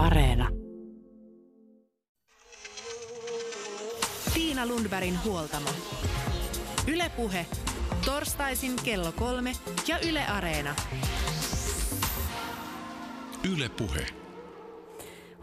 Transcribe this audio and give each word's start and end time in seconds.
Areena. 0.00 0.48
Tiina 4.34 4.66
Lundbergin 4.66 5.18
huoltamo. 5.24 5.68
Ylepuhe 6.92 7.46
torstaisin 8.04 8.72
kello 8.84 9.12
kolme 9.12 9.52
ja 9.88 9.98
Yle 10.08 10.26
Areena. 10.26 10.74
Yle 13.52 13.68
Puhe. 13.68 14.06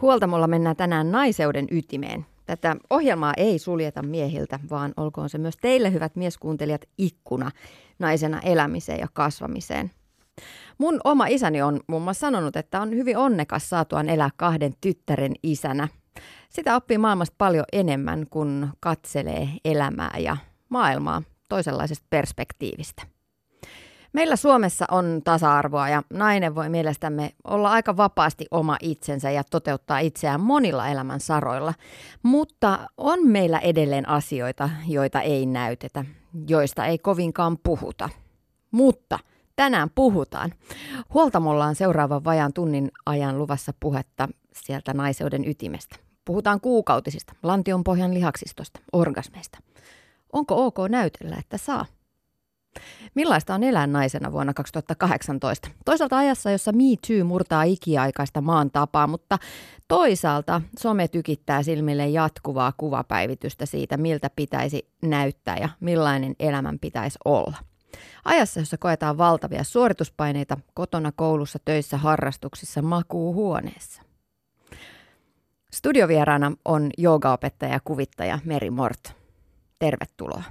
Huoltamolla 0.02 0.48
mennään 0.48 0.76
tänään 0.76 1.12
naiseuden 1.12 1.68
ytimeen. 1.72 2.26
Tätä 2.46 2.76
ohjelmaa 2.90 3.34
ei 3.38 3.60
suljeta 3.60 4.04
miehiltä, 4.04 4.60
vaan 4.70 4.94
olkoon 4.98 5.30
se 5.30 5.38
myös 5.38 5.58
teille, 5.62 5.92
hyvät 5.94 6.16
mieskuuntelijat, 6.16 6.82
ikkuna 6.98 7.52
naisena 8.00 8.40
elämiseen 8.40 9.00
ja 9.00 9.08
kasvamiseen. 9.14 9.92
Mun 10.78 11.02
oma 11.04 11.28
isäni 11.28 11.62
on 11.62 11.80
muun 11.88 12.02
muassa 12.02 12.20
sanonut, 12.20 12.56
että 12.56 12.82
on 12.82 12.92
hyvin 12.92 13.18
onnekas 13.18 13.70
saatuaan 13.70 14.10
elää 14.10 14.30
kahden 14.38 14.74
tyttären 14.82 15.34
isänä. 15.44 15.88
Sitä 16.50 16.76
oppii 16.76 16.98
maailmasta 16.98 17.36
paljon 17.38 17.66
enemmän, 17.74 18.26
kun 18.30 18.70
katselee 18.80 19.50
elämää 19.66 20.16
ja 20.20 20.38
maailmaa 20.70 21.24
toisenlaisesta 21.50 22.06
perspektiivistä. 22.10 23.04
Meillä 24.14 24.36
Suomessa 24.36 24.86
on 24.92 25.22
tasa-arvoa 25.24 25.90
ja 25.90 26.04
nainen 26.14 26.56
voi 26.56 26.70
mielestämme 26.70 27.32
olla 27.44 27.72
aika 27.72 27.98
vapaasti 27.98 28.46
oma 28.52 28.78
itsensä 28.82 29.32
ja 29.32 29.44
toteuttaa 29.44 30.00
itseään 30.00 30.42
monilla 30.42 30.88
elämän 30.88 31.20
saroilla. 31.20 31.74
Mutta 32.24 32.80
on 32.98 33.28
meillä 33.28 33.60
edelleen 33.60 34.10
asioita, 34.10 34.70
joita 34.88 35.22
ei 35.22 35.46
näytetä, 35.46 36.06
joista 36.48 36.86
ei 36.86 36.98
kovinkaan 36.98 37.58
puhuta. 37.64 38.10
Mutta 38.72 39.20
tänään 39.58 39.90
puhutaan. 39.96 40.54
Huoltamolla 41.14 41.66
on 41.66 41.76
seuraavan 41.76 42.24
vajaan 42.24 42.54
tunnin 42.54 42.92
ajan 43.06 43.38
luvassa 43.38 43.74
puhetta 43.80 44.30
sieltä 44.54 44.94
naiseuden 44.94 45.50
ytimestä. 45.50 45.96
Puhutaan 46.26 46.62
kuukautisista, 46.62 47.34
lantionpohjan 47.44 48.14
lihaksistosta, 48.14 48.80
orgasmeista. 48.94 49.60
Onko 50.34 50.66
ok 50.66 50.78
näytellä, 50.90 51.36
että 51.40 51.58
saa? 51.58 51.86
Millaista 53.16 53.56
on 53.56 53.64
elää 53.64 53.88
naisena 53.88 54.32
vuonna 54.32 54.54
2018? 54.54 55.70
Toisaalta 55.86 56.18
ajassa, 56.18 56.52
jossa 56.52 56.72
Me 56.72 56.84
Too 57.08 57.26
murtaa 57.26 57.64
ikiaikaista 57.64 58.42
maan 58.42 58.72
tapaa, 58.72 59.08
mutta 59.08 59.38
toisaalta 59.88 60.62
some 60.80 61.08
tykittää 61.08 61.64
silmille 61.64 62.08
jatkuvaa 62.08 62.74
kuvapäivitystä 62.78 63.66
siitä, 63.66 63.98
miltä 63.98 64.30
pitäisi 64.36 64.88
näyttää 65.02 65.58
ja 65.58 65.70
millainen 65.80 66.36
elämän 66.40 66.80
pitäisi 66.80 67.20
olla. 67.26 67.58
Ajassa, 68.26 68.60
jossa 68.60 68.78
koetaan 68.78 69.18
valtavia 69.18 69.64
suorituspaineita 69.64 70.58
kotona, 70.74 71.12
koulussa, 71.12 71.60
töissä, 71.66 71.98
harrastuksissa, 71.98 72.82
makuuhuoneessa. 72.82 74.02
Studiovieraana 75.74 76.52
on 76.66 76.90
joogaopettaja 76.98 77.72
ja 77.72 77.80
kuvittaja 77.84 78.40
Meri 78.46 78.70
Mort. 78.70 79.14
Tervetuloa. 79.80 80.44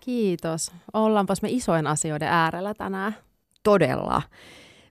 Kiitos. 0.00 0.72
Ollaanpas 0.92 1.42
me 1.42 1.48
isojen 1.50 1.86
asioiden 1.86 2.28
äärellä 2.28 2.74
tänään. 2.74 3.16
Todella. 3.62 4.22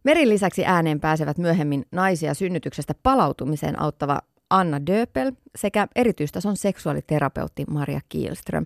Merin 0.04 0.30
lisäksi 0.30 0.66
ääneen 0.66 1.00
pääsevät 1.00 1.38
myöhemmin 1.38 1.86
naisia 1.92 2.34
synnytyksestä 2.34 2.94
palautumiseen 3.04 3.82
auttava 3.82 4.22
Anna 4.50 4.86
Döpel 4.88 5.32
sekä 5.56 5.88
erityistason 5.96 6.58
seksuaaliterapeutti 6.58 7.66
Maria 7.70 8.00
Kielström. 8.10 8.66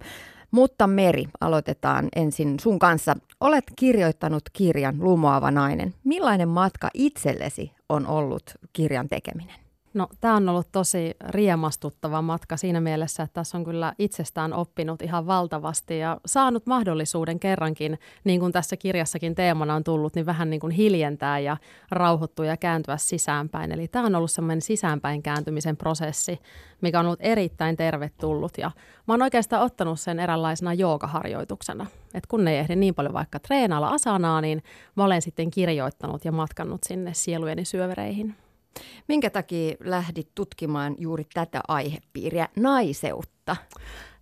Mutta 0.51 0.87
Meri, 0.87 1.25
aloitetaan 1.41 2.09
ensin 2.15 2.59
sun 2.59 2.79
kanssa. 2.79 3.15
Olet 3.39 3.63
kirjoittanut 3.75 4.43
kirjan 4.53 4.95
Lumoava 4.99 5.51
nainen. 5.51 5.93
Millainen 6.03 6.49
matka 6.49 6.89
itsellesi 6.93 7.71
on 7.89 8.07
ollut 8.07 8.43
kirjan 8.73 9.09
tekeminen? 9.09 9.60
No, 9.93 10.07
tämä 10.21 10.35
on 10.35 10.49
ollut 10.49 10.67
tosi 10.71 11.15
riemastuttava 11.29 12.21
matka 12.21 12.57
siinä 12.57 12.81
mielessä, 12.81 13.23
että 13.23 13.33
tässä 13.33 13.57
on 13.57 13.63
kyllä 13.63 13.93
itsestään 13.99 14.53
oppinut 14.53 15.01
ihan 15.01 15.27
valtavasti 15.27 15.99
ja 15.99 16.17
saanut 16.25 16.65
mahdollisuuden 16.65 17.39
kerrankin, 17.39 17.99
niin 18.23 18.39
kuin 18.39 18.51
tässä 18.51 18.77
kirjassakin 18.77 19.35
teemana 19.35 19.75
on 19.75 19.83
tullut, 19.83 20.15
niin 20.15 20.25
vähän 20.25 20.49
niin 20.49 20.59
kuin 20.59 20.71
hiljentää 20.71 21.39
ja 21.39 21.57
rauhoittua 21.91 22.45
ja 22.45 22.57
kääntyä 22.57 22.97
sisäänpäin. 22.97 23.71
Eli 23.71 23.87
tämä 23.87 24.05
on 24.05 24.15
ollut 24.15 24.31
semmoinen 24.31 24.61
sisäänpäin 24.61 25.23
kääntymisen 25.23 25.77
prosessi, 25.77 26.39
mikä 26.81 26.99
on 26.99 27.05
ollut 27.05 27.19
erittäin 27.21 27.77
tervetullut 27.77 28.57
ja 28.57 28.71
mä 29.07 29.13
oon 29.13 29.21
oikeastaan 29.21 29.63
ottanut 29.63 29.99
sen 29.99 30.19
eräänlaisena 30.19 30.73
joogaharjoituksena. 30.73 31.85
että 32.13 32.27
kun 32.27 32.47
ei 32.47 32.57
ehdi 32.57 32.75
niin 32.75 32.95
paljon 32.95 33.13
vaikka 33.13 33.39
treenailla 33.39 33.87
asanaa, 33.87 34.41
niin 34.41 34.63
mä 34.95 35.03
olen 35.03 35.21
sitten 35.21 35.51
kirjoittanut 35.51 36.25
ja 36.25 36.31
matkannut 36.31 36.83
sinne 36.83 37.13
sielujeni 37.13 37.65
syövereihin. 37.65 38.35
Minkä 39.07 39.29
takia 39.29 39.75
lähdit 39.79 40.29
tutkimaan 40.35 40.95
juuri 40.97 41.25
tätä 41.33 41.61
aihepiiriä, 41.67 42.49
naiseutta? 42.55 43.55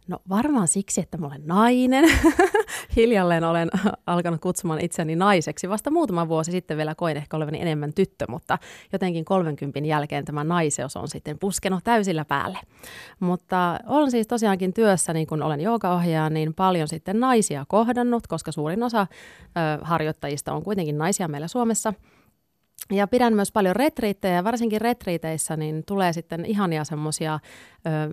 No 0.10 0.20
varmaan 0.30 0.68
siksi, 0.68 1.02
että 1.02 1.18
mä 1.18 1.28
olen 1.28 1.42
nainen. 1.46 2.06
Hiljalleen 2.96 3.44
olen 3.44 3.70
alkanut 4.06 4.42
kutsumaan 4.42 4.82
itseni 4.82 5.16
naiseksi. 5.16 5.70
Vasta 5.70 5.92
muutama 5.92 6.28
vuosi 6.28 6.52
sitten 6.52 6.78
vielä 6.78 6.96
koin 6.96 7.18
ehkä 7.18 7.38
olevani 7.38 7.62
enemmän 7.62 7.94
tyttö, 7.94 8.26
mutta 8.30 8.58
jotenkin 8.94 9.26
30 9.26 9.80
jälkeen 9.80 10.26
tämä 10.26 10.44
naiseus 10.44 10.96
on 10.96 11.08
sitten 11.08 11.40
puskenut 11.40 11.84
täysillä 11.84 12.26
päälle. 12.26 12.58
Mutta 13.20 13.80
olen 13.88 14.12
siis 14.12 14.28
tosiaankin 14.28 14.74
työssä, 14.74 15.14
niin 15.14 15.28
kun 15.28 15.44
olen 15.44 15.62
joogaohjaaja, 15.62 16.30
niin 16.30 16.54
paljon 16.54 16.88
sitten 16.88 17.20
naisia 17.20 17.66
kohdannut, 17.68 18.28
koska 18.28 18.52
suurin 18.52 18.84
osa 18.84 19.02
ö, 19.02 19.86
harjoittajista 19.86 20.54
on 20.54 20.64
kuitenkin 20.64 20.98
naisia 20.98 21.28
meillä 21.28 21.48
Suomessa– 21.48 21.94
ja 22.92 23.08
pidän 23.08 23.34
myös 23.34 23.52
paljon 23.52 23.76
retriittejä 23.76 24.36
ja 24.36 24.44
varsinkin 24.44 24.82
retriiteissä 24.82 25.58
niin 25.58 25.84
tulee 25.86 26.14
sitten 26.14 26.46
ihania 26.46 26.84
semmoisia 26.84 27.40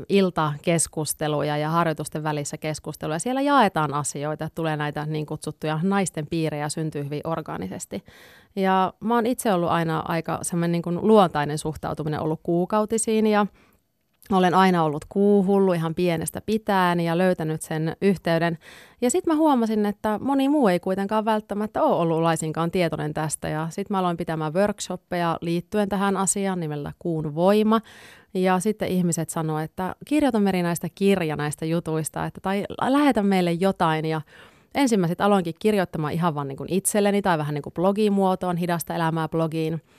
iltakeskusteluja 0.08 1.56
ja 1.56 1.70
harjoitusten 1.70 2.22
välissä 2.22 2.56
keskusteluja. 2.56 3.18
Siellä 3.18 3.40
jaetaan 3.40 3.94
asioita, 3.94 4.48
tulee 4.54 4.76
näitä 4.76 5.06
niin 5.06 5.26
kutsuttuja 5.26 5.80
naisten 5.82 6.26
piirejä 6.26 6.68
syntyy 6.68 7.04
hyvin 7.04 7.20
orgaanisesti. 7.24 8.04
Ja 8.56 8.92
mä 9.00 9.14
oon 9.14 9.26
itse 9.26 9.52
ollut 9.52 9.70
aina 9.70 10.02
aika 10.08 10.38
semmoinen 10.42 10.82
niin 10.86 11.08
luontainen 11.08 11.58
suhtautuminen 11.58 12.20
ollut 12.20 12.40
kuukautisiin 12.42 13.26
ja 13.26 13.46
olen 14.30 14.54
aina 14.54 14.84
ollut 14.84 15.04
kuuhullu 15.08 15.72
ihan 15.72 15.94
pienestä 15.94 16.40
pitäen 16.40 17.00
ja 17.00 17.18
löytänyt 17.18 17.62
sen 17.62 17.96
yhteyden. 18.02 18.58
Ja 19.00 19.10
sitten 19.10 19.34
mä 19.34 19.38
huomasin, 19.38 19.86
että 19.86 20.18
moni 20.22 20.48
muu 20.48 20.68
ei 20.68 20.80
kuitenkaan 20.80 21.24
välttämättä 21.24 21.82
ole 21.82 21.96
ollut 21.96 22.22
laisinkaan 22.22 22.70
tietoinen 22.70 23.14
tästä. 23.14 23.48
Ja 23.48 23.66
sitten 23.70 23.94
mä 23.94 23.98
aloin 23.98 24.16
pitämään 24.16 24.54
workshoppeja 24.54 25.38
liittyen 25.40 25.88
tähän 25.88 26.16
asiaan 26.16 26.60
nimellä 26.60 26.92
Kuun 26.98 27.34
voima. 27.34 27.80
Ja 28.34 28.60
sitten 28.60 28.88
ihmiset 28.88 29.30
sanoivat, 29.30 29.70
että 29.70 29.94
kirjoita 30.06 30.40
näistä 30.40 30.88
kirja 30.94 31.36
näistä 31.36 31.64
jutuista, 31.64 32.26
että, 32.26 32.40
tai 32.40 32.64
lähetä 32.88 33.22
meille 33.22 33.52
jotain. 33.52 34.04
Ja 34.04 34.20
ensimmäiset 34.74 35.20
aloinkin 35.20 35.54
kirjoittamaan 35.58 36.12
ihan 36.12 36.34
vaan 36.34 36.48
niin 36.48 36.56
kuin 36.56 36.72
itselleni 36.72 37.22
tai 37.22 37.38
vähän 37.38 37.54
niin 37.54 37.62
kuin 37.62 37.74
blogimuotoon, 37.74 38.56
hidasta 38.56 38.94
elämää 38.94 39.28
blogiin– 39.28 39.82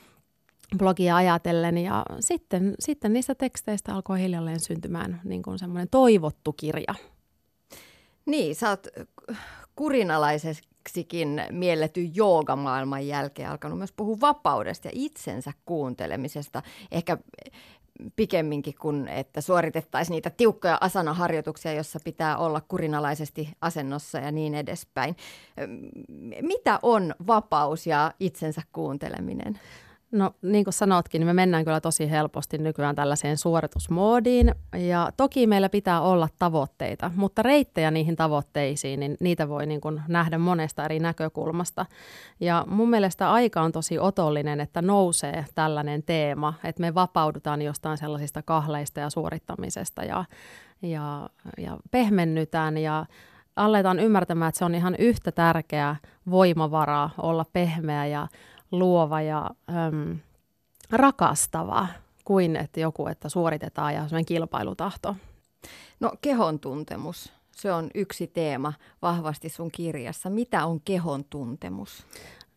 blogia 0.76 1.16
ajatellen 1.16 1.78
ja 1.78 2.04
sitten, 2.20 2.74
sitten 2.78 3.12
niistä 3.12 3.34
teksteistä 3.34 3.94
alkoi 3.94 4.20
hiljalleen 4.20 4.60
syntymään 4.60 5.20
niin 5.24 5.42
kuin 5.42 5.58
semmoinen 5.58 5.88
toivottu 5.90 6.52
kirja. 6.52 6.94
Niin, 8.26 8.54
sä 8.54 8.68
oot 8.68 8.86
kurinalaiseksikin 9.76 11.42
mielletty 11.50 12.02
joogamaailman 12.14 13.06
jälkeen 13.06 13.50
alkanut 13.50 13.78
myös 13.78 13.92
puhua 13.92 14.16
vapaudesta 14.20 14.88
ja 14.88 14.92
itsensä 14.94 15.52
kuuntelemisesta. 15.64 16.62
Ehkä 16.90 17.18
pikemminkin 18.16 18.74
kuin, 18.80 19.08
että 19.08 19.40
suoritettaisiin 19.40 20.14
niitä 20.14 20.30
tiukkoja 20.30 20.78
asanaharjoituksia, 20.80 21.72
jossa 21.72 22.00
pitää 22.04 22.36
olla 22.36 22.60
kurinalaisesti 22.68 23.48
asennossa 23.60 24.18
ja 24.18 24.32
niin 24.32 24.54
edespäin. 24.54 25.16
Mitä 26.42 26.78
on 26.82 27.14
vapaus 27.26 27.86
ja 27.86 28.12
itsensä 28.20 28.62
kuunteleminen? 28.72 29.60
No 30.12 30.30
niin 30.42 30.64
kuin 30.64 30.74
sanotkin, 30.74 31.18
niin 31.18 31.26
me 31.26 31.32
mennään 31.32 31.64
kyllä 31.64 31.80
tosi 31.80 32.10
helposti 32.10 32.58
nykyään 32.58 32.94
tällaiseen 32.94 33.36
suoritusmoodiin. 33.36 34.54
Ja 34.76 35.10
toki 35.16 35.46
meillä 35.46 35.68
pitää 35.68 36.00
olla 36.00 36.28
tavoitteita, 36.38 37.10
mutta 37.16 37.42
reittejä 37.42 37.90
niihin 37.90 38.16
tavoitteisiin, 38.16 39.00
niin 39.00 39.16
niitä 39.20 39.48
voi 39.48 39.66
niin 39.66 39.80
kuin 39.80 40.02
nähdä 40.08 40.38
monesta 40.38 40.84
eri 40.84 40.98
näkökulmasta. 40.98 41.86
Ja 42.40 42.64
mun 42.68 42.90
mielestä 42.90 43.32
aika 43.32 43.62
on 43.62 43.72
tosi 43.72 43.98
otollinen, 43.98 44.60
että 44.60 44.82
nousee 44.82 45.44
tällainen 45.54 46.02
teema, 46.02 46.54
että 46.64 46.80
me 46.80 46.94
vapaudutaan 46.94 47.62
jostain 47.62 47.98
sellaisista 47.98 48.42
kahleista 48.42 49.00
ja 49.00 49.10
suorittamisesta 49.10 50.04
ja, 50.04 50.24
ja, 50.82 51.28
ja 51.58 51.76
pehmennytään 51.90 52.78
ja 52.78 53.06
aletaan 53.56 53.98
ymmärtämään, 54.00 54.48
että 54.48 54.58
se 54.58 54.64
on 54.64 54.74
ihan 54.74 54.94
yhtä 54.98 55.32
tärkeä 55.32 55.96
voimavara 56.30 57.10
olla 57.18 57.44
pehmeä 57.52 58.06
ja 58.06 58.28
luova 58.70 59.20
ja 59.20 59.50
äm, 59.70 60.18
rakastava 60.90 61.86
kuin 62.24 62.56
että 62.56 62.80
joku, 62.80 63.06
että 63.06 63.28
suoritetaan 63.28 63.94
ja 63.94 64.00
semmoinen 64.00 64.24
kilpailutahto. 64.24 65.16
No 66.00 66.12
kehon 66.20 66.60
tuntemus, 66.60 67.32
se 67.56 67.72
on 67.72 67.90
yksi 67.94 68.26
teema 68.26 68.72
vahvasti 69.02 69.48
sun 69.48 69.70
kirjassa. 69.70 70.30
Mitä 70.30 70.66
on 70.66 70.80
kehon 70.80 71.24
tuntemus? 71.24 72.06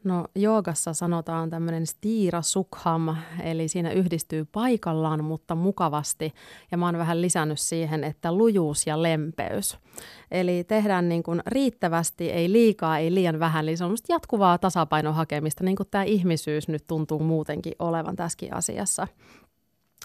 No 0.04 0.26
joogassa 0.36 0.94
sanotaan 0.94 1.50
tämmöinen 1.50 1.88
stira 1.88 2.42
sukham, 2.42 3.16
eli 3.44 3.68
siinä 3.68 3.92
yhdistyy 3.92 4.46
paikallaan, 4.46 5.24
mutta 5.24 5.56
mukavasti. 5.56 6.34
Ja 6.72 6.78
mä 6.78 6.86
oon 6.86 6.98
vähän 6.98 7.22
lisännyt 7.22 7.60
siihen, 7.60 8.04
että 8.04 8.32
lujuus 8.32 8.88
ja 8.88 9.02
lempeys. 9.04 9.78
Eli 10.32 10.64
tehdään 10.64 11.10
niin 11.10 11.24
kuin 11.24 11.42
riittävästi, 11.48 12.32
ei 12.32 12.52
liikaa, 12.52 12.98
ei 12.98 13.14
liian 13.14 13.40
vähän. 13.40 13.64
Eli 13.64 13.78
se 13.78 13.86
on 13.86 13.96
jatkuvaa 14.10 14.58
tasapainon 14.58 15.14
hakemista, 15.14 15.64
niin 15.64 15.76
kuin 15.76 15.90
tämä 15.92 16.04
ihmisyys 16.04 16.68
nyt 16.68 16.88
tuntuu 16.88 17.20
muutenkin 17.20 17.74
olevan 17.80 18.16
tässäkin 18.16 18.54
asiassa. 18.54 19.08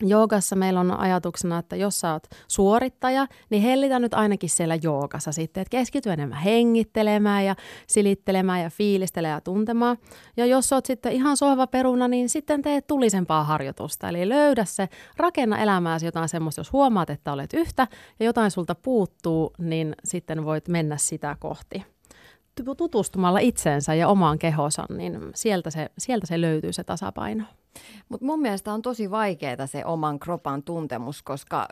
Joogassa 0.00 0.56
meillä 0.56 0.80
on 0.80 0.98
ajatuksena, 0.98 1.58
että 1.58 1.76
jos 1.76 2.00
sä 2.00 2.12
oot 2.12 2.26
suorittaja, 2.48 3.26
niin 3.50 3.62
hellitä 3.62 3.98
nyt 3.98 4.14
ainakin 4.14 4.50
siellä 4.50 4.74
joogassa 4.82 5.32
sitten, 5.32 5.60
että 5.60 5.70
keskity 5.70 6.10
enemmän 6.10 6.38
hengittelemään 6.38 7.44
ja 7.44 7.56
silittelemään 7.86 8.62
ja 8.62 8.70
fiilistelemään 8.70 9.36
ja 9.36 9.40
tuntemaan. 9.40 9.96
Ja 10.36 10.46
jos 10.46 10.72
oot 10.72 10.86
sitten 10.86 11.12
ihan 11.12 11.36
sohva 11.36 11.66
peruna, 11.66 12.08
niin 12.08 12.28
sitten 12.28 12.62
tee 12.62 12.80
tulisempaa 12.80 13.44
harjoitusta. 13.44 14.08
Eli 14.08 14.28
löydä 14.28 14.64
se, 14.64 14.88
rakenna 15.16 15.58
elämääsi 15.58 16.06
jotain 16.06 16.28
semmoista, 16.28 16.60
jos 16.60 16.72
huomaat, 16.72 17.10
että 17.10 17.32
olet 17.32 17.54
yhtä 17.54 17.86
ja 18.20 18.26
jotain 18.26 18.50
sulta 18.50 18.74
puuttuu, 18.74 19.52
niin 19.58 19.94
sitten 20.04 20.44
voit 20.44 20.68
mennä 20.68 20.96
sitä 20.96 21.36
kohti 21.40 21.95
tutustumalla 22.76 23.38
itseensä 23.38 23.94
ja 23.94 24.08
omaan 24.08 24.38
kehonsa, 24.38 24.86
niin 24.96 25.20
sieltä 25.34 25.70
se, 25.70 25.90
sieltä 25.98 26.26
se 26.26 26.40
löytyy 26.40 26.72
se 26.72 26.84
tasapaino. 26.84 27.44
Mutta 28.08 28.26
mun 28.26 28.40
mielestä 28.40 28.72
on 28.72 28.82
tosi 28.82 29.10
vaikeaa 29.10 29.66
se 29.66 29.84
oman 29.84 30.18
kropan 30.18 30.62
tuntemus, 30.62 31.22
koska 31.22 31.68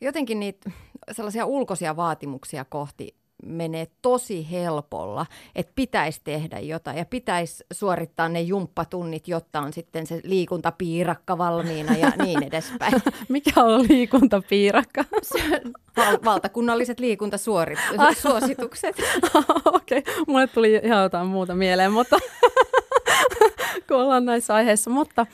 jotenkin 0.00 0.40
niitä 0.40 0.70
sellaisia 1.12 1.46
ulkoisia 1.46 1.96
vaatimuksia 1.96 2.64
kohti 2.64 3.17
menee 3.46 3.86
tosi 4.02 4.50
helpolla, 4.50 5.26
että 5.54 5.72
pitäisi 5.74 6.20
tehdä 6.24 6.58
jotain 6.58 6.98
ja 6.98 7.04
pitäisi 7.04 7.64
suorittaa 7.72 8.28
ne 8.28 8.40
jumppatunnit, 8.40 9.28
jotta 9.28 9.60
on 9.60 9.72
sitten 9.72 10.06
se 10.06 10.20
liikuntapiirakka 10.24 11.38
valmiina 11.38 11.96
ja 11.96 12.12
niin 12.24 12.42
edespäin. 12.50 12.92
Mikä 13.28 13.64
on 13.64 13.82
liikuntapiirakka? 13.88 15.04
Val- 15.96 16.18
valtakunnalliset 16.24 17.00
liikuntasuositukset. 17.00 18.96
Okei, 19.64 19.98
okay. 19.98 20.14
mulle 20.26 20.46
tuli 20.46 20.80
ihan 20.84 21.02
jotain 21.02 21.26
muuta 21.26 21.54
mieleen, 21.54 21.92
mutta 21.92 22.18
kun 23.88 23.96
ollaan 23.96 24.24
näissä 24.24 24.54
aiheissa, 24.54 24.90
mutta 24.90 25.26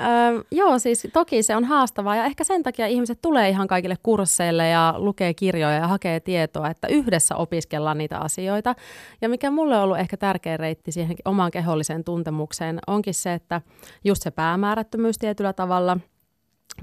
Öö, 0.00 0.42
joo, 0.50 0.78
siis 0.78 1.08
toki 1.12 1.42
se 1.42 1.56
on 1.56 1.64
haastavaa 1.64 2.16
ja 2.16 2.24
ehkä 2.24 2.44
sen 2.44 2.62
takia 2.62 2.86
ihmiset 2.86 3.18
tulee 3.22 3.48
ihan 3.48 3.68
kaikille 3.68 3.96
kursseille 4.02 4.68
ja 4.68 4.94
lukee 4.96 5.34
kirjoja 5.34 5.76
ja 5.76 5.88
hakee 5.88 6.20
tietoa, 6.20 6.70
että 6.70 6.88
yhdessä 6.88 7.36
opiskellaan 7.36 7.98
niitä 7.98 8.18
asioita. 8.18 8.74
Ja 9.20 9.28
mikä 9.28 9.50
mulle 9.50 9.76
on 9.76 9.82
ollut 9.82 9.98
ehkä 9.98 10.16
tärkeä 10.16 10.56
reitti 10.56 10.92
siihen 10.92 11.16
omaan 11.24 11.50
keholliseen 11.50 12.04
tuntemukseen 12.04 12.78
onkin 12.86 13.14
se, 13.14 13.32
että 13.32 13.60
just 14.04 14.22
se 14.22 14.30
päämäärättömyys 14.30 15.18
tietyllä 15.18 15.52
tavalla– 15.52 15.96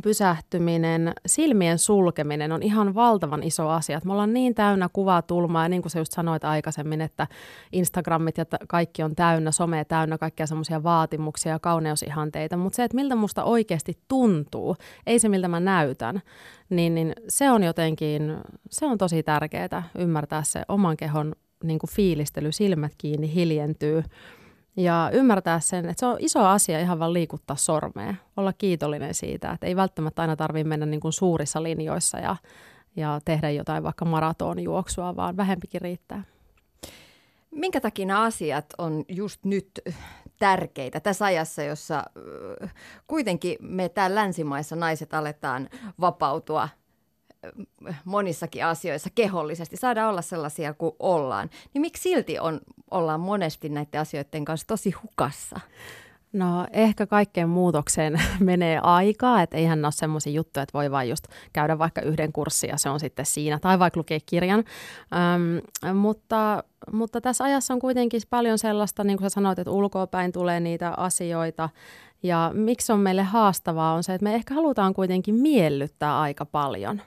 pysähtyminen, 0.01 1.13
silmien 1.25 1.79
sulkeminen 1.79 2.51
on 2.51 2.63
ihan 2.63 2.95
valtavan 2.95 3.43
iso 3.43 3.69
asia. 3.69 4.01
Me 4.05 4.11
ollaan 4.11 4.33
niin 4.33 4.55
täynnä 4.55 4.89
kuvaa 4.93 5.21
tulmaa 5.21 5.63
ja 5.63 5.69
niin 5.69 5.81
kuin 5.81 5.91
sä 5.91 5.99
just 5.99 6.11
sanoit 6.11 6.43
aikaisemmin, 6.43 7.01
että 7.01 7.27
Instagramit 7.71 8.37
ja 8.37 8.45
kaikki 8.67 9.03
on 9.03 9.15
täynnä, 9.15 9.51
some 9.51 9.85
täynnä 9.85 10.17
kaikkia 10.17 10.47
semmoisia 10.47 10.83
vaatimuksia 10.83 11.51
ja 11.51 11.59
kauneusihanteita, 11.59 12.57
mutta 12.57 12.75
se, 12.75 12.83
että 12.83 12.95
miltä 12.95 13.15
musta 13.15 13.43
oikeasti 13.43 13.97
tuntuu, 14.07 14.75
ei 15.07 15.19
se 15.19 15.29
miltä 15.29 15.47
mä 15.47 15.59
näytän, 15.59 16.21
niin, 16.69 16.95
niin 16.95 17.13
se 17.27 17.51
on 17.51 17.63
jotenkin, 17.63 18.37
se 18.69 18.85
on 18.85 18.97
tosi 18.97 19.23
tärkeää 19.23 19.83
ymmärtää 19.97 20.43
se 20.43 20.61
oman 20.67 20.97
kehon 20.97 21.35
niin 21.63 21.79
kuin 21.79 21.89
fiilistely, 21.89 22.51
silmät 22.51 22.91
kiinni, 22.97 23.33
hiljentyy 23.33 24.03
ja 24.75 25.09
ymmärtää 25.13 25.59
sen, 25.59 25.89
että 25.89 25.99
se 25.99 26.05
on 26.05 26.17
iso 26.19 26.45
asia 26.45 26.79
ihan 26.79 26.99
vaan 26.99 27.13
liikuttaa 27.13 27.55
sormea, 27.55 28.15
olla 28.37 28.53
kiitollinen 28.53 29.13
siitä, 29.13 29.51
että 29.51 29.67
ei 29.67 29.75
välttämättä 29.75 30.21
aina 30.21 30.35
tarvitse 30.35 30.69
mennä 30.69 30.85
niin 30.85 30.99
kuin 30.99 31.13
suurissa 31.13 31.63
linjoissa 31.63 32.19
ja, 32.19 32.35
ja 32.95 33.19
tehdä 33.25 33.49
jotain 33.49 33.83
vaikka 33.83 34.05
maratonjuoksua, 34.05 35.15
vaan 35.15 35.37
vähempikin 35.37 35.81
riittää. 35.81 36.23
Minkä 37.51 37.81
takia 37.81 38.05
nämä 38.05 38.21
asiat 38.21 38.65
on 38.77 39.05
just 39.07 39.45
nyt 39.45 39.71
tärkeitä 40.39 40.99
tässä 40.99 41.25
ajassa, 41.25 41.63
jossa 41.63 42.03
kuitenkin 43.07 43.57
me 43.59 43.89
täällä 43.89 44.15
länsimaissa 44.15 44.75
naiset 44.75 45.13
aletaan 45.13 45.69
vapautua 45.99 46.69
monissakin 48.05 48.65
asioissa 48.65 49.09
kehollisesti, 49.15 49.77
saada 49.77 50.09
olla 50.09 50.21
sellaisia 50.21 50.73
kuin 50.73 50.95
ollaan, 50.99 51.49
niin 51.73 51.81
miksi 51.81 52.03
silti 52.03 52.39
on, 52.39 52.61
ollaan 52.91 53.19
monesti 53.19 53.69
näiden 53.69 54.01
asioiden 54.01 54.45
kanssa 54.45 54.67
tosi 54.67 54.91
hukassa? 54.91 55.59
No 56.33 56.67
ehkä 56.71 57.07
kaikkeen 57.07 57.49
muutokseen 57.49 58.21
menee 58.39 58.79
aikaa, 58.83 59.41
että 59.41 59.57
eihän 59.57 59.81
ne 59.81 59.85
ole 59.85 59.91
semmoisia 59.91 60.33
juttuja, 60.33 60.63
että 60.63 60.77
voi 60.77 60.91
vain 60.91 61.09
just 61.09 61.27
käydä 61.53 61.79
vaikka 61.79 62.01
yhden 62.01 62.33
kurssin 62.33 62.69
ja 62.69 62.77
se 62.77 62.89
on 62.89 62.99
sitten 62.99 63.25
siinä, 63.25 63.59
tai 63.59 63.79
vaikka 63.79 63.97
lukea 63.97 64.19
kirjan. 64.25 64.63
Ähm, 65.13 65.95
mutta, 65.97 66.63
mutta 66.91 67.21
tässä 67.21 67.43
ajassa 67.43 67.73
on 67.73 67.79
kuitenkin 67.79 68.21
paljon 68.29 68.57
sellaista, 68.57 69.03
niin 69.03 69.17
kuin 69.17 69.29
sä 69.29 69.33
sanoit, 69.33 69.59
että 69.59 69.71
ulkoapäin 69.71 70.31
tulee 70.31 70.59
niitä 70.59 70.93
asioita, 70.97 71.69
ja 72.23 72.51
miksi 72.53 72.91
on 72.91 72.99
meille 72.99 73.23
haastavaa 73.23 73.93
on 73.93 74.03
se, 74.03 74.13
että 74.13 74.23
me 74.23 74.35
ehkä 74.35 74.53
halutaan 74.53 74.93
kuitenkin 74.93 75.35
miellyttää 75.35 76.19
aika 76.19 76.45
paljon. 76.45 77.01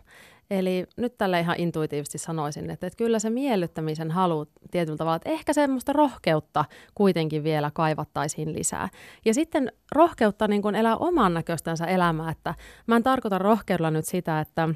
Eli 0.51 0.87
nyt 0.97 1.19
tälle 1.19 1.41
ihan 1.41 1.57
intuitiivisesti 1.59 2.19
sanoisin, 2.19 2.71
että, 2.71 2.87
että 2.87 2.97
kyllä 2.97 3.19
se 3.19 3.31
miellyttämisen 3.31 4.11
halu 4.11 4.47
tietyllä 4.71 4.97
tavalla, 4.97 5.17
että 5.17 5.31
ehkä 5.31 5.53
semmoista 5.53 5.93
rohkeutta 5.93 6.65
kuitenkin 6.95 7.45
vielä 7.45 7.71
kaivattaisiin 7.75 8.53
lisää. 8.53 8.89
Ja 9.25 9.35
sitten 9.35 9.73
rohkeutta 9.95 10.49
niin 10.49 10.63
kuin 10.63 10.75
elää 10.75 10.97
oman 10.97 11.35
näköistänsä 11.35 11.85
elämää, 11.87 12.31
että 12.31 12.55
mä 12.87 12.97
en 12.97 13.03
tarkoita 13.03 13.39
rohkeudella 13.39 13.91
nyt 13.91 14.05
sitä, 14.05 14.41
että 14.41 14.69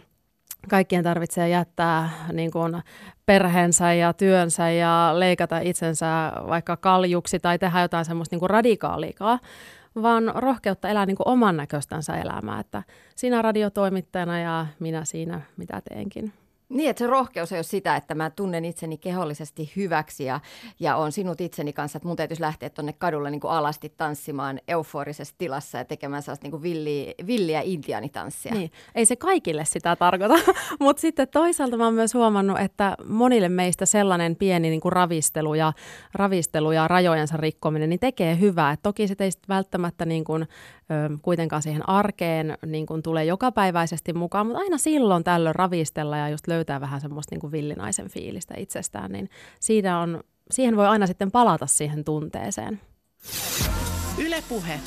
kaikkien 0.68 1.04
tarvitsee 1.04 1.48
jättää 1.48 2.10
niin 2.32 2.50
kuin 2.50 2.82
perheensä 3.26 3.92
ja 3.92 4.12
työnsä 4.12 4.70
ja 4.70 5.12
leikata 5.14 5.58
itsensä 5.58 6.32
vaikka 6.48 6.76
kaljuksi 6.76 7.40
tai 7.40 7.58
tehdä 7.58 7.82
jotain 7.82 8.04
semmoista 8.04 8.34
niin 8.34 8.40
kuin 8.40 8.50
radikaalikaa, 8.50 9.38
vaan 9.94 10.32
rohkeutta 10.34 10.88
elää 10.88 11.06
niin 11.06 11.16
kuin 11.16 11.28
oman 11.28 11.56
näköistänsä 11.56 12.16
elämää, 12.16 12.60
että 12.60 12.82
sinä 13.16 13.42
radiotoimittajana 13.42 14.40
ja 14.40 14.66
minä 14.78 15.04
siinä, 15.04 15.40
mitä 15.56 15.82
teenkin. 15.88 16.32
Niin, 16.70 16.90
että 16.90 16.98
se 16.98 17.06
rohkeus 17.06 17.52
ei 17.52 17.56
ole 17.56 17.62
sitä, 17.62 17.96
että 17.96 18.14
mä 18.14 18.30
tunnen 18.30 18.64
itseni 18.64 18.98
kehollisesti 18.98 19.72
hyväksi 19.76 20.24
ja, 20.24 20.40
ja 20.80 20.96
on 20.96 21.12
sinut 21.12 21.40
itseni 21.40 21.72
kanssa, 21.72 21.96
että 21.96 22.08
mun 22.08 22.16
täytyisi 22.16 22.42
lähteä 22.42 22.70
tuonne 22.70 22.92
kadulle 22.92 23.30
niin 23.30 23.40
kuin 23.40 23.50
alasti 23.50 23.92
tanssimaan 23.96 24.60
euforisessa 24.68 25.34
tilassa 25.38 25.78
ja 25.78 25.84
tekemään 25.84 26.22
sellaista 26.22 26.44
niin 26.44 26.50
kuin 26.50 26.62
villiä, 26.62 27.14
villiä 27.26 27.60
intiaanitanssia. 27.64 28.54
Niin, 28.54 28.70
ei 28.94 29.06
se 29.06 29.16
kaikille 29.16 29.64
sitä 29.64 29.96
tarkoita, 29.96 30.34
mutta 30.80 31.00
sitten 31.00 31.28
toisaalta 31.28 31.76
mä 31.76 31.84
oon 31.84 31.94
myös 31.94 32.14
huomannut, 32.14 32.60
että 32.60 32.96
monille 33.08 33.48
meistä 33.48 33.86
sellainen 33.86 34.36
pieni 34.36 34.70
niin 34.70 34.80
kuin 34.80 34.92
ravistelu, 34.92 35.54
ja, 35.54 35.72
ravistelu 36.14 36.72
ja 36.72 36.88
rajojensa 36.88 37.36
rikkominen 37.36 37.88
niin 37.88 38.00
tekee 38.00 38.40
hyvää. 38.40 38.72
Et 38.72 38.82
toki 38.82 39.08
se 39.08 39.14
ei 39.18 39.30
välttämättä 39.48 40.04
niin 40.04 40.24
kuin, 40.24 40.46
kuitenkaan 41.22 41.62
siihen 41.62 41.88
arkeen 41.88 42.58
niin 42.66 42.86
kuin 42.86 43.02
tulee 43.02 43.24
jokapäiväisesti 43.24 44.12
mukaan, 44.12 44.46
mutta 44.46 44.60
aina 44.60 44.78
silloin 44.78 45.24
tällöin 45.24 45.54
ravistella 45.54 46.16
ja 46.16 46.28
just 46.28 46.46
löytää 46.46 46.80
vähän 46.80 47.00
semmoista 47.00 47.34
niin 47.34 47.40
kuin 47.40 47.52
villinaisen 47.52 48.08
fiilistä 48.08 48.54
itsestään, 48.56 49.12
niin 49.12 49.30
siinä 49.60 50.00
on, 50.00 50.24
siihen 50.50 50.76
voi 50.76 50.86
aina 50.86 51.06
sitten 51.06 51.30
palata 51.30 51.66
siihen 51.66 52.04
tunteeseen. 52.04 52.80
Ylepuhe. 54.18 54.80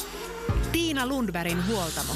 Tiina 0.71 1.07
Lundbergin 1.07 1.67
huoltamo. 1.67 2.13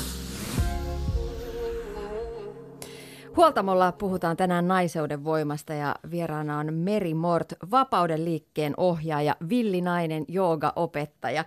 Huoltamolla 3.38 3.92
puhutaan 3.92 4.38
tänään 4.38 4.68
naiseuden 4.68 5.24
voimasta 5.24 5.74
ja 5.74 5.96
vieraana 6.12 6.58
on 6.58 6.74
Meri 6.74 7.14
Mort, 7.14 7.54
vapauden 7.72 8.26
liikkeen 8.26 8.74
ohjaaja, 8.78 9.36
villinainen 9.50 10.26
jooga-opettaja. 10.28 11.44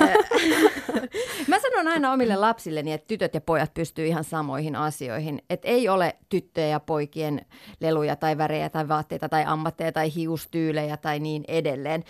Mä 1.48 1.58
sanon 1.60 1.88
aina 1.88 2.12
omille 2.12 2.36
lapsilleni, 2.36 2.92
että 2.92 3.06
tytöt 3.08 3.34
ja 3.34 3.40
pojat 3.40 3.74
pystyy 3.74 4.06
ihan 4.06 4.24
samoihin 4.24 4.76
asioihin. 4.76 5.42
Että 5.50 5.68
ei 5.68 5.88
ole 5.88 6.16
tyttöjen 6.28 6.70
ja 6.70 6.80
poikien 6.80 7.46
leluja 7.80 8.16
tai 8.16 8.38
värejä 8.38 8.68
tai 8.68 8.88
vaatteita 8.88 9.28
tai 9.28 9.44
ammatteja 9.46 9.92
tai 9.92 10.14
hiustyylejä 10.14 10.96
tai 10.96 11.20
niin 11.20 11.44
edelleen. 11.48 12.04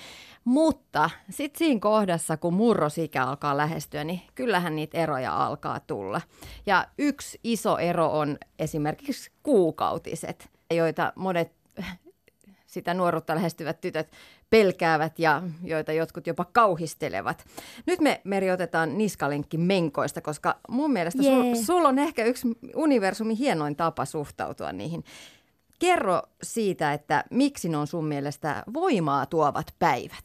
Mutta 0.44 1.10
sitten 1.30 1.58
siinä 1.58 1.80
kohdassa, 1.80 2.36
kun 2.36 2.54
murrosikä 2.54 3.24
alkaa 3.24 3.56
lähestyä, 3.56 4.04
niin 4.04 4.20
kyllähän 4.34 4.76
niitä 4.76 4.98
eroja 4.98 5.46
alkaa 5.46 5.80
tulla. 5.80 6.20
Ja 6.66 6.86
yksi 6.98 7.40
iso 7.44 7.78
ero 7.78 8.06
on 8.18 8.38
esimerkiksi 8.58 9.30
kuukautiset, 9.42 10.48
joita 10.74 11.12
monet 11.16 11.52
sitä 12.66 12.94
nuoruutta 12.94 13.34
lähestyvät 13.34 13.80
tytöt 13.80 14.10
pelkäävät 14.50 15.18
ja 15.18 15.42
joita 15.64 15.92
jotkut 15.92 16.26
jopa 16.26 16.44
kauhistelevat. 16.44 17.44
Nyt 17.86 18.00
me 18.00 18.20
Meri 18.24 18.50
otetaan 18.50 18.98
niskalenkki 18.98 19.58
menkoista, 19.58 20.20
koska 20.20 20.58
mun 20.68 20.92
mielestä 20.92 21.22
yeah. 21.22 21.36
sul, 21.36 21.54
sul 21.64 21.84
on 21.84 21.98
ehkä 21.98 22.24
yksi 22.24 22.48
universumin 22.74 23.36
hienoin 23.36 23.76
tapa 23.76 24.04
suhtautua 24.04 24.72
niihin. 24.72 25.04
Kerro 25.78 26.22
siitä, 26.42 26.92
että 26.92 27.24
miksi 27.30 27.68
ne 27.68 27.76
on 27.76 27.86
sun 27.86 28.04
mielestä 28.04 28.62
voimaa 28.74 29.26
tuovat 29.26 29.74
päivät. 29.78 30.24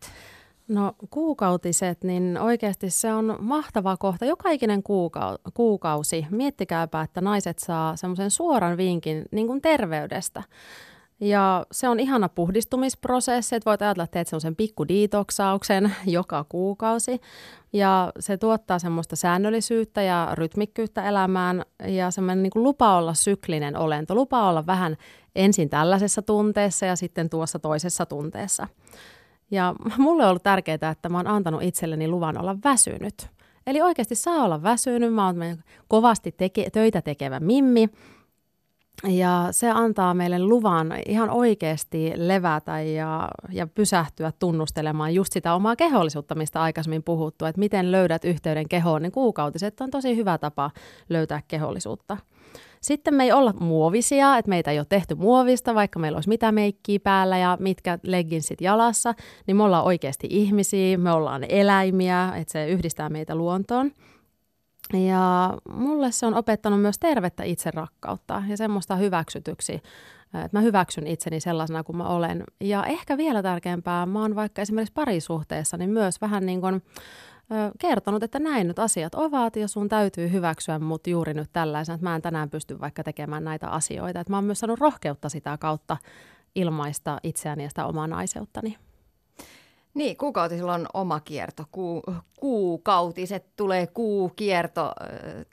No 0.68 0.96
kuukautiset, 1.10 2.04
niin 2.04 2.38
oikeasti 2.38 2.90
se 2.90 3.14
on 3.14 3.38
mahtava 3.40 3.98
kohta. 3.98 4.26
Joka 4.26 4.50
ikinen 4.50 4.80
kuukau- 4.80 5.52
kuukausi, 5.54 6.28
miettikääpä, 6.30 7.02
että 7.02 7.22
naiset 7.22 7.60
saa 7.60 7.96
semmoisen 7.96 8.32
suoran 8.32 8.78
vinkin 8.78 9.26
niin 9.32 9.48
kuin 9.48 9.62
terveydestä. 9.62 10.44
Ja 11.20 11.66
se 11.72 11.90
on 11.90 12.00
ihana 12.00 12.30
puhdistumisprosessi, 12.30 13.56
että 13.56 13.70
voit 13.70 13.82
ajatella, 13.82 14.04
että 14.04 14.14
teet 14.14 14.28
semmoisen 14.28 14.56
pikkuditoksauksen 14.56 15.96
joka 16.06 16.46
kuukausi. 16.50 17.22
Ja 17.74 18.12
se 18.20 18.38
tuottaa 18.38 18.80
semmoista 18.80 19.16
säännöllisyyttä 19.16 20.02
ja 20.02 20.30
rytmikkyyttä 20.34 21.10
elämään 21.10 21.64
ja 21.88 22.12
semmoinen 22.12 22.44
niin 22.44 22.52
kuin 22.52 22.64
lupa 22.64 22.98
olla 22.98 23.14
syklinen 23.14 23.78
olento. 23.78 24.16
Lupa 24.16 24.50
olla 24.50 24.66
vähän 24.66 24.98
ensin 25.36 25.70
tällaisessa 25.70 26.22
tunteessa 26.22 26.86
ja 26.86 26.96
sitten 26.96 27.30
tuossa 27.30 27.60
toisessa 27.60 28.06
tunteessa. 28.06 28.68
Ja 29.52 29.76
mulle 29.98 30.24
on 30.24 30.30
ollut 30.30 30.44
tärkeää, 30.44 30.90
että 30.92 31.10
mä 31.10 31.18
oon 31.18 31.28
antanut 31.28 31.64
itselleni 31.64 32.08
luvan 32.08 32.38
olla 32.38 32.58
väsynyt. 32.64 33.28
Eli 33.68 33.82
oikeasti 33.82 34.16
saa 34.16 34.44
olla 34.44 34.64
väsynyt. 34.64 35.14
Mä 35.14 35.26
oon 35.26 35.36
kovasti 35.88 36.32
teke, 36.32 36.70
töitä 36.70 37.02
tekevä 37.02 37.40
mimmi. 37.40 37.90
Ja 39.08 39.48
se 39.52 39.70
antaa 39.70 40.14
meille 40.14 40.40
luvan 40.40 40.94
ihan 41.06 41.30
oikeasti 41.30 42.14
levätä 42.16 42.82
ja, 42.82 43.30
ja 43.52 43.68
pysähtyä 43.68 44.32
tunnustelemaan 44.40 45.14
just 45.14 45.34
sitä 45.34 45.54
omaa 45.54 45.76
kehollisuutta, 45.76 46.36
mistä 46.36 46.62
aikaisemmin 46.62 47.04
puhuttu, 47.04 47.46
että 47.46 47.60
miten 47.60 47.92
löydät 47.92 48.26
yhteyden 48.26 48.70
kehoon, 48.70 49.02
niin 49.02 49.12
kuukautiset 49.12 49.82
on 49.82 49.92
tosi 49.92 50.16
hyvä 50.16 50.38
tapa 50.38 50.72
löytää 51.10 51.42
kehollisuutta. 51.48 52.18
Sitten 52.82 53.14
me 53.14 53.24
ei 53.24 53.32
olla 53.32 53.54
muovisia, 53.60 54.38
että 54.38 54.50
meitä 54.50 54.72
ei 54.72 54.80
ole 54.80 54.86
tehty 54.90 55.16
muovista, 55.16 55.76
vaikka 55.76 56.00
meillä 56.00 56.18
olisi 56.18 56.30
mitä 56.30 56.52
meikkiä 56.52 57.00
päällä 57.04 57.38
ja 57.38 57.58
mitkä 57.60 58.00
legginsit 58.04 58.62
jalassa, 58.62 59.14
niin 59.48 59.58
me 59.58 59.64
ollaan 59.64 59.86
oikeasti 59.86 60.28
ihmisiä, 60.30 60.98
me 60.98 61.12
ollaan 61.12 61.46
eläimiä, 61.50 62.34
että 62.36 62.52
se 62.52 62.68
yhdistää 62.68 63.10
meitä 63.10 63.36
luontoon. 63.36 63.92
Ja 64.94 65.58
mulle 65.70 66.12
se 66.12 66.26
on 66.26 66.36
opettanut 66.36 66.82
myös 66.82 67.00
tervettä 67.00 67.44
itserakkautta 67.44 68.44
ja 68.48 68.58
semmoista 68.58 68.96
hyväksytyksi, 68.96 69.74
että 69.74 70.58
mä 70.58 70.62
hyväksyn 70.62 71.08
itseni 71.08 71.40
sellaisena 71.40 71.84
kuin 71.84 71.98
mä 71.98 72.08
olen. 72.08 72.44
Ja 72.62 72.86
ehkä 72.86 73.18
vielä 73.18 73.44
tärkeämpää, 73.44 74.06
mä 74.06 74.22
oon 74.22 74.36
vaikka 74.36 74.62
esimerkiksi 74.62 74.94
parisuhteessa, 74.94 75.78
niin 75.78 75.90
myös 75.90 76.22
vähän 76.22 76.46
niin 76.46 76.62
kuin 76.62 76.84
kertonut, 77.80 78.24
että 78.24 78.40
näin 78.40 78.68
nyt 78.68 78.80
asiat 78.80 79.16
ovat 79.16 79.56
ja 79.56 79.68
sun 79.68 79.90
täytyy 79.90 80.32
hyväksyä 80.32 80.80
mut 80.80 81.08
juuri 81.08 81.34
nyt 81.34 81.50
tällaisena, 81.54 81.96
että 81.96 82.06
mä 82.06 82.16
en 82.16 82.22
tänään 82.22 82.50
pysty 82.50 82.80
vaikka 82.80 83.04
tekemään 83.04 83.44
näitä 83.44 83.68
asioita. 83.68 84.20
Että 84.20 84.34
mä 84.34 84.38
oon 84.38 84.44
myös 84.44 84.60
saanut 84.60 84.80
rohkeutta 84.80 85.30
sitä 85.30 85.58
kautta 85.58 85.98
ilmaista 86.56 87.20
itseäni 87.24 87.64
ja 87.64 87.70
sitä 87.70 87.86
omaa 87.86 88.08
naiseuttani. 88.08 88.78
Niin, 89.94 90.18
kuukautisilla 90.18 90.74
on 90.74 90.88
oma 90.94 91.20
kierto. 91.20 91.64
Ku, 91.72 92.02
kuukautiset 92.40 93.46
tulee 93.56 93.88
kuukierto 93.88 94.92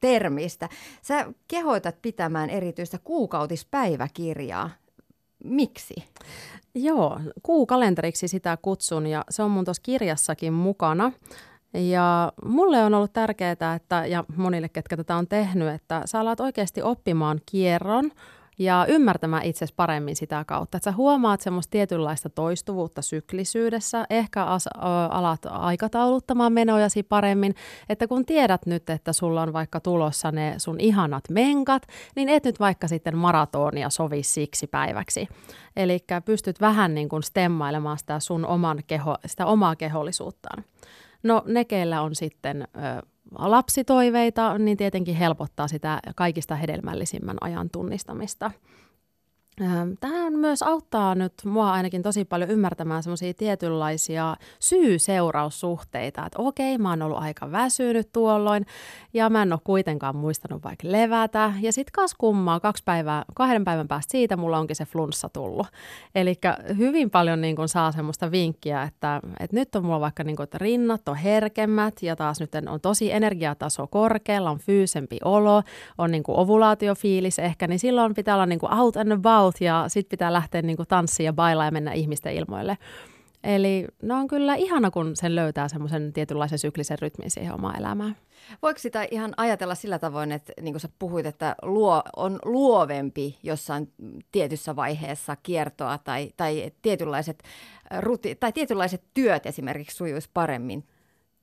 termistä. 0.00 0.68
Sä 1.02 1.26
kehoitat 1.48 2.02
pitämään 2.02 2.50
erityistä 2.50 2.98
kuukautispäiväkirjaa. 3.04 4.70
Miksi? 5.44 5.94
Joo, 6.74 7.20
kuukalenteriksi 7.42 8.28
sitä 8.28 8.58
kutsun 8.62 9.06
ja 9.06 9.24
se 9.30 9.42
on 9.42 9.50
mun 9.50 9.64
tuossa 9.64 9.82
kirjassakin 9.82 10.52
mukana. 10.52 11.12
Ja 11.74 12.32
mulle 12.44 12.84
on 12.84 12.94
ollut 12.94 13.12
tärkeää, 13.12 13.74
että, 13.76 14.06
ja 14.06 14.24
monille, 14.36 14.68
ketkä 14.68 14.96
tätä 14.96 15.16
on 15.16 15.28
tehnyt, 15.28 15.68
että 15.68 16.02
sä 16.04 16.20
alat 16.20 16.40
oikeasti 16.40 16.82
oppimaan 16.82 17.40
kierron 17.46 18.10
ja 18.60 18.86
ymmärtämään 18.88 19.44
itsesi 19.44 19.74
paremmin 19.76 20.16
sitä 20.16 20.44
kautta. 20.46 20.76
Että 20.76 20.90
sä 20.90 20.96
huomaat 20.96 21.40
semmoista 21.40 21.70
tietynlaista 21.70 22.28
toistuvuutta 22.30 23.02
syklisyydessä, 23.02 24.06
ehkä 24.10 24.44
as, 24.44 24.66
ö, 24.66 24.70
alat 25.10 25.40
aikatauluttamaan 25.50 26.52
menojasi 26.52 27.02
paremmin, 27.02 27.54
että 27.88 28.06
kun 28.06 28.26
tiedät 28.26 28.66
nyt, 28.66 28.90
että 28.90 29.12
sulla 29.12 29.42
on 29.42 29.52
vaikka 29.52 29.80
tulossa 29.80 30.32
ne 30.32 30.54
sun 30.58 30.80
ihanat 30.80 31.24
menkat, 31.30 31.82
niin 32.16 32.28
et 32.28 32.44
nyt 32.44 32.60
vaikka 32.60 32.88
sitten 32.88 33.16
maratonia 33.16 33.90
sovi 33.90 34.22
siksi 34.22 34.66
päiväksi. 34.66 35.28
Eli 35.76 35.98
pystyt 36.24 36.60
vähän 36.60 36.94
niin 36.94 37.08
kuin 37.08 37.22
stemmailemaan 37.22 37.98
sitä 37.98 38.20
sun 38.20 38.46
oman 38.46 38.78
keho, 38.86 39.16
sitä 39.26 39.46
omaa 39.46 39.76
kehollisuuttaan. 39.76 40.64
No 41.22 41.42
ne, 41.46 41.64
keillä 41.64 42.02
on 42.02 42.14
sitten 42.14 42.62
ö, 42.62 43.06
lapsitoiveita, 43.38 44.58
niin 44.58 44.76
tietenkin 44.76 45.14
helpottaa 45.14 45.68
sitä 45.68 46.00
kaikista 46.16 46.56
hedelmällisimmän 46.56 47.36
ajan 47.40 47.70
tunnistamista. 47.70 48.50
Tämä 50.00 50.30
myös 50.30 50.62
auttaa 50.62 51.14
nyt 51.14 51.32
mua 51.44 51.72
ainakin 51.72 52.02
tosi 52.02 52.24
paljon 52.24 52.50
ymmärtämään 52.50 53.02
semmoisia 53.02 53.34
tietynlaisia 53.34 54.36
syy-seuraussuhteita, 54.60 56.26
että 56.26 56.42
okei, 56.42 56.78
mä 56.78 56.90
oon 56.90 57.02
ollut 57.02 57.18
aika 57.18 57.52
väsynyt 57.52 58.12
tuolloin 58.12 58.66
ja 59.14 59.30
mä 59.30 59.42
en 59.42 59.52
ole 59.52 59.60
kuitenkaan 59.64 60.16
muistanut 60.16 60.64
vaikka 60.64 60.92
levätä. 60.92 61.52
Ja 61.60 61.72
sitten 61.72 61.92
kas 61.92 62.14
kummaa, 62.14 62.60
kaksi 62.60 62.82
päivää, 62.84 63.24
kahden 63.34 63.64
päivän 63.64 63.88
päästä 63.88 64.10
siitä 64.10 64.36
mulla 64.36 64.58
onkin 64.58 64.76
se 64.76 64.84
flunssa 64.84 65.28
tullut. 65.28 65.66
Eli 66.14 66.34
hyvin 66.76 67.10
paljon 67.10 67.40
niin 67.40 67.56
kun 67.56 67.68
saa 67.68 67.92
semmoista 67.92 68.30
vinkkiä, 68.30 68.82
että, 68.82 69.20
että 69.40 69.56
nyt 69.56 69.74
on 69.74 69.84
mulla 69.84 70.00
vaikka 70.00 70.24
niin 70.24 70.36
kun, 70.36 70.44
että 70.44 70.58
rinnat 70.58 71.08
on 71.08 71.16
herkemmät 71.16 72.02
ja 72.02 72.16
taas 72.16 72.40
nyt 72.40 72.50
on 72.68 72.80
tosi 72.80 73.12
energiataso 73.12 73.86
korkealla, 73.86 74.50
on 74.50 74.58
fyysempi 74.58 75.18
olo, 75.24 75.62
on 75.98 76.10
niin 76.10 76.22
ovulaatiofiilis 76.28 77.38
ehkä, 77.38 77.66
niin 77.66 77.78
silloin 77.78 78.14
pitää 78.14 78.34
olla 78.34 78.46
niin 78.46 78.74
out 78.74 78.96
and 78.96 79.12
about 79.12 79.49
out 79.50 79.60
ja 79.60 79.84
sitten 79.88 80.10
pitää 80.10 80.32
lähteä 80.32 80.62
niin 80.62 80.76
tanssiin 80.88 81.24
ja 81.24 81.32
bailaa 81.32 81.64
ja 81.64 81.70
mennä 81.70 81.92
ihmisten 81.92 82.34
ilmoille. 82.34 82.78
Eli 83.44 83.86
no 84.02 84.16
on 84.16 84.28
kyllä 84.28 84.54
ihana, 84.54 84.90
kun 84.90 85.16
sen 85.16 85.36
löytää 85.36 85.68
semmoisen 85.68 86.12
tietynlaisen 86.12 86.58
syklisen 86.58 86.98
rytmin 86.98 87.30
siihen 87.30 87.54
omaan 87.54 87.78
elämään. 87.78 88.16
Voiko 88.62 88.78
sitä 88.78 89.06
ihan 89.10 89.34
ajatella 89.36 89.74
sillä 89.74 89.98
tavoin, 89.98 90.32
että 90.32 90.52
niin 90.60 90.72
kuin 90.72 90.80
sä 90.80 90.88
puhuit, 90.98 91.26
että 91.26 91.56
luo, 91.62 92.02
on 92.16 92.38
luovempi 92.44 93.38
jossain 93.42 93.92
tietyssä 94.32 94.76
vaiheessa 94.76 95.36
kiertoa 95.42 95.98
tai, 95.98 96.30
tai, 96.36 96.72
tietynlaiset, 96.82 97.42
ruti, 98.00 98.34
tai 98.34 98.52
tietynlaiset 98.52 99.02
työt 99.14 99.46
esimerkiksi 99.46 99.96
sujuisi 99.96 100.30
paremmin 100.34 100.84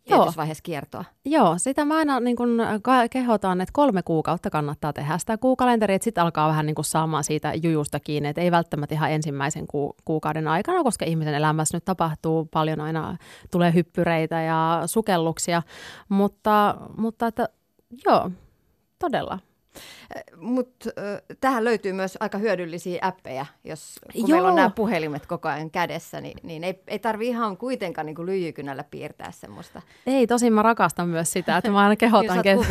tietyssä 0.07 0.37
vaiheessa 0.37 0.61
kiertoa. 0.61 1.05
Joo, 1.25 1.57
sitä 1.57 1.85
mä 1.85 1.97
aina 1.97 2.19
niin 2.19 2.35
kun, 2.35 2.61
kehotan, 3.11 3.61
että 3.61 3.73
kolme 3.73 4.03
kuukautta 4.03 4.49
kannattaa 4.49 4.93
tehdä 4.93 5.17
sitä 5.17 5.37
kuukalenteria, 5.37 5.95
että 5.95 6.03
sitten 6.03 6.23
alkaa 6.23 6.47
vähän 6.47 6.65
niin 6.65 6.75
kun, 6.75 6.85
saamaan 6.85 7.23
siitä 7.23 7.53
jujusta 7.63 7.99
kiinni, 7.99 8.29
että 8.29 8.41
ei 8.41 8.51
välttämättä 8.51 8.95
ihan 8.95 9.11
ensimmäisen 9.11 9.67
ku, 9.67 9.95
kuukauden 10.05 10.47
aikana, 10.47 10.83
koska 10.83 11.05
ihmisen 11.05 11.33
elämässä 11.33 11.77
nyt 11.77 11.85
tapahtuu 11.85 12.45
paljon 12.45 12.81
aina, 12.81 13.17
tulee 13.51 13.73
hyppyreitä 13.73 14.41
ja 14.41 14.83
sukelluksia, 14.85 15.61
mutta, 16.09 16.75
mutta 16.97 17.27
että, 17.27 17.49
joo, 18.05 18.31
todella. 18.99 19.39
Mutta 20.35 20.89
tähän 21.41 21.63
löytyy 21.63 21.93
myös 21.93 22.17
aika 22.19 22.37
hyödyllisiä 22.37 22.99
appeja, 23.01 23.45
jos 23.63 23.99
kun 24.13 24.21
Joo. 24.21 24.27
meillä 24.27 24.49
on 24.49 24.55
nämä 24.55 24.69
puhelimet 24.69 25.25
koko 25.25 25.49
ajan 25.49 25.71
kädessä, 25.71 26.21
niin, 26.21 26.37
niin 26.43 26.63
ei, 26.63 26.81
ei 26.87 26.99
tarvi 26.99 27.27
ihan 27.27 27.57
kuitenkaan 27.57 28.05
niin 28.05 28.15
kuin 28.15 28.25
lyijykynällä 28.25 28.83
piirtää 28.83 29.31
semmoista. 29.31 29.81
Ei, 30.07 30.27
tosin 30.27 30.53
mä 30.53 30.61
rakastan 30.61 31.09
myös 31.09 31.31
sitä, 31.31 31.57
että 31.57 31.71
mä 31.71 31.79
aina 31.79 31.95
kehotan, 32.05 32.37
että, 32.37 32.65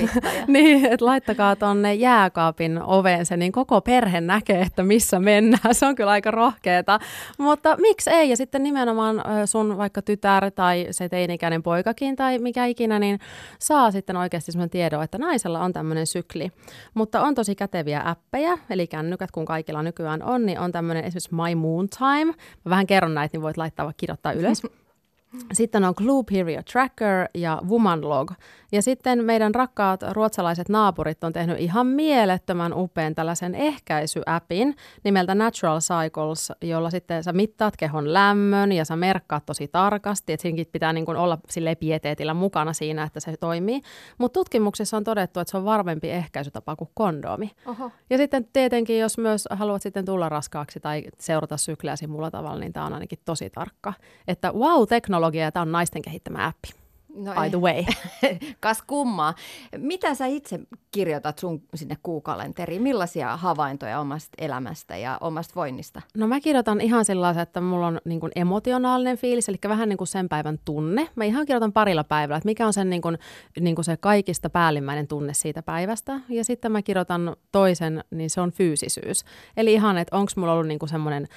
niin, 0.46 0.86
että 0.86 1.04
laittakaa 1.04 1.56
tuonne 1.56 1.94
jääkaapin 1.94 2.82
oveen 2.82 3.26
se, 3.26 3.36
niin 3.36 3.52
koko 3.52 3.80
perhe 3.80 4.20
näkee, 4.20 4.60
että 4.60 4.82
missä 4.82 5.18
mennään. 5.20 5.75
Se 5.75 5.86
on 5.86 5.94
kyllä 5.94 6.10
aika 6.10 6.30
rohkeeta, 6.30 6.98
mutta 7.38 7.76
miksi 7.76 8.10
ei? 8.10 8.30
Ja 8.30 8.36
sitten 8.36 8.62
nimenomaan 8.62 9.22
sun 9.44 9.78
vaikka 9.78 10.02
tytär 10.02 10.50
tai 10.50 10.86
se 10.90 11.08
teinikäinen 11.08 11.62
poikakin 11.62 12.16
tai 12.16 12.38
mikä 12.38 12.66
ikinä, 12.66 12.98
niin 12.98 13.18
saa 13.58 13.90
sitten 13.90 14.16
oikeasti 14.16 14.52
semmoinen 14.52 14.70
tiedon, 14.70 15.02
että 15.02 15.18
naisella 15.18 15.60
on 15.60 15.72
tämmöinen 15.72 16.06
sykli. 16.06 16.52
Mutta 16.97 17.23
on 17.23 17.35
tosi 17.35 17.55
käteviä 17.55 18.03
appeja, 18.05 18.59
eli 18.71 18.87
kännykät, 18.87 19.31
kun 19.31 19.45
kaikilla 19.45 19.83
nykyään 19.83 20.23
on, 20.23 20.47
niin 20.47 20.61
on 20.61 20.73
tämmöinen 20.73 21.05
esimerkiksi 21.05 21.35
My 21.35 21.55
Moon 21.55 21.88
Time. 21.88 22.25
Mä 22.65 22.71
vähän 22.71 22.87
kerron 22.87 23.15
näitä, 23.15 23.35
niin 23.37 23.43
voit 23.43 23.57
laittaa 23.57 23.87
vaikka 23.87 24.00
kirjoittaa 24.00 24.33
ylös. 24.33 24.62
Sitten 25.53 25.85
on 25.85 25.95
Clue 25.95 26.25
Period 26.33 26.62
Tracker 26.62 27.29
ja 27.35 27.62
Woman 27.69 28.09
Log. 28.09 28.33
Ja 28.73 28.82
sitten 28.82 29.25
meidän 29.25 29.54
rakkaat 29.54 30.00
ruotsalaiset 30.12 30.68
naapurit 30.68 31.25
on 31.25 31.32
tehnyt 31.32 31.61
ihan 31.61 31.87
mielettömän 31.87 32.73
upean 32.75 33.14
tällaisen 33.14 33.54
ehkäisyappin 33.54 34.76
nimeltä 35.04 35.35
Natural 35.35 35.80
Cycles, 35.80 36.52
jolla 36.62 36.90
sitten 36.90 37.25
sä 37.25 37.32
mittaat 37.32 37.76
kehon 37.76 38.12
lämmön 38.12 38.73
ja 38.73 38.85
sä 38.85 38.96
merkkaat 38.96 39.46
tosi 39.46 39.68
tarkasti, 39.68 40.32
että 40.32 40.42
siinäkin 40.42 40.66
pitää 40.73 40.92
niin 40.92 41.06
kuin 41.06 41.16
olla 41.16 41.38
sille 41.50 41.75
pieteetillä 41.75 42.35
mukana 42.35 42.73
siinä, 42.73 43.02
että 43.02 43.20
se 43.20 43.37
toimii. 43.37 43.80
Mutta 44.18 44.40
tutkimuksissa 44.40 44.96
on 44.96 45.04
todettu, 45.04 45.40
että 45.40 45.50
se 45.50 45.56
on 45.56 45.64
varmempi 45.64 46.11
ehkäisytapa 46.11 46.76
kuin 46.76 46.90
kondomi. 46.94 47.50
Oho. 47.66 47.90
Ja 48.11 48.18
sitten 48.18 48.49
tietenkin, 48.52 48.99
jos 48.99 49.18
myös 49.18 49.49
haluat 49.50 49.82
sitten 49.82 50.04
tulla 50.04 50.28
raskaaksi 50.28 50.80
tai 50.80 51.04
seurata 51.18 51.56
sykliäsi 51.56 52.06
muulla 52.06 52.30
tavalla, 52.30 52.61
niin 52.61 52.73
tämä 52.73 52.87
on 52.87 52.92
ainakin 52.92 53.18
tosi 53.25 53.50
tarkka. 53.50 53.92
Että 54.28 54.52
wow, 54.52 54.82
teknologia, 54.88 55.52
tämä 55.52 55.62
on 55.62 55.73
naisten 55.73 56.02
kehittämä 56.02 56.46
appi. 56.46 56.86
No 57.16 57.35
by 57.35 57.50
the 57.50 57.61
way. 57.61 57.85
Kas 58.61 58.82
kummaa. 58.82 59.35
Mitä 59.76 60.14
sä 60.14 60.26
itse 60.26 60.61
kirjoitat 60.90 61.38
sun 61.38 61.62
sinne 61.75 61.96
kuukalenteriin? 62.02 62.82
Millaisia 62.82 63.37
havaintoja 63.37 64.00
omasta 64.00 64.35
elämästä 64.38 64.96
ja 64.96 65.18
omasta 65.20 65.54
voinnista? 65.56 66.02
No 66.16 66.26
mä 66.26 66.40
kirjoitan 66.40 66.80
ihan 66.80 67.04
sellaisen, 67.04 67.42
että 67.42 67.61
mulla 67.61 67.87
on 67.87 68.00
niin 68.04 68.20
kuin 68.20 68.32
emotionaalinen 68.37 69.18
fiilis, 69.18 69.49
eli 69.49 69.56
vähän 69.68 69.88
niin 69.88 69.96
kuin 69.96 70.08
sen 70.08 70.28
päivän 70.28 70.58
tunne. 70.64 71.08
Mä 71.14 71.25
ihan 71.25 71.46
kirjoitan 71.46 71.73
parilla 71.73 72.04
päivällä, 72.04 72.37
että 72.37 72.49
mikä 72.49 72.66
on 72.66 72.73
sen, 72.73 72.90
niin 72.90 73.02
kuin, 73.02 73.18
niin 73.61 73.75
kuin 73.75 73.85
se 73.85 73.96
kaikista 73.96 74.50
päällimmäinen 74.50 75.08
tunne 75.08 75.35
siitä 75.35 75.62
päivästä. 75.62 76.20
Ja 76.28 76.44
sitten 76.44 76.73
mä 76.73 76.82
kirjoitan 76.82 77.37
toisen, 77.52 78.04
niin 78.11 78.30
se 78.30 78.40
on 78.40 78.52
fyysisyys. 78.52 79.25
Eli 79.56 79.73
ihan, 79.73 79.99
että 79.99 80.16
onko 80.16 80.32
mulla 80.37 80.52
ollut 80.52 80.66
niin 80.66 80.78
kuin 80.78 80.88
semmoinen 80.88 81.28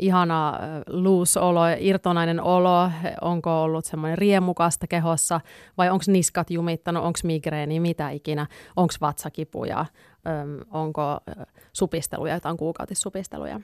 ihana 0.00 0.58
loose 0.86 1.40
olo, 1.40 1.60
irtonainen 1.78 2.40
olo, 2.40 2.90
onko 3.20 3.62
ollut 3.62 3.84
semmoinen 3.84 4.18
riemukasta 4.18 4.86
kehossa 4.86 5.40
vai 5.78 5.90
onko 5.90 6.04
niskat 6.06 6.50
jumittanut, 6.50 7.04
onko 7.04 7.18
migreeni, 7.24 7.80
mitä 7.80 8.10
ikinä, 8.10 8.46
onko 8.76 8.94
vatsakipuja, 9.00 9.86
onko 10.70 11.18
supisteluja, 11.72 12.34
jotain 12.34 12.56
kuukautissupisteluja. 12.56 13.60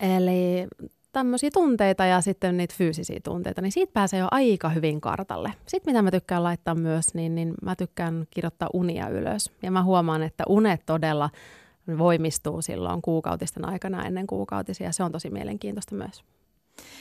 Eli 0.00 0.66
tämmöisiä 1.12 1.50
tunteita 1.52 2.04
ja 2.04 2.20
sitten 2.20 2.56
niitä 2.56 2.74
fyysisiä 2.78 3.20
tunteita, 3.24 3.62
niin 3.62 3.72
siitä 3.72 3.92
pääsee 3.92 4.20
jo 4.20 4.28
aika 4.30 4.68
hyvin 4.68 5.00
kartalle. 5.00 5.52
Sitten 5.66 5.92
mitä 5.92 6.02
mä 6.02 6.10
tykkään 6.10 6.42
laittaa 6.42 6.74
myös, 6.74 7.14
niin, 7.14 7.34
niin 7.34 7.54
mä 7.62 7.76
tykkään 7.76 8.26
kirjoittaa 8.30 8.68
unia 8.72 9.08
ylös. 9.08 9.52
Ja 9.62 9.70
mä 9.70 9.82
huomaan, 9.82 10.22
että 10.22 10.44
unet 10.48 10.82
todella 10.86 11.30
voimistuu 11.98 12.62
silloin 12.62 13.02
kuukautisten 13.02 13.64
aikana 13.64 14.06
ennen 14.06 14.26
kuukautisia. 14.26 14.92
Se 14.92 15.02
on 15.02 15.12
tosi 15.12 15.30
mielenkiintoista 15.30 15.94
myös. 15.94 16.24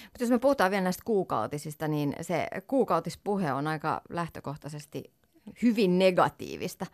Mutta 0.03 0.23
jos 0.23 0.29
me 0.29 0.39
puhutaan 0.39 0.71
vielä 0.71 0.83
näistä 0.83 1.03
kuukautisista, 1.05 1.87
niin 1.87 2.13
se 2.21 2.47
kuukautispuhe 2.67 3.53
on 3.53 3.67
aika 3.67 4.01
lähtökohtaisesti 4.09 5.03
hyvin 5.61 5.99
negatiivista. 5.99 6.85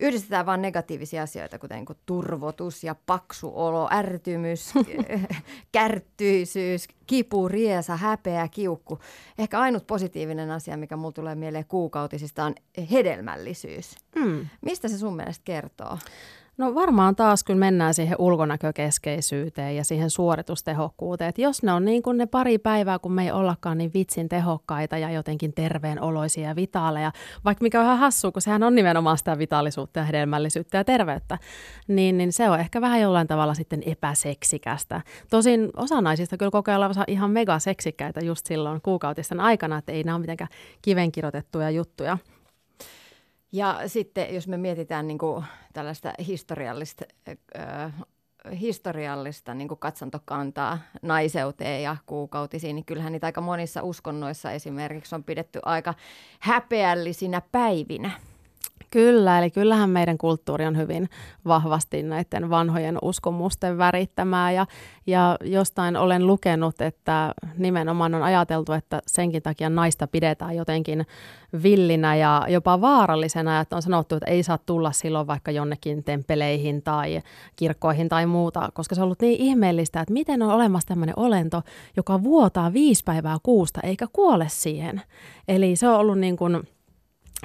Yhdistetään 0.00 0.46
vain 0.46 0.62
negatiivisia 0.62 1.22
asioita, 1.22 1.58
kuten 1.58 1.84
kuin 1.84 1.98
turvotus 2.06 2.84
ja 2.84 2.94
paksu 3.06 3.52
olo, 3.54 3.88
ärtymys, 3.92 4.74
kärttyisyys, 5.72 6.88
kipu, 7.06 7.48
riesa, 7.48 7.96
häpeä, 7.96 8.48
kiukku. 8.48 8.98
Ehkä 9.38 9.60
ainut 9.60 9.86
positiivinen 9.86 10.50
asia, 10.50 10.76
mikä 10.76 10.96
mulle 10.96 11.12
tulee 11.12 11.34
mieleen 11.34 11.64
kuukautisista, 11.68 12.44
on 12.44 12.54
hedelmällisyys. 12.90 13.96
Mm. 14.14 14.46
Mistä 14.60 14.88
se 14.88 14.98
sun 14.98 15.16
mielestä 15.16 15.42
kertoo? 15.44 15.98
No 16.58 16.74
varmaan 16.74 17.16
taas, 17.16 17.44
kun 17.44 17.58
mennään 17.58 17.94
siihen 17.94 18.16
ulkonäkökeskeisyyteen 18.18 19.76
ja 19.76 19.84
siihen 19.84 20.10
suoritustehokkuuteen. 20.10 21.28
Että 21.28 21.42
jos 21.42 21.62
ne 21.62 21.72
on 21.72 21.84
niin 21.84 22.02
kuin 22.02 22.18
ne 22.18 22.26
pari 22.26 22.58
päivää, 22.58 22.98
kun 22.98 23.12
me 23.12 23.24
ei 23.24 23.32
ollakaan 23.32 23.78
niin 23.78 23.90
vitsin 23.94 24.28
tehokkaita 24.28 24.98
ja 24.98 25.10
jotenkin 25.10 25.52
terveen 25.52 26.02
oloisia 26.02 26.48
ja 26.48 26.56
vitaaleja, 26.56 27.12
vaikka 27.44 27.62
mikä 27.62 27.80
on 27.80 27.84
ihan 27.86 27.98
hassua, 27.98 28.32
kun 28.32 28.42
sehän 28.42 28.62
on 28.62 28.74
nimenomaan 28.74 29.18
sitä 29.18 29.38
vitaalisuutta 29.38 30.00
ja 30.00 30.04
hedelmällisyyttä 30.04 30.78
ja 30.78 30.84
terveyttä, 30.84 31.38
niin, 31.88 32.18
niin 32.18 32.32
se 32.32 32.50
on 32.50 32.60
ehkä 32.60 32.80
vähän 32.80 33.00
jollain 33.00 33.26
tavalla 33.26 33.54
sitten 33.54 33.82
epäseksikästä. 33.86 35.00
Tosin 35.30 35.70
osa 35.76 36.00
naisista 36.00 36.36
kyllä 36.36 36.50
kokee 36.50 36.76
olevansa 36.76 37.04
ihan 37.06 37.30
mega 37.30 37.58
seksikkäitä 37.58 38.20
just 38.20 38.46
silloin 38.46 38.80
kuukautisten 38.82 39.40
aikana, 39.40 39.78
että 39.78 39.92
ei 39.92 40.04
nämä 40.04 40.14
ole 40.16 40.20
mitenkään 40.20 40.50
kivenkirjoitettuja 40.82 41.70
juttuja. 41.70 42.18
Ja 43.52 43.80
sitten 43.86 44.34
jos 44.34 44.48
me 44.48 44.56
mietitään 44.56 45.08
niin 45.08 45.18
kuin 45.18 45.44
tällaista 45.72 46.12
historiallista, 46.26 47.04
äh, 47.58 47.92
historiallista 48.60 49.54
niin 49.54 49.68
kuin 49.68 49.78
katsantokantaa 49.78 50.78
naiseuteen 51.02 51.82
ja 51.82 51.96
kuukautisiin, 52.06 52.76
niin 52.76 52.84
kyllähän 52.84 53.12
niitä 53.12 53.26
aika 53.26 53.40
monissa 53.40 53.82
uskonnoissa 53.82 54.52
esimerkiksi 54.52 55.14
on 55.14 55.24
pidetty 55.24 55.60
aika 55.64 55.94
häpeällisinä 56.40 57.42
päivinä. 57.52 58.10
Kyllä, 58.90 59.38
eli 59.38 59.50
kyllähän 59.50 59.90
meidän 59.90 60.18
kulttuuri 60.18 60.66
on 60.66 60.76
hyvin 60.76 61.08
vahvasti 61.46 62.02
näiden 62.02 62.50
vanhojen 62.50 62.98
uskomusten 63.02 63.78
värittämää 63.78 64.52
ja, 64.52 64.66
ja 65.06 65.36
jostain 65.44 65.96
olen 65.96 66.26
lukenut, 66.26 66.80
että 66.80 67.34
nimenomaan 67.58 68.14
on 68.14 68.22
ajateltu, 68.22 68.72
että 68.72 69.02
senkin 69.06 69.42
takia 69.42 69.70
naista 69.70 70.06
pidetään 70.06 70.56
jotenkin 70.56 71.06
villinä 71.62 72.16
ja 72.16 72.46
jopa 72.48 72.80
vaarallisena, 72.80 73.60
että 73.60 73.76
on 73.76 73.82
sanottu, 73.82 74.14
että 74.14 74.30
ei 74.30 74.42
saa 74.42 74.58
tulla 74.58 74.92
silloin 74.92 75.26
vaikka 75.26 75.50
jonnekin 75.50 76.04
temppeleihin 76.04 76.82
tai 76.82 77.22
kirkkoihin 77.56 78.08
tai 78.08 78.26
muuta, 78.26 78.68
koska 78.74 78.94
se 78.94 79.00
on 79.00 79.04
ollut 79.04 79.20
niin 79.20 79.40
ihmeellistä, 79.40 80.00
että 80.00 80.12
miten 80.12 80.42
on 80.42 80.50
olemassa 80.50 80.88
tämmöinen 80.88 81.18
olento, 81.18 81.62
joka 81.96 82.22
vuotaa 82.22 82.72
viisi 82.72 83.04
päivää 83.04 83.36
kuusta 83.42 83.80
eikä 83.82 84.06
kuole 84.12 84.46
siihen. 84.48 85.02
Eli 85.48 85.76
se 85.76 85.88
on 85.88 85.96
ollut 85.96 86.18
niin 86.18 86.36
kuin 86.36 86.62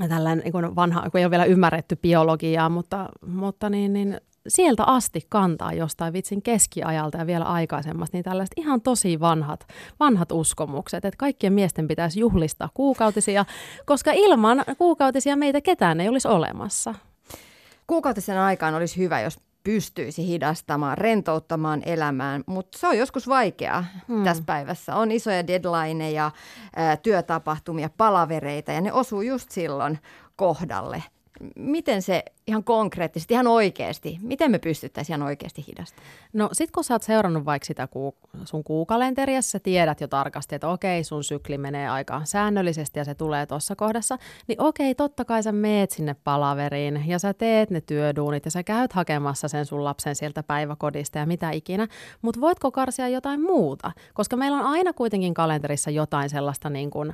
tällainen 0.10 0.44
niin 0.44 0.76
vanha, 0.76 1.10
kun 1.10 1.20
ei 1.20 1.26
ole 1.26 1.32
vielä 1.32 1.46
ymmärretty 1.46 1.96
biologiaa, 1.96 2.70
mutta, 2.70 3.10
mutta 3.26 3.70
niin, 3.70 3.94
niin 3.94 4.18
sieltä 4.48 4.84
asti 4.84 5.22
kantaa 5.30 5.74
jostain 5.74 6.14
vitsin 6.14 6.42
keskiajalta 6.42 7.18
ja 7.18 7.28
vielä 7.28 7.46
aikaisemmasta, 7.46 8.18
niin 8.18 8.24
tällaiset 8.24 8.54
ihan 8.58 8.82
tosi 8.82 9.20
vanhat, 9.20 9.68
vanhat 10.00 10.32
uskomukset, 10.32 11.06
että 11.06 11.18
kaikkien 11.18 11.54
miesten 11.54 11.88
pitäisi 11.88 12.20
juhlistaa 12.20 12.70
kuukautisia, 12.74 13.46
koska 13.86 14.12
ilman 14.12 14.64
kuukautisia 14.78 15.36
meitä 15.36 15.62
ketään 15.62 16.02
ei 16.02 16.10
olisi 16.10 16.28
olemassa. 16.28 16.96
Kuukautisen 17.88 18.38
aikaan 18.38 18.76
olisi 18.76 18.98
hyvä, 18.98 19.22
jos 19.22 19.40
pystyisi 19.64 20.28
hidastamaan, 20.28 20.98
rentouttamaan 20.98 21.82
elämään, 21.86 22.44
mutta 22.46 22.78
se 22.78 22.88
on 22.88 22.98
joskus 22.98 23.28
vaikeaa 23.28 23.86
hmm. 24.08 24.24
tässä 24.24 24.44
päivässä. 24.46 24.96
On 24.96 25.12
isoja 25.12 25.48
deadlineja, 25.48 26.32
työtapahtumia, 27.04 27.90
palavereita 27.98 28.72
ja 28.72 28.82
ne 28.82 28.94
osuu 28.94 29.22
just 29.22 29.52
silloin 29.52 30.00
kohdalle. 30.36 31.04
Miten 31.56 32.02
se 32.02 32.24
ihan 32.48 32.64
konkreettisesti, 32.64 33.34
ihan 33.34 33.48
oikeasti, 33.48 34.18
miten 34.22 34.52
me 34.52 34.60
pystyttäisiin 34.60 35.16
ihan 35.16 35.28
oikeasti 35.28 35.66
hidastamaan? 35.68 36.14
No 36.34 36.50
sit 36.52 36.72
kun 36.72 36.84
sä 36.84 36.94
oot 36.94 37.04
seurannut 37.04 37.46
vaikka 37.46 37.66
sitä 37.66 37.88
kuu, 37.88 38.16
sun 38.46 38.64
kuukalenteria, 38.64 39.42
sä 39.42 39.60
tiedät 39.60 40.02
jo 40.02 40.08
tarkasti, 40.08 40.56
että 40.56 40.68
okei, 40.68 41.04
sun 41.04 41.24
sykli 41.24 41.58
menee 41.58 41.90
aika 41.90 42.22
säännöllisesti 42.24 43.00
ja 43.00 43.06
se 43.06 43.16
tulee 43.16 43.46
tuossa 43.46 43.76
kohdassa, 43.76 44.18
niin 44.48 44.62
okei, 44.62 44.96
totta 44.96 45.26
kai 45.26 45.44
sä 45.44 45.52
meet 45.52 45.92
sinne 45.92 46.16
palaveriin 46.24 47.04
ja 47.08 47.20
sä 47.20 47.34
teet 47.34 47.70
ne 47.70 47.82
työduunit 47.82 48.46
ja 48.46 48.52
sä 48.52 48.64
käyt 48.64 48.94
hakemassa 48.94 49.48
sen 49.48 49.66
sun 49.66 49.84
lapsen 49.84 50.16
sieltä 50.16 50.44
päiväkodista 50.44 51.20
ja 51.20 51.26
mitä 51.26 51.52
ikinä, 51.52 51.88
mutta 52.22 52.42
voitko 52.42 52.72
karsia 52.72 53.08
jotain 53.08 53.42
muuta? 53.42 53.92
Koska 54.14 54.38
meillä 54.38 54.58
on 54.58 54.66
aina 54.66 54.94
kuitenkin 54.94 55.34
kalenterissa 55.34 55.92
jotain 55.92 56.30
sellaista, 56.30 56.70
niin 56.70 56.90
kuin, 56.90 57.10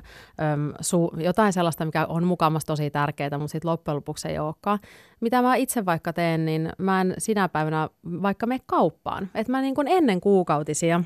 äm, 0.52 0.72
su, 0.80 1.10
jotain 1.16 1.52
sellaista, 1.52 1.84
mikä 1.84 2.06
on 2.06 2.24
mukamassa 2.24 2.66
tosi 2.66 2.90
tärkeää, 2.90 3.38
mutta 3.38 3.52
sitten 3.52 3.70
loppujen 3.70 3.96
lopuksi 3.96 4.19
ei 4.28 4.38
olekaan 4.38 4.78
mitä 5.20 5.42
mä 5.42 5.54
itse 5.56 5.84
vaikka 5.86 6.12
teen, 6.12 6.44
niin 6.44 6.72
mä 6.78 7.00
en 7.00 7.14
sinä 7.18 7.48
päivänä 7.48 7.88
vaikka 8.04 8.46
mene 8.46 8.60
kauppaan. 8.66 9.30
Että 9.34 9.52
mä 9.52 9.60
niin 9.60 9.74
kuin 9.74 9.88
ennen 9.88 10.20
kuukautisia, 10.20 11.04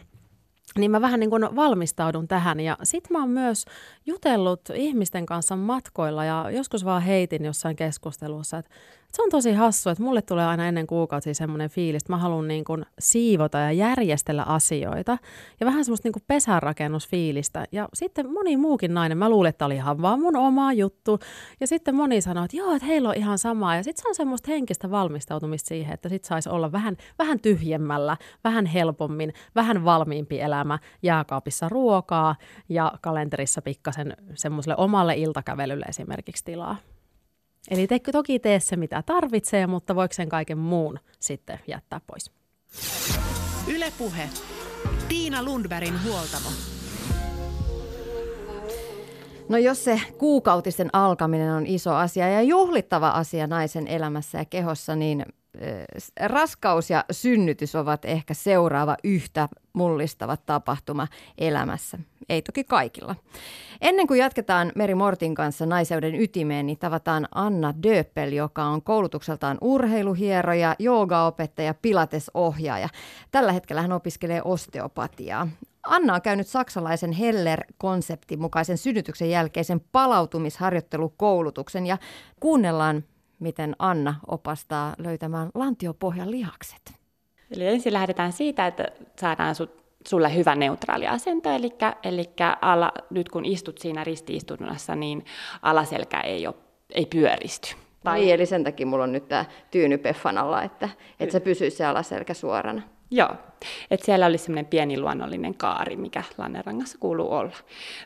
niin 0.79 0.91
mä 0.91 1.01
vähän 1.01 1.21
niin 1.21 1.31
kuin 1.31 1.57
valmistaudun 1.57 2.29
tähän. 2.29 2.61
Ja 2.61 2.77
sit 2.83 3.11
mä 3.11 3.21
oon 3.21 3.31
myös 3.31 3.65
jutellut 4.07 4.61
ihmisten 4.75 5.27
kanssa 5.27 5.57
matkoilla 5.57 6.25
ja 6.25 6.51
joskus 6.51 6.85
vaan 6.85 7.03
heitin 7.03 7.45
jossain 7.45 7.77
keskustelussa, 7.77 8.59
että 8.59 8.71
se 9.13 9.23
on 9.23 9.31
tosi 9.31 9.53
hassu, 9.53 9.91
että 9.91 10.03
mulle 10.03 10.23
tulee 10.23 10.47
aina 10.47 10.67
ennen 10.67 10.87
kuukausia 10.87 11.35
semmoinen 11.35 11.71
fiilis, 11.71 12.03
että 12.03 12.13
mä 12.13 12.17
haluan 12.17 12.49
niin 12.49 12.65
kuin 12.65 12.87
siivota 12.99 13.59
ja 13.59 13.73
järjestellä 13.73 14.43
asioita 14.43 15.19
ja 15.61 15.67
vähän 15.67 15.85
semmoista 15.85 16.07
niin 16.07 16.13
kuin 16.13 16.23
pesänrakennusfiilistä. 16.27 17.65
Ja 17.73 17.89
sitten 17.95 18.33
moni 18.33 18.57
muukin 18.57 18.95
nainen, 18.95 19.19
mä 19.19 19.29
luulen, 19.29 19.51
että 19.51 19.67
oli 19.67 19.75
ihan 19.75 20.03
vaan 20.03 20.21
mun 20.21 20.37
oma 20.37 20.73
juttu. 20.73 21.19
Ja 21.61 21.67
sitten 21.67 21.95
moni 21.95 22.21
sanoi, 22.21 22.45
että 22.45 22.57
joo, 22.57 22.75
että 22.75 22.87
heillä 22.87 23.09
on 23.09 23.15
ihan 23.15 23.39
sama. 23.39 23.77
Ja 23.77 23.83
sitten 23.83 24.03
se 24.03 24.09
on 24.09 24.15
semmoista 24.15 24.51
henkistä 24.51 24.91
valmistautumista 24.91 25.69
siihen, 25.69 25.95
että 25.95 26.09
sitten 26.09 26.29
saisi 26.29 26.49
olla 26.49 26.73
vähän, 26.73 26.97
vähän 27.19 27.41
tyhjemmällä, 27.41 28.17
vähän 28.45 28.67
helpommin, 28.67 29.33
vähän 29.55 29.85
valmiimpi 29.85 30.41
elämä, 30.41 30.79
jääkaapissa 31.03 31.69
ruokaa 31.69 32.37
ja 32.69 32.93
kalenterissa 33.01 33.63
pikkasen 33.63 34.17
semmoiselle 34.35 34.77
omalle 34.77 35.15
iltakävelylle 35.15 35.85
esimerkiksi 35.89 36.45
tilaa. 36.45 36.77
Eli 37.71 37.87
te 37.87 38.01
toki 38.13 38.39
tee 38.39 38.61
se, 38.61 38.77
mitä 38.77 39.03
tarvitsee, 39.03 39.67
mutta 39.67 39.95
voiko 39.95 40.15
sen 40.15 40.29
kaiken 40.29 40.59
muun 40.59 40.99
sitten 41.21 41.61
jättää 41.67 42.01
pois? 42.07 42.31
Ylepuhe. 43.69 44.29
Tiina 45.09 45.43
Lundbergin 45.43 46.05
huoltamo. 46.05 46.49
No 49.49 49.59
jos 49.59 49.85
se 49.85 50.01
kuukautisten 50.19 50.91
alkaminen 50.93 51.53
on 51.53 51.67
iso 51.67 51.95
asia 51.95 52.29
ja 52.29 52.43
juhlittava 52.43 53.09
asia 53.09 53.47
naisen 53.47 53.87
elämässä 53.87 54.39
ja 54.39 54.45
kehossa, 54.45 54.97
niin 54.97 55.27
raskaus 56.21 56.91
ja 56.91 57.05
synnytys 57.11 57.75
ovat 57.75 58.05
ehkä 58.05 58.35
seuraava 58.35 58.97
yhtä 59.05 59.49
mullistava 59.75 60.37
tapahtuma 60.37 61.09
elämässä. 61.39 61.99
Ei 62.29 62.43
toki 62.43 62.65
kaikilla. 62.65 63.17
Ennen 63.81 64.07
kuin 64.07 64.21
jatketaan 64.21 64.73
Meri 64.75 64.95
Mortin 64.95 65.35
kanssa 65.35 65.67
naiseuden 65.67 66.15
ytimeen, 66.15 66.67
niin 66.67 66.79
tavataan 66.79 67.29
Anna 67.35 67.75
Döppel, 67.83 68.33
joka 68.33 68.65
on 68.65 68.83
koulutukseltaan 68.83 69.59
urheiluhieroja, 69.61 70.77
joogaopettaja, 70.79 71.75
pilatesohjaaja. 71.75 72.89
Tällä 73.31 73.53
hetkellä 73.53 73.83
hän 73.83 73.93
opiskelee 73.93 74.43
osteopatiaa. 74.45 75.49
Anna 75.83 76.15
on 76.15 76.23
käynyt 76.23 76.47
saksalaisen 76.47 77.13
Heller-konseptin 77.13 78.41
mukaisen 78.41 78.79
synnytyksen 78.79 79.31
jälkeisen 79.31 79.81
palautumisharjoittelukoulutuksen 79.93 81.87
ja 81.87 81.99
kuunnellaan, 82.41 83.05
miten 83.39 83.77
Anna 83.79 84.15
opastaa 84.27 84.95
löytämään 84.99 85.51
lantiopohjan 85.55 86.31
lihakset. 86.31 87.04
Eli 87.51 87.67
ensin 87.67 87.93
lähdetään 87.93 88.33
siitä, 88.33 88.67
että 88.67 88.87
saadaan 89.21 89.55
sut 89.55 89.85
sulle 90.09 90.35
hyvä 90.35 90.55
neutraali 90.55 91.07
asento, 91.07 91.51
eli, 91.51 91.71
eli 92.03 92.31
ala, 92.61 92.93
nyt 93.11 93.29
kun 93.29 93.45
istut 93.45 93.79
siinä 93.79 94.05
ristiistunnassa, 94.05 94.97
niin 94.97 95.25
alaselkä 95.63 96.21
ei, 96.21 96.47
ole, 96.47 96.55
ei 96.95 97.07
pyöristy. 97.07 97.75
Tai... 98.05 98.21
Niin, 98.21 98.35
eli 98.35 98.47
sen 98.47 98.65
takia 98.65 98.87
mulla 98.87 99.05
on 99.05 99.13
nyt 99.13 99.29
tämä 99.29 99.45
tyyny 99.71 99.99
peffan 99.99 100.39
alla, 100.39 100.63
että, 100.63 100.89
että 101.21 101.33
se 101.33 101.41
pysyy 101.41 101.71
se 101.71 101.85
alaselkä 101.85 102.35
suorana. 102.35 102.83
Joo, 103.11 103.31
että 103.91 104.07
siellä 104.07 104.27
olisi 104.27 104.45
semmoinen 104.45 104.67
pieni 104.67 105.01
luonnollinen 105.01 105.55
kaari, 105.55 105.97
mikä 105.97 106.23
lannerangassa 106.39 106.99
kuuluu 106.99 107.33
olla. 107.33 107.57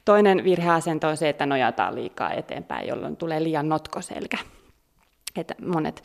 Toinen 0.04 0.44
virheasento 0.44 1.08
on 1.08 1.16
se, 1.16 1.28
että 1.28 1.46
nojataan 1.46 1.94
liikaa 1.94 2.32
eteenpäin, 2.32 2.88
jolloin 2.88 3.16
tulee 3.16 3.42
liian 3.42 3.68
notkoselkä. 3.68 4.38
Että 5.40 5.54
monet, 5.66 6.04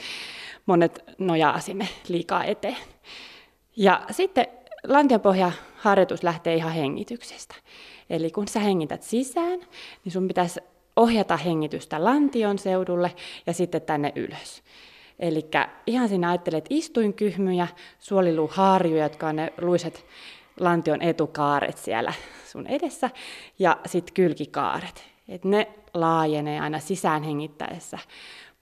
monet 0.65 1.03
nojaa 1.17 1.59
sinne 1.59 1.87
liikaa 2.07 2.43
eteen. 2.43 2.77
Ja 3.75 4.01
sitten 4.11 4.47
harjoitus 5.75 6.23
lähtee 6.23 6.55
ihan 6.55 6.73
hengityksestä. 6.73 7.55
Eli 8.09 8.31
kun 8.31 8.47
sä 8.47 8.59
hengität 8.59 9.03
sisään, 9.03 9.59
niin 10.05 10.11
sun 10.11 10.27
pitäisi 10.27 10.59
ohjata 10.95 11.37
hengitystä 11.37 12.03
lantion 12.03 12.57
seudulle 12.57 13.15
ja 13.47 13.53
sitten 13.53 13.81
tänne 13.81 14.11
ylös. 14.15 14.63
Eli 15.19 15.45
ihan 15.87 16.09
sinä 16.09 16.29
ajattelet 16.29 16.65
istuinkyhmyjä, 16.69 17.67
suoliluuharjuja, 17.99 19.03
jotka 19.03 19.27
on 19.27 19.35
ne 19.35 19.53
luiset 19.61 20.05
lantion 20.59 21.01
etukaaret 21.01 21.77
siellä 21.77 22.13
sun 22.45 22.67
edessä, 22.67 23.09
ja 23.59 23.77
sitten 23.85 24.13
kylkikaaret. 24.13 25.03
Et 25.29 25.45
ne 25.45 25.67
laajenee 25.93 26.59
aina 26.59 26.79
sisään 26.79 27.23
hengittäessä 27.23 27.99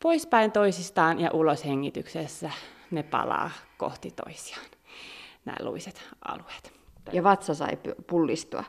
poispäin 0.01 0.51
toisistaan 0.51 1.19
ja 1.19 1.31
ulos 1.33 1.65
hengityksessä 1.65 2.51
ne 2.91 3.03
palaa 3.03 3.51
kohti 3.77 4.11
toisiaan, 4.11 4.65
nämä 5.45 5.57
luiset 5.61 6.03
alueet. 6.27 6.73
Ja 7.11 7.23
vatsa 7.23 7.53
sai 7.53 7.77
pullistua. 8.07 8.63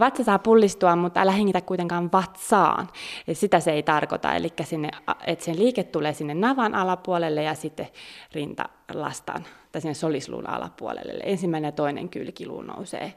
Vatsa 0.00 0.24
saa 0.24 0.38
pullistua, 0.38 0.96
mutta 0.96 1.20
älä 1.20 1.32
hengitä 1.32 1.60
kuitenkaan 1.60 2.12
vatsaan. 2.12 2.88
Et 3.28 3.38
sitä 3.38 3.60
se 3.60 3.72
ei 3.72 3.82
tarkoita, 3.82 4.34
eli 4.34 4.52
sinne, 4.64 4.90
että 5.26 5.44
sen 5.44 5.58
liike 5.58 5.84
tulee 5.84 6.12
sinne 6.12 6.34
navan 6.34 6.74
alapuolelle 6.74 7.42
ja 7.42 7.54
sitten 7.54 7.88
rinta 8.32 8.68
lastaan, 8.94 9.46
tai 9.72 9.80
sinne 9.80 9.94
solisluun 9.94 10.48
alapuolelle. 10.48 11.12
Eli 11.12 11.22
ensimmäinen 11.24 11.68
ja 11.68 11.72
toinen 11.72 12.08
kylkiluu 12.08 12.62
nousee, 12.62 13.14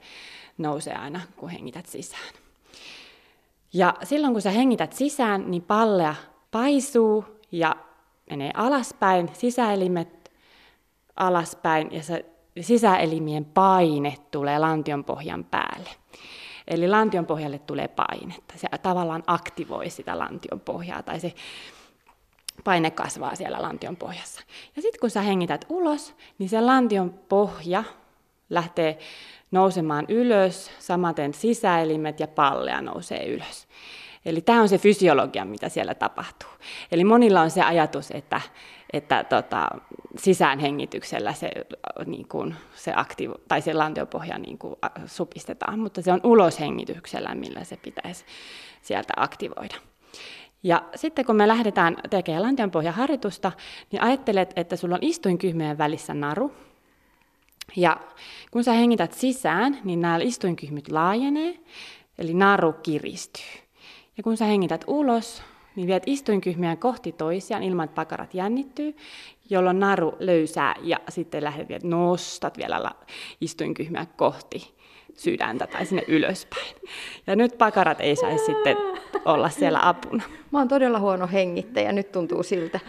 nousee 0.57 0.95
aina, 0.95 1.21
kun 1.35 1.49
hengität 1.49 1.85
sisään. 1.85 2.33
Ja 3.73 3.93
silloin 4.03 4.33
kun 4.33 4.41
sä 4.41 4.51
hengität 4.51 4.93
sisään, 4.93 5.51
niin 5.51 5.61
pallea 5.61 6.15
paisuu 6.51 7.25
ja 7.51 7.75
menee 8.29 8.51
alaspäin, 8.53 9.29
sisäelimet 9.33 10.31
alaspäin 11.15 11.91
ja 11.91 12.03
se 12.03 12.25
sisäelimien 12.61 13.45
paine 13.45 14.17
tulee 14.31 14.59
lantion 14.59 15.03
pohjan 15.03 15.43
päälle. 15.43 15.89
Eli 16.67 16.87
lantion 16.87 17.25
pohjalle 17.25 17.59
tulee 17.59 17.87
painetta. 17.87 18.53
Se 18.57 18.67
tavallaan 18.81 19.23
aktivoi 19.27 19.89
sitä 19.89 20.19
lantion 20.19 20.59
pohjaa 20.59 21.03
tai 21.03 21.19
se 21.19 21.33
paine 22.63 22.91
kasvaa 22.91 23.35
siellä 23.35 23.61
lantion 23.61 23.95
pohjassa. 23.95 24.41
Ja 24.75 24.81
sitten 24.81 24.99
kun 24.99 25.09
sä 25.09 25.21
hengität 25.21 25.65
ulos, 25.69 26.15
niin 26.39 26.49
se 26.49 26.61
lantion 26.61 27.13
pohja 27.29 27.83
lähtee 28.49 28.97
nousemaan 29.51 30.05
ylös, 30.09 30.71
samaten 30.79 31.33
sisäelimet 31.33 32.19
ja 32.19 32.27
pallea 32.27 32.81
nousee 32.81 33.27
ylös. 33.27 33.67
Eli 34.25 34.41
tämä 34.41 34.61
on 34.61 34.69
se 34.69 34.77
fysiologia, 34.77 35.45
mitä 35.45 35.69
siellä 35.69 35.93
tapahtuu. 35.93 36.49
Eli 36.91 37.03
monilla 37.03 37.41
on 37.41 37.51
se 37.51 37.61
ajatus, 37.61 38.11
että, 38.11 38.41
että 38.93 39.23
tota, 39.23 39.67
sisäänhengityksellä 40.17 41.33
se, 41.33 41.51
niin 42.05 42.27
kuin, 42.27 42.55
se, 42.73 42.93
aktivo, 42.95 43.35
tai 43.47 43.61
se 43.61 43.73
lantiopohja 43.73 44.37
niin 44.37 44.57
kuin, 44.57 44.75
supistetaan, 45.05 45.79
mutta 45.79 46.01
se 46.01 46.11
on 46.11 46.19
uloshengityksellä, 46.23 47.35
millä 47.35 47.63
se 47.63 47.77
pitäisi 47.77 48.25
sieltä 48.81 49.13
aktivoida. 49.17 49.75
Ja 50.63 50.83
sitten 50.95 51.25
kun 51.25 51.35
me 51.35 51.47
lähdetään 51.47 51.97
tekemään 52.09 52.43
lantionpohjaharjoitusta, 52.43 53.51
niin 53.91 54.01
ajattelet, 54.01 54.53
että 54.55 54.75
sulla 54.75 54.95
on 54.95 55.03
istuinkyhmien 55.03 55.77
välissä 55.77 56.13
naru. 56.13 56.53
Ja 57.75 57.97
kun 58.51 58.63
sä 58.63 58.73
hengität 58.73 59.13
sisään, 59.13 59.79
niin 59.83 60.01
nämä 60.01 60.17
istuinkyhmyt 60.17 60.91
laajenee, 60.91 61.59
eli 62.17 62.33
naru 62.33 62.73
kiristyy. 62.73 63.68
Ja 64.19 64.23
kun 64.23 64.37
sä 64.37 64.45
hengität 64.45 64.83
ulos, 64.87 65.43
niin 65.75 65.87
viet 65.87 66.03
istuinkyhmiä 66.05 66.75
kohti 66.75 67.11
toisiaan 67.11 67.63
ilman, 67.63 67.85
että 67.85 67.95
pakarat 67.95 68.33
jännittyy, 68.33 68.95
jolloin 69.49 69.79
naru 69.79 70.15
löysää 70.19 70.75
ja 70.81 70.99
sitten 71.09 71.43
lähdet 71.43 71.69
vielä, 71.69 71.81
nostat 71.83 72.57
vielä 72.57 72.91
istuinkyhmiä 73.41 74.05
kohti 74.15 74.73
sydäntä 75.13 75.67
tai 75.67 75.85
sinne 75.85 76.03
ylöspäin. 76.07 76.75
Ja 77.27 77.35
nyt 77.35 77.57
pakarat 77.57 78.01
ei 78.01 78.15
saisi 78.15 78.45
sitten 78.45 78.77
olla 79.25 79.49
siellä 79.49 79.79
apuna. 79.83 80.23
Mä 80.51 80.59
oon 80.59 80.67
todella 80.67 80.99
huono 80.99 81.27
hengittäjä, 81.33 81.91
nyt 81.91 82.11
tuntuu 82.11 82.43
siltä. 82.43 82.79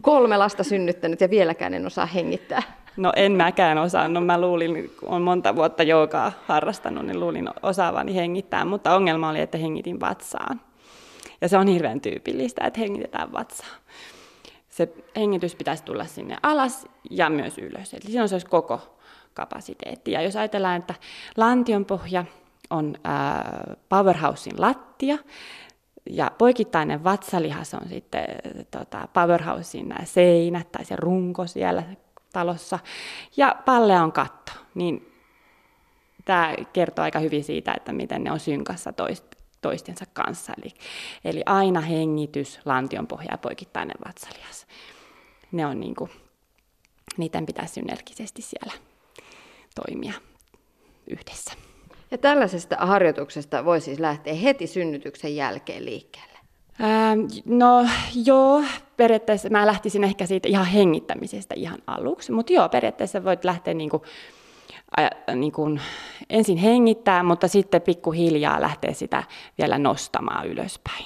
Kolme 0.00 0.36
lasta 0.36 0.64
synnyttänyt 0.64 1.20
ja 1.20 1.30
vieläkään 1.30 1.74
en 1.74 1.86
osaa 1.86 2.06
hengittää. 2.06 2.62
No 2.96 3.12
en 3.16 3.32
mäkään 3.32 3.78
osannut. 3.78 4.26
Mä 4.26 4.40
luulin, 4.40 4.90
kun 5.00 5.08
olen 5.08 5.22
monta 5.22 5.56
vuotta 5.56 5.82
joogaa 5.82 6.32
harrastanut, 6.46 7.06
niin 7.06 7.20
luulin 7.20 7.48
osaavani 7.62 8.14
hengittää, 8.14 8.64
mutta 8.64 8.94
ongelma 8.94 9.28
oli, 9.28 9.40
että 9.40 9.58
hengitin 9.58 10.00
vatsaan. 10.00 10.60
Ja 11.40 11.48
se 11.48 11.58
on 11.58 11.66
hirveän 11.66 12.00
tyypillistä, 12.00 12.66
että 12.66 12.80
hengitetään 12.80 13.32
vatsaan. 13.32 13.80
Se 14.68 14.92
hengitys 15.16 15.54
pitäisi 15.54 15.84
tulla 15.84 16.04
sinne 16.04 16.36
alas 16.42 16.86
ja 17.10 17.30
myös 17.30 17.58
ylös. 17.58 17.94
Eli 17.94 18.02
siinä 18.02 18.22
on 18.22 18.28
se 18.28 18.38
koko 18.50 18.98
kapasiteetti. 19.34 20.12
Ja 20.12 20.22
jos 20.22 20.36
ajatellaan, 20.36 20.76
että 20.76 20.94
lantion 21.36 21.84
pohja 21.84 22.24
on 22.70 22.94
powerhousein 23.88 24.60
lattia, 24.60 25.18
ja 26.10 26.30
poikittainen 26.38 27.04
vatsalihas 27.04 27.74
on 27.74 27.88
sitten 27.88 28.24
tota, 28.70 29.08
powerhousein 29.12 29.94
seinät 30.04 30.72
tai 30.72 30.84
se 30.84 30.96
runko 30.96 31.46
siellä 31.46 31.82
talossa, 32.32 32.78
ja 33.36 33.56
palle 33.64 34.00
on 34.00 34.12
katto, 34.12 34.52
niin 34.74 35.12
tämä 36.24 36.54
kertoo 36.72 37.02
aika 37.02 37.18
hyvin 37.18 37.44
siitä, 37.44 37.74
että 37.76 37.92
miten 37.92 38.24
ne 38.24 38.32
on 38.32 38.40
synkassa 38.40 38.92
toist, 38.92 39.24
toistensa 39.60 40.04
kanssa. 40.12 40.52
Eli, 40.62 40.74
eli 41.24 41.42
aina 41.46 41.80
hengitys, 41.80 42.60
lantion 42.64 43.06
pohja 43.06 43.28
ja 43.30 43.38
poikittainen 43.38 43.96
vatsalihas. 44.06 44.66
Ne 45.52 45.66
on 45.66 45.80
niin 45.80 45.94
kuin, 45.94 46.10
niiden 47.16 47.46
pitäisi 47.46 47.74
synergisesti 47.74 48.42
siellä 48.42 48.72
toimia 49.74 50.12
yhdessä. 51.10 51.52
Ja 52.10 52.18
tällaisesta 52.18 52.76
harjoituksesta 52.76 53.64
voi 53.64 53.80
siis 53.80 53.98
lähteä 53.98 54.34
heti 54.34 54.66
synnytyksen 54.66 55.36
jälkeen 55.36 55.84
liikkeelle? 55.84 56.31
Ähm, 56.82 57.20
no 57.44 57.86
joo, 58.24 58.62
periaatteessa 58.96 59.48
mä 59.48 59.66
lähtisin 59.66 60.04
ehkä 60.04 60.26
siitä 60.26 60.48
ihan 60.48 60.66
hengittämisestä 60.66 61.54
ihan 61.54 61.78
aluksi, 61.86 62.32
mutta 62.32 62.52
joo, 62.52 62.68
periaatteessa 62.68 63.24
voit 63.24 63.44
lähteä 63.44 63.74
niin 63.74 63.90
kuin, 63.90 64.02
niin 65.34 65.52
kuin 65.52 65.80
ensin 66.30 66.58
hengittää, 66.58 67.22
mutta 67.22 67.48
sitten 67.48 67.82
pikkuhiljaa 67.82 68.60
lähteä 68.60 68.92
sitä 68.92 69.22
vielä 69.58 69.78
nostamaan 69.78 70.48
ylöspäin. 70.48 71.04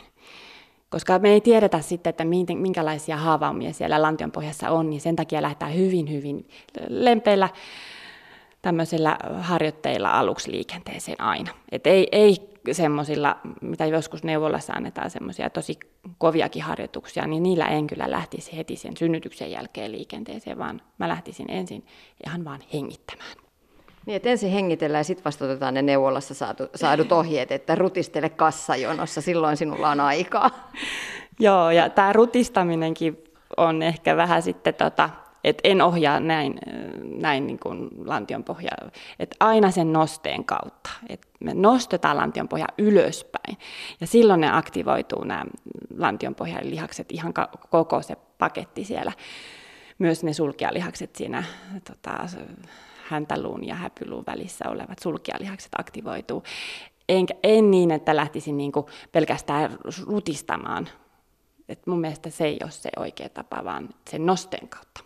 Koska 0.90 1.18
me 1.18 1.28
ei 1.28 1.40
tiedetä 1.40 1.80
sitten, 1.80 2.10
että 2.10 2.24
minkälaisia 2.54 3.16
haavaumia 3.16 3.72
siellä 3.72 4.02
lantion 4.02 4.32
pohjassa 4.32 4.70
on, 4.70 4.90
niin 4.90 5.00
sen 5.00 5.16
takia 5.16 5.42
lähdetään 5.42 5.74
hyvin, 5.74 6.12
hyvin 6.12 6.48
lempeillä 6.88 7.48
tämmöisillä 8.66 9.18
harjoitteilla 9.40 10.10
aluksi 10.10 10.50
liikenteeseen 10.50 11.20
aina. 11.20 11.50
Et 11.72 11.86
ei, 11.86 12.08
ei 12.12 12.36
semmoisilla, 12.72 13.36
mitä 13.60 13.86
joskus 13.86 14.24
neuvolassa 14.24 14.72
annetaan 14.72 15.10
semmoisia 15.10 15.50
tosi 15.50 15.78
koviakin 16.18 16.62
harjoituksia, 16.62 17.26
niin 17.26 17.42
niillä 17.42 17.64
en 17.64 17.86
kyllä 17.86 18.10
lähtisi 18.10 18.56
heti 18.56 18.76
sen 18.76 18.96
synnytyksen 18.96 19.50
jälkeen 19.50 19.92
liikenteeseen, 19.92 20.58
vaan 20.58 20.82
mä 20.98 21.08
lähtisin 21.08 21.50
ensin 21.50 21.86
ihan 22.26 22.44
vaan 22.44 22.60
hengittämään. 22.72 23.36
Niin, 24.06 24.16
että 24.16 24.28
ensin 24.28 24.50
hengitellään 24.50 25.00
ja 25.00 25.04
sitten 25.04 25.24
vasta 25.24 25.44
otetaan 25.44 25.74
ne 25.74 25.82
neuvolassa 25.82 26.34
saatu, 26.34 26.68
saadut 26.74 27.12
ohjeet, 27.12 27.52
että 27.52 27.74
rutistele 27.74 28.28
kassajonossa, 28.28 29.20
silloin 29.20 29.56
sinulla 29.56 29.90
on 29.90 30.00
aikaa. 30.00 30.50
Joo, 31.40 31.70
ja 31.70 31.90
tämä 31.90 32.12
rutistaminenkin 32.12 33.24
on 33.56 33.82
ehkä 33.82 34.16
vähän 34.16 34.42
sitten 34.42 34.74
tota, 34.74 35.10
et 35.46 35.60
en 35.64 35.82
ohjaa 35.82 36.20
näin, 36.20 36.58
näin 37.04 37.46
niin 37.46 37.58
kuin 37.58 37.88
lantion 38.04 38.44
pohjaa, 38.44 38.90
että 39.18 39.36
aina 39.40 39.70
sen 39.70 39.92
nosteen 39.92 40.44
kautta. 40.44 40.90
Et 41.08 41.26
me 41.40 41.54
nostetaan 41.54 42.16
lantion 42.16 42.48
pohja 42.48 42.66
ylöspäin 42.78 43.58
ja 44.00 44.06
silloin 44.06 44.40
ne 44.40 44.56
aktivoituu 44.56 45.24
nämä 45.24 45.44
lantion 45.98 46.34
pohjan 46.34 46.70
lihakset, 46.70 47.12
ihan 47.12 47.34
koko 47.70 48.02
se 48.02 48.16
paketti 48.38 48.84
siellä. 48.84 49.12
Myös 49.98 50.24
ne 50.24 50.32
sulkialihakset 50.32 51.16
siinä 51.16 51.44
tota, 51.88 52.28
häntäluun 53.04 53.64
ja 53.64 53.74
häpyluun 53.74 54.24
välissä 54.26 54.68
olevat 54.68 54.98
sulkialihakset 54.98 55.72
aktivoituu. 55.78 56.42
En, 57.08 57.26
en 57.42 57.70
niin, 57.70 57.90
että 57.90 58.16
lähtisin 58.16 58.56
niin 58.56 58.72
kuin 58.72 58.86
pelkästään 59.12 59.78
rutistamaan. 60.06 60.88
Et 61.68 61.86
mun 61.86 62.00
mielestä 62.00 62.30
se 62.30 62.44
ei 62.44 62.58
ole 62.62 62.70
se 62.70 62.90
oikea 62.96 63.28
tapa, 63.28 63.64
vaan 63.64 63.88
sen 64.10 64.26
nosteen 64.26 64.68
kautta. 64.68 65.05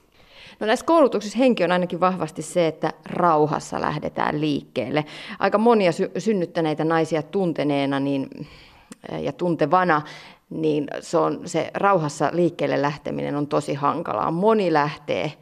No 0.60 0.66
näissä 0.66 0.86
koulutuksissa 0.86 1.38
henki 1.38 1.64
on 1.64 1.72
ainakin 1.72 2.00
vahvasti 2.00 2.42
se, 2.42 2.66
että 2.66 2.92
rauhassa 3.04 3.80
lähdetään 3.80 4.40
liikkeelle. 4.40 5.04
Aika 5.38 5.58
monia 5.58 5.92
sy- 5.92 6.10
synnyttäneitä 6.18 6.84
naisia 6.84 7.22
tunteneena 7.22 8.00
niin, 8.00 8.28
ja 9.20 9.32
tuntevana, 9.32 10.02
niin 10.50 10.86
se, 11.00 11.18
on, 11.18 11.40
se 11.44 11.70
rauhassa 11.74 12.30
liikkeelle 12.32 12.82
lähteminen 12.82 13.36
on 13.36 13.46
tosi 13.46 13.74
hankalaa. 13.74 14.30
Moni 14.30 14.72
lähtee 14.72 15.32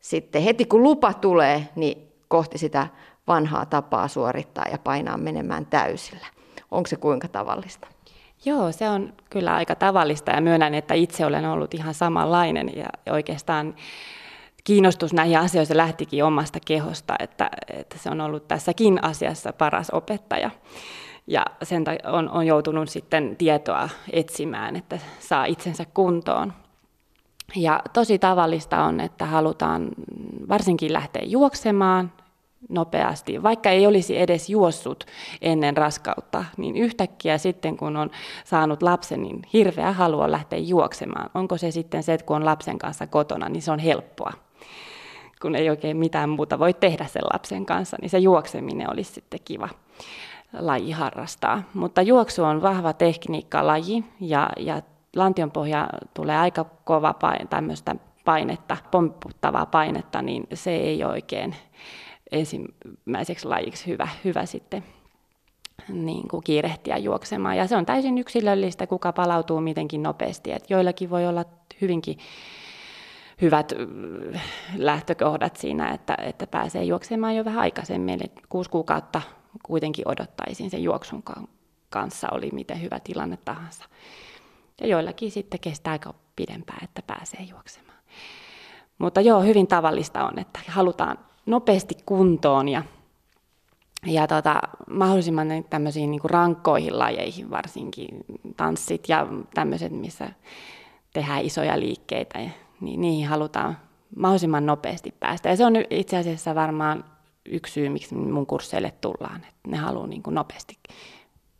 sitten 0.00 0.42
heti 0.42 0.64
kun 0.64 0.82
lupa 0.82 1.12
tulee, 1.12 1.68
niin 1.76 2.08
kohti 2.28 2.58
sitä 2.58 2.86
vanhaa 3.26 3.66
tapaa 3.66 4.08
suorittaa 4.08 4.64
ja 4.72 4.78
painaa 4.78 5.16
menemään 5.16 5.66
täysillä. 5.66 6.26
Onko 6.70 6.86
se 6.86 6.96
kuinka 6.96 7.28
tavallista? 7.28 7.88
Joo, 8.44 8.72
se 8.72 8.88
on 8.88 9.12
kyllä 9.30 9.54
aika 9.54 9.74
tavallista 9.74 10.30
ja 10.30 10.40
myönnän, 10.40 10.74
että 10.74 10.94
itse 10.94 11.26
olen 11.26 11.46
ollut 11.46 11.74
ihan 11.74 11.94
samanlainen 11.94 12.72
ja 12.76 13.12
oikeastaan 13.12 13.74
kiinnostus 14.68 15.12
näihin 15.12 15.38
asioihin 15.38 15.76
lähtikin 15.76 16.24
omasta 16.24 16.58
kehosta, 16.66 17.14
että, 17.18 17.50
että 17.72 17.98
se 17.98 18.10
on 18.10 18.20
ollut 18.20 18.48
tässäkin 18.48 19.04
asiassa 19.04 19.52
paras 19.52 19.90
opettaja. 19.90 20.50
Ja 21.26 21.46
sen 21.62 21.84
on, 22.12 22.28
on 22.28 22.46
joutunut 22.46 22.88
sitten 22.88 23.36
tietoa 23.36 23.88
etsimään, 24.12 24.76
että 24.76 24.98
saa 25.20 25.44
itsensä 25.44 25.84
kuntoon. 25.94 26.52
Ja 27.56 27.82
tosi 27.92 28.18
tavallista 28.18 28.84
on, 28.84 29.00
että 29.00 29.26
halutaan 29.26 29.88
varsinkin 30.48 30.92
lähteä 30.92 31.22
juoksemaan 31.24 32.12
nopeasti, 32.68 33.42
vaikka 33.42 33.70
ei 33.70 33.86
olisi 33.86 34.18
edes 34.18 34.50
juossut 34.50 35.04
ennen 35.42 35.76
raskautta, 35.76 36.44
niin 36.56 36.76
yhtäkkiä 36.76 37.38
sitten 37.38 37.76
kun 37.76 37.96
on 37.96 38.10
saanut 38.44 38.82
lapsen, 38.82 39.22
niin 39.22 39.42
hirveä 39.52 39.92
halua 39.92 40.30
lähteä 40.30 40.58
juoksemaan. 40.58 41.30
Onko 41.34 41.58
se 41.58 41.70
sitten 41.70 42.02
se, 42.02 42.14
että 42.14 42.26
kun 42.26 42.36
on 42.36 42.44
lapsen 42.44 42.78
kanssa 42.78 43.06
kotona, 43.06 43.48
niin 43.48 43.62
se 43.62 43.72
on 43.72 43.78
helppoa 43.78 44.47
kun 45.42 45.56
ei 45.56 45.70
oikein 45.70 45.96
mitään 45.96 46.28
muuta 46.28 46.58
voi 46.58 46.74
tehdä 46.74 47.06
sen 47.06 47.22
lapsen 47.32 47.66
kanssa, 47.66 47.96
niin 48.00 48.10
se 48.10 48.18
juokseminen 48.18 48.90
olisi 48.90 49.12
sitten 49.12 49.40
kiva 49.44 49.68
laji 50.58 50.90
harrastaa. 50.90 51.62
Mutta 51.74 52.02
juoksu 52.02 52.44
on 52.44 52.62
vahva 52.62 52.92
tekniikka 52.92 53.66
laji 53.66 54.04
ja, 54.20 54.50
ja 54.56 54.82
lantionpohja 55.16 55.88
tulee 56.14 56.36
aika 56.36 56.64
kova 56.84 57.12
paine, 57.12 57.46
tämmöistä 57.46 57.96
painetta, 58.24 58.76
pompputtavaa 58.90 59.66
painetta, 59.66 60.22
niin 60.22 60.46
se 60.54 60.70
ei 60.70 61.04
oikein 61.04 61.54
ensimmäiseksi 62.32 63.48
lajiksi 63.48 63.86
hyvä, 63.86 64.08
hyvä 64.24 64.46
sitten 64.46 64.84
niin 65.88 66.28
kuin 66.28 66.44
kiirehtiä 66.44 66.96
juoksemaan. 66.96 67.56
Ja 67.56 67.66
se 67.66 67.76
on 67.76 67.86
täysin 67.86 68.18
yksilöllistä, 68.18 68.86
kuka 68.86 69.12
palautuu 69.12 69.60
mitenkin 69.60 70.02
nopeasti. 70.02 70.52
Et 70.52 70.70
joillakin 70.70 71.10
voi 71.10 71.26
olla 71.26 71.44
hyvinkin 71.80 72.18
hyvät 73.42 73.72
lähtökohdat 74.76 75.56
siinä, 75.56 75.90
että, 75.90 76.16
että 76.22 76.46
pääsee 76.46 76.84
juoksemaan 76.84 77.36
jo 77.36 77.44
vähän 77.44 77.60
aikaisemmin. 77.60 78.14
Eli 78.14 78.32
kuusi 78.48 78.70
kuukautta 78.70 79.22
kuitenkin 79.62 80.08
odottaisin 80.08 80.70
sen 80.70 80.82
juoksun 80.82 81.22
kanssa, 81.90 82.28
oli 82.32 82.50
miten 82.52 82.82
hyvä 82.82 83.00
tilanne 83.00 83.36
tahansa. 83.36 83.84
Ja 84.80 84.86
joillakin 84.86 85.30
sitten 85.30 85.60
kestää 85.60 85.92
aika 85.92 86.14
pidempään, 86.36 86.84
että 86.84 87.02
pääsee 87.06 87.40
juoksemaan. 87.40 87.98
Mutta 88.98 89.20
joo, 89.20 89.42
hyvin 89.42 89.66
tavallista 89.66 90.24
on, 90.24 90.38
että 90.38 90.60
halutaan 90.68 91.18
nopeasti 91.46 91.94
kuntoon 92.06 92.68
ja, 92.68 92.82
ja 94.06 94.26
tota, 94.26 94.60
mahdollisimman 94.90 95.48
tämmöisiin 95.70 96.10
niin 96.10 96.20
rankkoihin 96.24 96.98
lajeihin, 96.98 97.50
varsinkin 97.50 98.08
tanssit 98.56 99.08
ja 99.08 99.26
tämmöiset, 99.54 99.92
missä 99.92 100.28
tehdään 101.12 101.44
isoja 101.44 101.80
liikkeitä 101.80 102.38
niin 102.80 103.00
niihin 103.00 103.28
halutaan 103.28 103.76
mahdollisimman 104.16 104.66
nopeasti 104.66 105.14
päästä. 105.20 105.48
Ja 105.48 105.56
se 105.56 105.64
on 105.64 105.74
itse 105.90 106.16
asiassa 106.16 106.54
varmaan 106.54 107.04
yksi 107.46 107.72
syy, 107.72 107.88
miksi 107.88 108.14
mun 108.14 108.46
kursseille 108.46 108.92
tullaan, 109.00 109.36
että 109.36 109.68
ne 109.68 109.76
haluaa 109.76 110.06
niin 110.06 110.22
kuin 110.22 110.34
nopeasti 110.34 110.78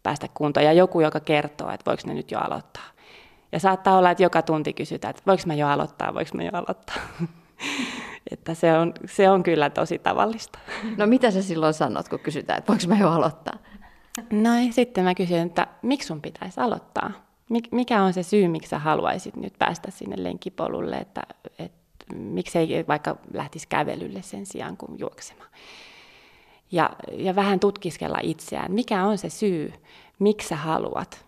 päästä 0.02 0.26
kuntoon. 0.34 0.66
Ja 0.66 0.72
joku, 0.72 1.00
joka 1.00 1.20
kertoo, 1.20 1.70
että 1.70 1.90
voiko 1.90 2.02
ne 2.06 2.14
nyt 2.14 2.30
jo 2.30 2.38
aloittaa. 2.38 2.84
Ja 3.52 3.60
saattaa 3.60 3.98
olla, 3.98 4.10
että 4.10 4.22
joka 4.22 4.42
tunti 4.42 4.72
kysytään, 4.72 5.10
että 5.10 5.22
voiko 5.26 5.42
mä 5.46 5.54
jo 5.54 5.68
aloittaa, 5.68 6.14
voiko 6.14 6.30
mä 6.34 6.42
jo 6.42 6.50
aloittaa. 6.52 6.96
että 8.32 8.54
se 8.54 8.72
on, 8.72 8.92
se 9.06 9.30
on 9.30 9.42
kyllä 9.42 9.70
tosi 9.70 9.98
tavallista. 9.98 10.58
No 10.96 11.06
mitä 11.06 11.30
sä 11.30 11.42
silloin 11.42 11.74
sanot, 11.74 12.08
kun 12.08 12.18
kysytään, 12.18 12.58
että 12.58 12.72
voiko 12.72 12.84
mä 12.86 12.98
jo 13.00 13.10
aloittaa? 13.10 13.58
No 14.30 14.50
sitten 14.70 15.04
mä 15.04 15.14
kysyn, 15.14 15.46
että 15.46 15.66
miksi 15.82 16.06
sun 16.06 16.22
pitäisi 16.22 16.60
aloittaa? 16.60 17.10
Mikä 17.72 18.02
on 18.02 18.12
se 18.12 18.22
syy, 18.22 18.48
miksi 18.48 18.70
sä 18.70 18.78
haluaisit 18.78 19.36
nyt 19.36 19.52
päästä 19.58 19.90
sinne 19.90 20.22
lenkipolulle, 20.22 20.96
että, 20.96 21.22
että 21.58 22.14
miksei 22.14 22.84
vaikka 22.88 23.16
lähtisi 23.34 23.68
kävelylle 23.68 24.22
sen 24.22 24.46
sijaan 24.46 24.76
kuin 24.76 24.98
juoksemaan. 24.98 25.50
Ja, 26.72 26.90
ja 27.12 27.36
vähän 27.36 27.60
tutkiskella 27.60 28.18
itseään, 28.22 28.72
mikä 28.72 29.04
on 29.04 29.18
se 29.18 29.30
syy, 29.30 29.72
miksi 30.18 30.48
sä 30.48 30.56
haluat 30.56 31.24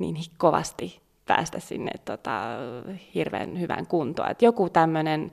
niin 0.00 0.16
kovasti 0.36 1.00
päästä 1.26 1.60
sinne 1.60 1.92
tota, 2.04 2.42
hirveän 3.14 3.60
hyvään 3.60 3.86
kuntoon. 3.86 4.30
Et 4.30 4.42
joku 4.42 4.70
tämmöinen 4.70 5.30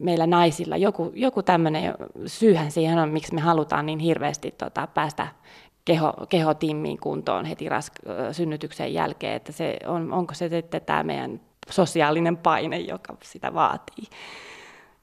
meillä 0.00 0.26
naisilla, 0.26 0.76
joku, 0.76 1.12
joku 1.14 1.42
tämmöinen 1.42 1.94
syyhän 2.26 2.70
siihen 2.70 2.98
on, 2.98 3.08
miksi 3.08 3.34
me 3.34 3.40
halutaan 3.40 3.86
niin 3.86 3.98
hirveästi 3.98 4.50
tota, 4.50 4.86
päästä 4.86 5.28
keho, 5.88 6.12
kehotimmiin 6.28 6.98
kuntoon 6.98 7.44
heti 7.44 7.68
rask- 7.68 8.32
synnytyksen 8.32 8.94
jälkeen, 8.94 9.32
että 9.32 9.52
se 9.52 9.76
on, 9.86 10.12
onko 10.12 10.34
se 10.34 10.48
sitten 10.48 10.80
tämä 10.80 11.02
meidän 11.02 11.40
sosiaalinen 11.70 12.36
paine, 12.36 12.78
joka 12.78 13.16
sitä 13.22 13.54
vaatii. 13.54 14.04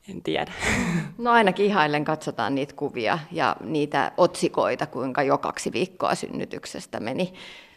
En 0.10 0.22
tiedä. 0.24 0.52
No 1.18 1.32
ainakin 1.32 1.66
ihaillen 1.66 2.06
katsotaan 2.06 2.56
niitä 2.56 2.74
kuvia 2.76 3.20
ja 3.32 3.56
niitä 3.62 4.12
otsikoita, 4.18 4.86
kuinka 4.86 5.24
jo 5.24 5.38
kaksi 5.38 5.72
viikkoa 5.72 6.16
synnytyksestä 6.16 7.00
meni 7.00 7.34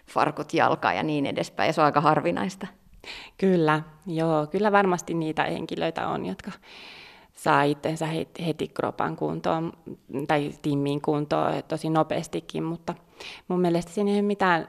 farkut 0.06 0.54
jalkaan 0.54 0.96
ja 0.96 1.02
niin 1.02 1.26
edespäin. 1.26 1.68
Ja 1.68 1.72
se 1.72 1.80
on 1.80 1.84
aika 1.84 2.00
harvinaista. 2.00 2.66
Kyllä, 3.38 3.82
joo. 4.06 4.46
Kyllä 4.46 4.72
varmasti 4.72 5.14
niitä 5.14 5.44
henkilöitä 5.44 6.08
on, 6.08 6.26
jotka 6.26 6.50
saa 7.38 7.62
itsensä 7.62 8.06
heti 8.46 8.68
kropan 8.68 9.16
kuntoon 9.16 9.72
tai 10.28 10.52
timmiin 10.62 11.00
kuntoon 11.00 11.62
tosi 11.68 11.90
nopeastikin, 11.90 12.64
mutta 12.64 12.94
mun 13.48 13.60
mielestä 13.60 13.92
siinä 13.92 14.10
ei 14.10 14.16
ole 14.16 14.22
mitään 14.22 14.68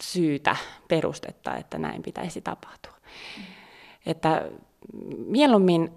syytä, 0.00 0.56
perustetta, 0.88 1.56
että 1.56 1.78
näin 1.78 2.02
pitäisi 2.02 2.40
tapahtua. 2.40 2.92
Mm. 2.92 3.44
Että 4.06 4.50
mieluummin 5.26 5.90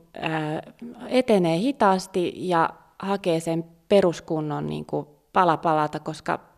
etenee 1.07 1.57
hitaasti 1.57 2.33
ja 2.35 2.69
hakee 2.99 3.39
sen 3.39 3.63
peruskunnon 3.89 4.67
niin 4.67 4.85
kuin 4.85 5.07
pala 5.33 5.57
koska 6.03 6.50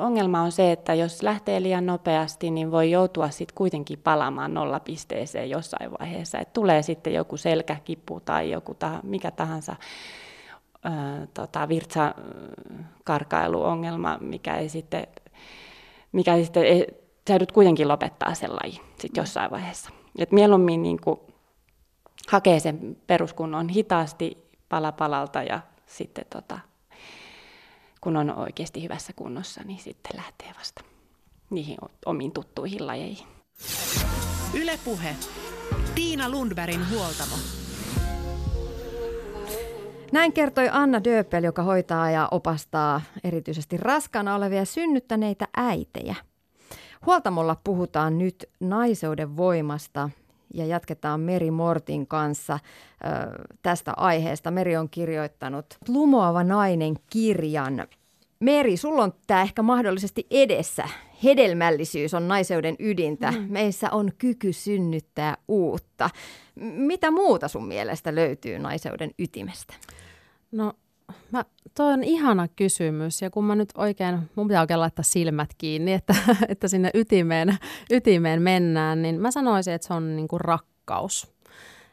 ongelma 0.00 0.40
on 0.40 0.52
se, 0.52 0.72
että 0.72 0.94
jos 0.94 1.22
lähtee 1.22 1.62
liian 1.62 1.86
nopeasti, 1.86 2.50
niin 2.50 2.70
voi 2.70 2.90
joutua 2.90 3.30
sitten 3.30 3.54
kuitenkin 3.54 3.98
palaamaan 3.98 4.54
nollapisteeseen 4.54 5.50
jossain 5.50 5.90
vaiheessa. 6.00 6.38
Et 6.38 6.52
tulee 6.52 6.82
sitten 6.82 7.14
joku 7.14 7.36
selkäkipu 7.36 8.20
tai 8.20 8.50
joku 8.50 8.72
tah- 8.72 9.00
mikä 9.02 9.30
tahansa 9.30 9.76
ää, 10.84 11.26
tota, 11.34 11.68
virtsakarkailuongelma, 11.68 14.18
mikä 14.20 14.56
ei 14.56 14.68
sitten, 14.68 15.06
mikä 16.12 16.34
ei 16.34 16.44
sitten 16.44 16.64
ei, 16.64 16.86
sä 17.28 17.34
joudut 17.34 17.52
kuitenkin 17.52 17.88
lopettaa 17.88 18.34
sen 18.34 18.52
laji 18.52 18.80
sit 18.98 19.16
jossain 19.16 19.50
vaiheessa. 19.50 19.90
Et 20.18 20.32
mieluummin 20.32 20.82
niin 20.82 21.00
kuin, 21.00 21.20
hakee 22.28 22.60
sen 22.60 22.96
peruskunnon 23.06 23.68
hitaasti 23.68 24.46
pala 24.68 24.92
palalta 24.92 25.42
ja 25.42 25.60
sitten 25.86 26.24
tota, 26.30 26.58
kun 28.06 28.16
on 28.16 28.38
oikeasti 28.38 28.82
hyvässä 28.82 29.12
kunnossa, 29.12 29.60
niin 29.64 29.78
sitten 29.78 30.16
lähtee 30.16 30.52
vasta 30.58 30.84
niihin 31.50 31.76
omiin 32.06 32.32
tuttuihin 32.32 32.86
lajeihin. 32.86 33.26
Ylepuhe. 34.54 35.16
Tiina 35.94 36.28
Lundbergin 36.28 36.90
huoltamo. 36.90 37.36
Näin 40.12 40.32
kertoi 40.32 40.68
Anna 40.72 41.04
Döpel, 41.04 41.44
joka 41.44 41.62
hoitaa 41.62 42.10
ja 42.10 42.28
opastaa 42.30 43.00
erityisesti 43.24 43.76
raskaana 43.76 44.34
olevia 44.34 44.64
synnyttäneitä 44.64 45.48
äitejä. 45.56 46.14
Huoltamolla 47.06 47.56
puhutaan 47.64 48.18
nyt 48.18 48.50
naiseuden 48.60 49.36
voimasta 49.36 50.10
ja 50.54 50.66
jatketaan 50.66 51.20
Meri 51.20 51.50
Mortin 51.50 52.06
kanssa 52.06 52.58
ö, 52.58 53.44
tästä 53.62 53.92
aiheesta. 53.96 54.50
Meri 54.50 54.76
on 54.76 54.88
kirjoittanut 54.88 55.66
Lumoava 55.88 56.44
nainen 56.44 56.94
kirjan. 57.10 57.86
Meri, 58.40 58.76
sulla 58.76 59.02
on 59.02 59.12
tämä 59.26 59.42
ehkä 59.42 59.62
mahdollisesti 59.62 60.26
edessä. 60.30 60.88
Hedelmällisyys 61.24 62.14
on 62.14 62.28
naiseuden 62.28 62.76
ydintä. 62.78 63.30
Mm. 63.30 63.46
Meissä 63.48 63.90
on 63.90 64.10
kyky 64.18 64.52
synnyttää 64.52 65.36
uutta. 65.48 66.10
Mitä 66.60 67.10
muuta 67.10 67.48
sun 67.48 67.66
mielestä 67.66 68.14
löytyy 68.14 68.58
naiseuden 68.58 69.10
ytimestä? 69.18 69.74
No 70.52 70.72
Mä, 71.30 71.44
toi 71.74 71.92
on 71.92 72.04
ihana 72.04 72.48
kysymys 72.48 73.22
ja 73.22 73.30
kun 73.30 73.44
mä 73.44 73.54
nyt 73.54 73.68
oikein, 73.76 74.18
mun 74.34 74.48
pitää 74.48 74.60
oikein 74.60 74.80
laittaa 74.80 75.02
silmät 75.02 75.50
kiinni, 75.58 75.92
että, 75.92 76.14
että 76.48 76.68
sinne 76.68 76.90
ytimeen, 76.94 77.58
ytimeen 77.90 78.42
mennään, 78.42 79.02
niin 79.02 79.20
mä 79.20 79.30
sanoisin, 79.30 79.74
että 79.74 79.86
se 79.86 79.94
on 79.94 80.16
niin 80.16 80.28
kuin 80.28 80.40
rakkaus. 80.40 81.36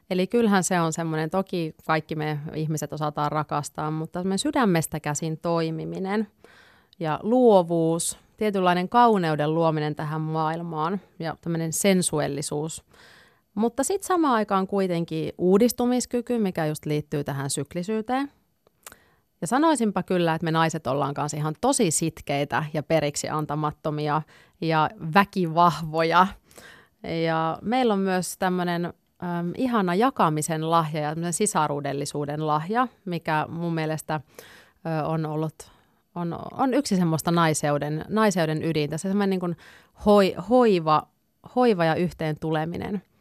Eli 0.10 0.28
kyllähän 0.28 0.64
se 0.64 0.80
on 0.80 0.94
semmoinen, 0.94 1.30
toki 1.30 1.76
kaikki 1.88 2.16
me 2.16 2.40
ihmiset 2.56 2.94
osataan 2.94 3.32
rakastaa, 3.32 3.92
mutta 3.92 4.24
me 4.24 4.38
sydämestä 4.38 5.00
käsin 5.00 5.38
toimiminen 5.38 6.28
ja 7.00 7.20
luovuus, 7.24 8.18
tietynlainen 8.38 8.90
kauneuden 8.90 9.54
luominen 9.54 9.96
tähän 9.96 10.22
maailmaan 10.22 11.02
ja 11.20 11.38
tämmöinen 11.42 11.74
sensuellisuus. 11.74 12.84
Mutta 13.56 13.84
sitten 13.84 14.08
samaan 14.08 14.34
aikaan 14.34 14.68
kuitenkin 14.68 15.34
uudistumiskyky, 15.38 16.38
mikä 16.38 16.66
just 16.66 16.86
liittyy 16.86 17.24
tähän 17.24 17.50
syklisyyteen– 17.50 18.32
ja 19.44 19.48
sanoisinpa 19.48 20.04
kyllä, 20.04 20.36
että 20.36 20.46
me 20.46 20.52
naiset 20.52 20.88
ollaan 20.88 21.14
kanssa 21.14 21.38
ihan 21.38 21.56
tosi 21.62 21.92
sitkeitä 21.92 22.64
ja 22.74 22.84
periksi 22.84 23.30
antamattomia 23.30 24.22
ja 24.62 24.90
väkivahvoja. 25.14 26.28
Ja 27.26 27.58
meillä 27.62 27.94
on 27.94 28.00
myös 28.00 28.38
tämmöinen 28.38 28.86
äm, 28.86 29.52
ihana 29.58 29.96
jakamisen 29.96 30.72
lahja 30.72 31.02
ja 31.02 31.32
sisaruudellisuuden 31.32 32.48
lahja, 32.48 32.88
mikä 33.06 33.46
mun 33.50 33.74
mielestä 33.74 34.22
ö, 34.86 35.06
on 35.06 35.26
ollut 35.26 35.72
on, 36.16 36.40
on 36.52 36.74
yksi 36.74 36.96
semmoista 36.96 37.32
naiseuden, 37.32 38.06
naiseuden 38.10 38.64
ydintä, 38.64 38.98
se 38.98 39.02
semmoinen 39.02 39.30
niin 39.30 39.40
kuin 39.40 39.58
hoi, 40.06 40.36
hoiva, 40.50 41.08
hoiva 41.56 41.86
ja 41.86 41.96
yhteen 41.96 42.40
tuleminen– 42.40 43.02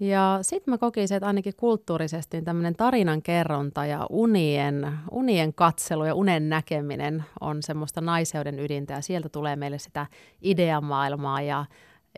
ja 0.00 0.38
sitten 0.42 0.72
mä 0.72 0.78
kokisin, 0.78 1.16
että 1.16 1.26
ainakin 1.26 1.56
kulttuurisesti 1.56 2.36
niin 2.36 2.44
tämmöinen 2.44 2.76
tarinan 2.76 3.22
kerronta 3.22 3.86
ja 3.86 4.06
unien, 4.10 4.98
unien 5.10 5.54
katselu 5.54 6.04
ja 6.04 6.14
unen 6.14 6.48
näkeminen 6.48 7.24
on 7.40 7.62
semmoista 7.62 8.00
naiseuden 8.00 8.58
ydintä 8.60 8.94
ja 8.94 9.00
sieltä 9.00 9.28
tulee 9.28 9.56
meille 9.56 9.78
sitä 9.78 10.06
ideamaailmaa 10.42 11.42
ja, 11.42 11.64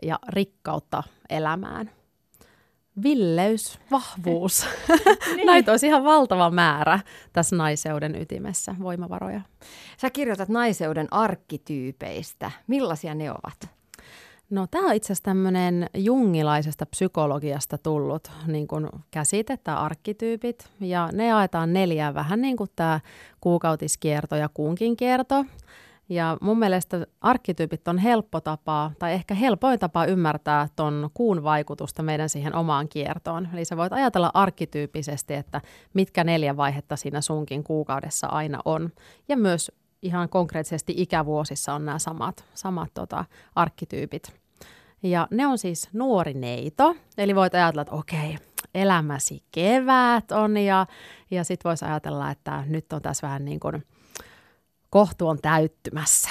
ja 0.03 0.19
rikkautta 0.29 1.03
elämään. 1.29 1.89
Villeys, 3.03 3.79
vahvuus. 3.91 4.65
niin. 5.35 5.45
Näitä 5.45 5.71
olisi 5.71 5.87
ihan 5.87 6.03
valtava 6.03 6.49
määrä 6.49 6.99
tässä 7.33 7.55
naiseuden 7.55 8.21
ytimessä 8.21 8.75
voimavaroja. 8.79 9.41
Sä 9.97 10.09
kirjoitat 10.09 10.49
naiseuden 10.49 11.07
arkkityypeistä. 11.11 12.51
Millaisia 12.67 13.15
ne 13.15 13.31
ovat? 13.31 13.69
No 14.49 14.67
tämä 14.71 14.87
on 14.87 14.93
itse 14.93 15.05
asiassa 15.05 15.23
tämmöinen 15.23 15.89
jungilaisesta 15.93 16.85
psykologiasta 16.85 17.77
tullut 17.77 18.31
niin 18.47 18.67
kuin 18.67 18.89
käsite, 19.11 19.57
tämä 19.57 19.77
arkkityypit, 19.77 20.69
ja 20.79 21.09
ne 21.13 21.27
jaetaan 21.27 21.73
neljään 21.73 22.13
vähän 22.13 22.41
niin 22.41 22.57
kuin 22.57 22.69
tämä 22.75 22.99
kuukautiskierto 23.41 24.35
ja 24.35 24.49
kuunkin 24.53 24.97
kierto. 24.97 25.45
Ja 26.09 26.37
mun 26.41 26.59
mielestä 26.59 27.07
arkkityypit 27.21 27.87
on 27.87 27.97
helppo 27.97 28.41
tapa, 28.41 28.91
tai 28.99 29.13
ehkä 29.13 29.33
helpoin 29.33 29.79
tapa 29.79 30.05
ymmärtää 30.05 30.67
ton 30.75 31.09
kuun 31.13 31.43
vaikutusta 31.43 32.03
meidän 32.03 32.29
siihen 32.29 32.55
omaan 32.55 32.89
kiertoon. 32.89 33.47
Eli 33.53 33.65
sä 33.65 33.77
voit 33.77 33.93
ajatella 33.93 34.31
arkkityyppisesti, 34.33 35.33
että 35.33 35.61
mitkä 35.93 36.23
neljä 36.23 36.57
vaihetta 36.57 36.95
siinä 36.95 37.21
sunkin 37.21 37.63
kuukaudessa 37.63 38.27
aina 38.27 38.59
on. 38.65 38.89
Ja 39.29 39.37
myös 39.37 39.71
ihan 40.01 40.29
konkreettisesti 40.29 40.93
ikävuosissa 40.97 41.73
on 41.73 41.85
nämä 41.85 41.99
samat, 41.99 42.45
samat 42.53 42.93
tota, 42.93 43.25
arkkityypit. 43.55 44.33
Ja 45.03 45.27
ne 45.31 45.47
on 45.47 45.57
siis 45.57 45.89
nuori 45.93 46.33
neito, 46.33 46.95
eli 47.17 47.35
voit 47.35 47.53
ajatella, 47.53 47.81
että 47.81 47.95
okei, 47.95 48.37
elämäsi 48.75 49.43
kevät 49.51 50.31
on 50.31 50.57
ja, 50.57 50.85
ja 51.31 51.43
sitten 51.43 51.69
voisi 51.69 51.85
ajatella, 51.85 52.31
että 52.31 52.63
nyt 52.67 52.93
on 52.93 53.01
tässä 53.01 53.27
vähän 53.27 53.45
niin 53.45 53.59
kuin 53.59 53.83
kohtu 54.89 55.27
on 55.27 55.39
täyttymässä. 55.41 56.29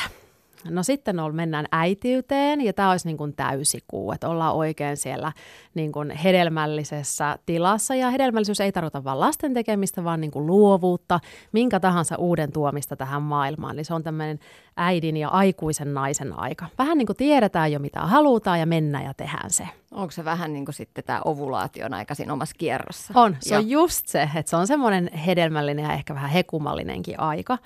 No 0.71 0.83
sitten 0.83 1.21
on, 1.21 1.35
mennään 1.35 1.67
äitiyteen 1.73 2.61
ja 2.61 2.73
tämä 2.73 2.91
olisi 2.91 3.07
niin 3.07 3.17
kuin 3.17 3.37
täysikuu, 3.37 4.13
että 4.13 4.29
ollaan 4.29 4.55
oikein 4.55 4.97
siellä 4.97 5.33
niin 5.75 5.93
kuin 5.93 6.11
hedelmällisessä 6.11 7.39
tilassa 7.47 7.95
ja 7.95 8.11
hedelmällisyys 8.11 8.61
ei 8.61 8.73
tarkoita 8.73 9.05
vain 9.05 9.21
lasten 9.21 9.55
tekemistä, 9.55 10.05
vaan 10.05 10.21
niin 10.21 10.31
kuin 10.31 10.47
luovuutta, 10.47 11.21
minkä 11.53 11.81
tahansa 11.81 12.17
uuden 12.17 12.53
tuomista 12.53 12.97
tähän 12.97 13.23
maailmaan. 13.23 13.75
Eli 13.75 13.85
se 13.85 13.95
on 13.95 14.03
tämmöinen 14.03 14.39
äidin 14.77 15.17
ja 15.17 15.29
aikuisen 15.29 15.95
naisen 15.95 16.39
aika. 16.39 16.67
Vähän 16.79 16.99
niin 16.99 17.07
kuin 17.07 17.17
tiedetään 17.17 17.73
jo 17.73 17.79
mitä 17.79 18.01
halutaan 18.01 18.61
ja 18.61 18.67
mennään 18.67 19.05
ja 19.05 19.15
tehdään 19.15 19.51
se. 19.51 19.69
Onko 19.93 20.11
se 20.11 20.25
vähän 20.25 20.53
niin 20.53 20.65
kuin 20.65 20.75
sitten 20.75 21.05
tämä 21.05 21.21
ovulaation 21.25 21.95
aika 21.95 22.15
siinä 22.15 22.33
omassa 22.33 22.55
kierrossa? 22.59 23.13
On, 23.17 23.37
se 23.41 23.55
ja. 23.55 23.59
on 23.59 23.69
just 23.69 24.07
se, 24.07 24.29
että 24.35 24.51
se 24.51 24.57
on 24.57 24.67
semmoinen 24.67 25.13
hedelmällinen 25.13 25.85
ja 25.85 25.93
ehkä 25.93 26.15
vähän 26.15 26.31
hekumallinenkin 26.31 27.21
aika. 27.21 27.59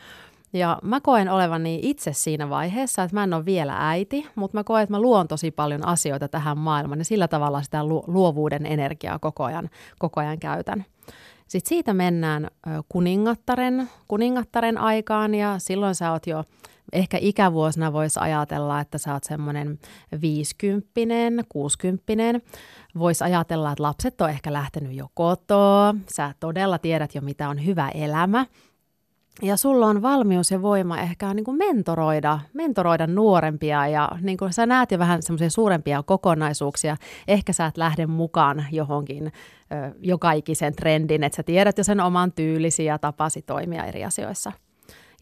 Ja 0.52 0.78
mä 0.82 1.00
koen 1.00 1.28
olevani 1.28 1.80
itse 1.82 2.12
siinä 2.12 2.50
vaiheessa, 2.50 3.02
että 3.02 3.16
mä 3.16 3.24
en 3.24 3.34
ole 3.34 3.44
vielä 3.44 3.88
äiti, 3.88 4.26
mutta 4.34 4.56
mä 4.58 4.64
koen, 4.64 4.82
että 4.82 4.92
mä 4.94 5.00
luon 5.00 5.28
tosi 5.28 5.50
paljon 5.50 5.86
asioita 5.86 6.28
tähän 6.28 6.58
maailmaan 6.58 6.98
ja 6.98 7.04
sillä 7.04 7.28
tavalla 7.28 7.62
sitä 7.62 7.84
luovuuden 7.84 8.66
energiaa 8.66 9.18
koko 9.18 9.44
ajan, 9.44 9.70
koko 9.98 10.20
ajan 10.20 10.38
käytän. 10.38 10.84
Sitten 11.48 11.68
siitä 11.68 11.94
mennään 11.94 12.48
kuningattaren, 12.88 13.88
kuningattaren 14.08 14.78
aikaan 14.78 15.34
ja 15.34 15.54
silloin 15.58 15.94
sä 15.94 16.12
oot 16.12 16.26
jo 16.26 16.44
ehkä 16.92 17.18
ikävuosina 17.20 17.92
voisi 17.92 18.20
ajatella, 18.22 18.80
että 18.80 18.98
sä 18.98 19.12
oot 19.12 19.24
semmoinen 19.24 19.78
viisikymppinen, 20.20 21.44
kuusikymppinen. 21.48 22.42
Voisi 22.98 23.24
ajatella, 23.24 23.72
että 23.72 23.82
lapset 23.82 24.20
on 24.20 24.30
ehkä 24.30 24.52
lähtenyt 24.52 24.94
jo 24.94 25.08
kotoa. 25.14 25.94
Sä 26.14 26.34
todella 26.40 26.78
tiedät 26.78 27.14
jo, 27.14 27.20
mitä 27.20 27.48
on 27.48 27.64
hyvä 27.64 27.88
elämä 27.88 28.46
ja 29.42 29.56
sulla 29.56 29.86
on 29.86 30.02
valmius 30.02 30.50
ja 30.50 30.62
voima 30.62 31.00
ehkä 31.00 31.34
niin 31.34 31.44
kuin 31.44 31.56
mentoroida, 31.56 32.40
mentoroida 32.52 33.06
nuorempia 33.06 33.88
ja 33.88 34.10
niin 34.20 34.38
kuin 34.38 34.52
sä 34.52 34.66
näet 34.66 34.92
jo 34.92 34.98
vähän 34.98 35.22
semmoisia 35.22 35.50
suurempia 35.50 36.02
kokonaisuuksia. 36.02 36.96
Ehkä 37.28 37.52
sä 37.52 37.66
et 37.66 37.76
lähde 37.76 38.06
mukaan 38.06 38.66
johonkin 38.72 39.32
jokaikisen 40.00 40.74
trendin, 40.74 41.24
että 41.24 41.36
sä 41.36 41.42
tiedät 41.42 41.78
jo 41.78 41.84
sen 41.84 42.00
oman 42.00 42.32
tyylisi 42.32 42.84
ja 42.84 42.98
tapasi 42.98 43.42
toimia 43.42 43.84
eri 43.84 44.04
asioissa. 44.04 44.52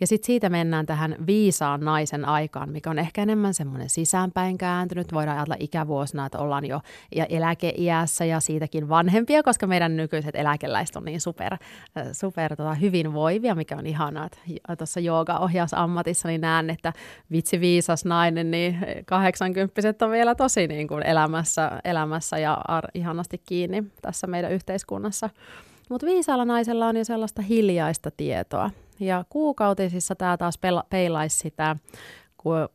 Ja 0.00 0.06
sitten 0.06 0.26
siitä 0.26 0.48
mennään 0.48 0.86
tähän 0.86 1.16
viisaan 1.26 1.80
naisen 1.80 2.24
aikaan, 2.24 2.70
mikä 2.70 2.90
on 2.90 2.98
ehkä 2.98 3.22
enemmän 3.22 3.54
semmoinen 3.54 3.88
sisäänpäin 3.88 4.58
kääntynyt. 4.58 5.12
Voidaan 5.12 5.36
ajatella 5.36 5.56
ikävuosina, 5.60 6.26
että 6.26 6.38
ollaan 6.38 6.64
jo 6.64 6.80
ja 7.14 7.24
eläkeiässä 7.24 8.24
ja 8.24 8.40
siitäkin 8.40 8.88
vanhempia, 8.88 9.42
koska 9.42 9.66
meidän 9.66 9.96
nykyiset 9.96 10.36
eläkeläiset 10.36 10.96
on 10.96 11.04
niin 11.04 11.20
super, 11.20 11.56
super 12.12 12.56
tota, 12.56 12.74
hyvinvoivia, 12.74 13.54
mikä 13.54 13.76
on 13.76 13.86
ihanaa. 13.86 14.28
Tuossa 14.78 15.00
jooga-ohjausammatissa 15.00 16.28
niin 16.28 16.40
näen, 16.40 16.70
että 16.70 16.92
vitsi 17.30 17.60
viisas 17.60 18.04
nainen, 18.04 18.50
niin 18.50 18.78
80 19.06 20.06
on 20.06 20.10
vielä 20.10 20.34
tosi 20.34 20.66
niin 20.66 20.88
kuin 20.88 21.06
elämässä, 21.06 21.80
elämässä 21.84 22.38
ja 22.38 22.60
ar- 22.68 22.90
ihanasti 22.94 23.38
kiinni 23.38 23.84
tässä 24.02 24.26
meidän 24.26 24.52
yhteiskunnassa. 24.52 25.30
Mutta 25.90 26.06
viisaalla 26.06 26.44
naisella 26.44 26.86
on 26.86 26.96
jo 26.96 27.04
sellaista 27.04 27.42
hiljaista 27.42 28.10
tietoa. 28.10 28.70
Ja 29.00 29.24
kuukautisissa 29.28 30.14
tämä 30.14 30.36
taas 30.36 30.58
peilaisi 30.90 31.38
sitä 31.38 31.76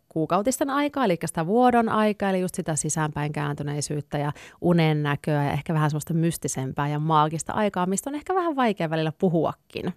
kuukautisten 0.10 0.70
aikaa, 0.70 1.06
eli 1.06 1.18
sitä 1.26 1.46
vuodon 1.46 1.90
aikaa, 1.90 2.30
eli 2.30 2.40
just 2.40 2.56
sitä 2.56 2.76
sisäänpäin 2.76 3.32
kääntyneisyyttä 3.32 4.18
ja 4.18 4.32
unen 4.62 5.04
näköä 5.04 5.44
ja 5.44 5.52
ehkä 5.52 5.74
vähän 5.74 5.90
semmoista 5.90 6.14
mystisempää 6.14 6.88
ja 6.88 7.00
maagista 7.00 7.54
aikaa, 7.54 7.86
mistä 7.86 8.10
on 8.10 8.16
ehkä 8.16 8.36
vähän 8.36 8.56
vaikea 8.56 8.90
välillä 8.90 9.12
puhuakin. 9.12 9.94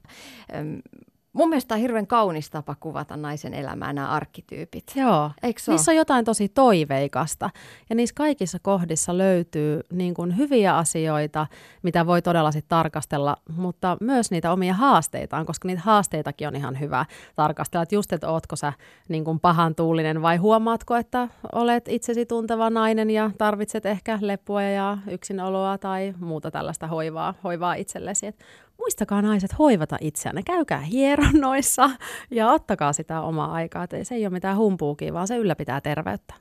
Mun 1.34 1.48
mielestä 1.48 1.74
on 1.74 1.80
hirveän 1.80 2.06
kaunis 2.06 2.50
tapa 2.50 2.74
kuvata 2.80 3.16
naisen 3.16 3.54
elämää 3.54 3.92
nämä 3.92 4.08
arkkityypit. 4.08 4.84
Joo, 4.94 5.30
Eikö 5.42 5.60
niissä 5.66 5.92
on 5.92 5.96
jotain 5.96 6.24
tosi 6.24 6.48
toiveikasta. 6.48 7.50
Ja 7.90 7.96
niissä 7.96 8.14
kaikissa 8.14 8.58
kohdissa 8.62 9.18
löytyy 9.18 9.80
niin 9.92 10.14
kuin 10.14 10.36
hyviä 10.36 10.76
asioita, 10.76 11.46
mitä 11.82 12.06
voi 12.06 12.22
todella 12.22 12.52
sit 12.52 12.64
tarkastella, 12.68 13.36
mutta 13.56 13.96
myös 14.00 14.30
niitä 14.30 14.52
omia 14.52 14.74
haasteitaan, 14.74 15.46
koska 15.46 15.68
niitä 15.68 15.82
haasteitakin 15.84 16.48
on 16.48 16.56
ihan 16.56 16.80
hyvä 16.80 17.06
tarkastella. 17.36 17.82
Että 17.82 17.94
just, 17.94 18.12
että 18.12 18.30
ootko 18.30 18.56
sä 18.56 18.72
niin 19.08 19.24
kuin 19.24 19.40
pahan 19.40 19.74
tuulinen 19.74 20.22
vai 20.22 20.36
huomaatko, 20.36 20.96
että 20.96 21.28
olet 21.52 21.88
itsesi 21.88 22.26
tunteva 22.26 22.70
nainen 22.70 23.10
ja 23.10 23.30
tarvitset 23.38 23.86
ehkä 23.86 24.18
leppua 24.20 24.62
ja 24.62 24.98
yksinoloa 25.10 25.78
tai 25.78 26.14
muuta 26.20 26.50
tällaista 26.50 26.86
hoivaa, 26.86 27.34
hoivaa 27.44 27.74
itsellesi. 27.74 28.26
Et 28.26 28.44
muistakaa 28.78 29.22
naiset 29.22 29.58
hoivata 29.58 29.96
itseänne, 30.00 30.42
käykää 30.42 30.80
hieronnoissa 30.80 31.90
ja 32.30 32.50
ottakaa 32.50 32.92
sitä 32.92 33.20
omaa 33.20 33.52
aikaa. 33.52 33.86
se 34.02 34.14
ei 34.14 34.26
ole 34.26 34.32
mitään 34.32 34.56
humpuukia, 34.56 35.12
vaan 35.12 35.28
se 35.28 35.36
ylläpitää 35.36 35.80
terveyttä. 35.80 36.34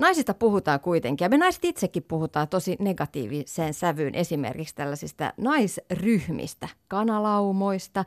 Naisista 0.00 0.34
puhutaan 0.34 0.80
kuitenkin, 0.80 1.24
ja 1.24 1.28
me 1.28 1.38
naiset 1.38 1.64
itsekin 1.64 2.02
puhutaan 2.02 2.48
tosi 2.48 2.76
negatiiviseen 2.78 3.74
sävyyn 3.74 4.14
esimerkiksi 4.14 4.74
tällaisista 4.74 5.32
naisryhmistä, 5.36 6.68
kanalaumoista, 6.88 8.04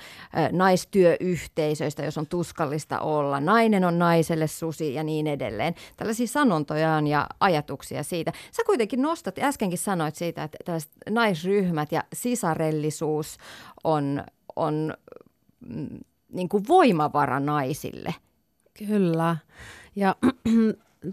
naistyöyhteisöistä, 0.51 2.05
jos 2.05 2.17
on 2.17 2.27
tuskallista 2.27 2.99
olla, 2.99 3.39
nainen 3.39 3.85
on 3.85 3.99
naiselle 3.99 4.47
susi 4.47 4.93
ja 4.93 5.03
niin 5.03 5.27
edelleen. 5.27 5.75
Tällaisia 5.97 6.27
sanontoja 6.27 7.01
ja 7.09 7.27
ajatuksia 7.39 8.03
siitä. 8.03 8.33
Sä 8.51 8.63
kuitenkin 8.65 9.01
nostat, 9.01 9.39
äskenkin 9.39 9.79
sanoit 9.79 10.15
siitä, 10.15 10.43
että 10.43 10.57
tällaiset 10.65 10.91
naisryhmät 11.09 11.91
ja 11.91 12.03
sisarellisuus 12.13 13.37
on, 13.83 14.23
on 14.55 14.93
mm, 15.69 15.99
niin 16.31 16.49
kuin 16.49 16.67
voimavara 16.67 17.39
naisille. 17.39 18.15
Kyllä. 18.87 19.37
Ja 19.95 20.15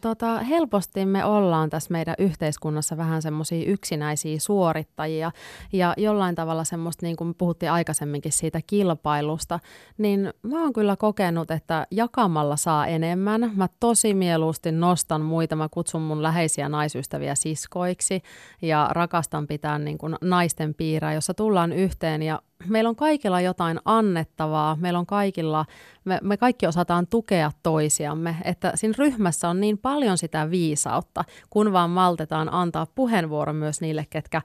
tota, 0.03 0.39
helposti 0.39 1.07
me 1.07 1.25
ollaan 1.25 1.71
tässä 1.71 1.93
meidän 1.93 2.15
yhteiskunnassa 2.19 2.97
vähän 2.97 3.23
semmoisia 3.23 3.71
yksinäisiä 3.71 4.39
suorittajia 4.41 5.33
ja 5.73 5.95
jollain 5.97 6.35
tavalla 6.35 6.65
semmoista, 6.65 7.07
niin 7.07 7.17
kuin 7.17 7.35
puhuttiin 7.35 7.73
aikaisemminkin 7.73 8.33
siitä 8.33 8.61
kilpailusta, 8.67 9.61
niin 9.99 10.33
mä 10.43 10.63
oon 10.63 10.73
kyllä 10.73 10.97
kokenut, 10.97 11.51
että 11.51 11.87
jakamalla 11.91 12.57
saa 12.57 12.87
enemmän. 12.87 13.51
Mä 13.55 13.69
tosi 13.81 14.15
mieluusti 14.15 14.73
nostan 14.73 15.21
muita, 15.21 15.57
mä 15.57 15.69
kutsun 15.71 16.03
mun 16.03 16.23
läheisiä 16.23 16.69
naisystäviä 16.69 17.35
siskoiksi 17.35 18.23
ja 18.63 18.89
rakastan 18.91 19.47
pitää 19.47 19.79
niin 19.79 19.99
kuin 19.99 20.17
naisten 20.21 20.75
piirää, 20.75 21.15
jossa 21.15 21.35
tullaan 21.35 21.73
yhteen 21.73 22.23
ja 22.23 22.43
meillä 22.69 22.89
on 22.89 22.97
kaikilla 22.97 23.41
jotain 23.41 23.79
annettavaa, 23.85 24.77
meillä 24.81 24.99
on 24.99 25.07
kaikilla, 25.07 25.65
me, 26.05 26.19
me 26.23 26.37
kaikki 26.37 26.67
osataan 26.67 27.07
tukea 27.07 27.51
toisiamme, 27.63 28.37
että 28.45 28.73
siinä 28.75 28.95
ryhmässä 28.99 29.49
on 29.49 29.61
niin 29.61 29.79
paljon 29.79 30.19
sitä 30.19 30.51
viisautta, 30.51 31.25
kun 31.51 31.73
vaan 31.73 31.91
maltetaan 31.91 32.53
antaa 32.53 32.87
puheenvuoro 32.95 33.53
myös 33.53 33.81
niille, 33.81 34.07
ketkä 34.11 34.43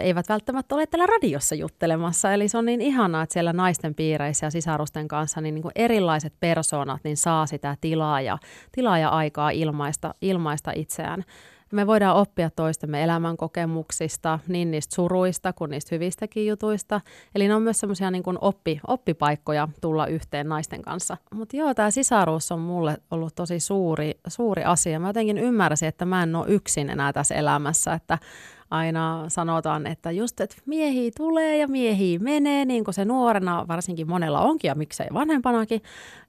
eivät 0.00 0.28
välttämättä 0.28 0.74
ole 0.74 0.86
täällä 0.86 1.06
radiossa 1.06 1.54
juttelemassa. 1.54 2.32
Eli 2.32 2.48
se 2.48 2.58
on 2.58 2.64
niin 2.64 2.80
ihanaa, 2.80 3.22
että 3.22 3.32
siellä 3.32 3.52
naisten 3.52 3.94
piireissä 3.94 4.46
ja 4.46 4.50
sisarusten 4.50 5.08
kanssa 5.08 5.40
niin, 5.40 5.54
niin 5.54 5.62
kuin 5.62 5.72
erilaiset 5.74 6.34
persoonat 6.40 7.00
niin 7.04 7.16
saa 7.16 7.46
sitä 7.46 7.76
tilaa 7.80 8.20
ja, 8.20 8.38
tilaa 8.72 8.98
ja 8.98 9.08
aikaa 9.08 9.50
ilmaista, 9.50 10.14
ilmaista 10.20 10.72
itseään 10.74 11.24
me 11.74 11.86
voidaan 11.86 12.16
oppia 12.16 12.50
toistemme 12.50 13.02
elämänkokemuksista, 13.02 14.38
niin 14.48 14.70
niistä 14.70 14.94
suruista 14.94 15.52
kuin 15.52 15.70
niistä 15.70 15.94
hyvistäkin 15.94 16.46
jutuista. 16.46 17.00
Eli 17.34 17.48
ne 17.48 17.54
on 17.54 17.62
myös 17.62 17.80
semmoisia 17.80 18.10
niin 18.10 18.22
kuin 18.22 18.38
oppi, 18.40 18.80
oppipaikkoja 18.86 19.68
tulla 19.80 20.06
yhteen 20.06 20.48
naisten 20.48 20.82
kanssa. 20.82 21.16
Mutta 21.34 21.56
joo, 21.56 21.74
tämä 21.74 21.90
sisaruus 21.90 22.52
on 22.52 22.60
mulle 22.60 22.96
ollut 23.10 23.34
tosi 23.34 23.60
suuri, 23.60 24.12
suuri 24.28 24.64
asia. 24.64 25.00
Mä 25.00 25.08
jotenkin 25.08 25.38
ymmärsin, 25.38 25.88
että 25.88 26.04
mä 26.04 26.22
en 26.22 26.36
ole 26.36 26.46
yksin 26.48 26.90
enää 26.90 27.12
tässä 27.12 27.34
elämässä, 27.34 27.92
että 27.92 28.18
aina 28.70 29.24
sanotaan, 29.28 29.86
että 29.86 30.10
just, 30.10 30.40
että 30.40 30.56
miehiä 30.66 31.10
tulee 31.16 31.56
ja 31.56 31.68
miehiä 31.68 32.18
menee, 32.18 32.64
niin 32.64 32.84
kuin 32.84 32.94
se 32.94 33.04
nuorena 33.04 33.64
varsinkin 33.68 34.08
monella 34.08 34.40
onkin 34.40 34.68
ja 34.68 34.74
miksei 34.74 35.06
vanhempanakin, 35.12 35.82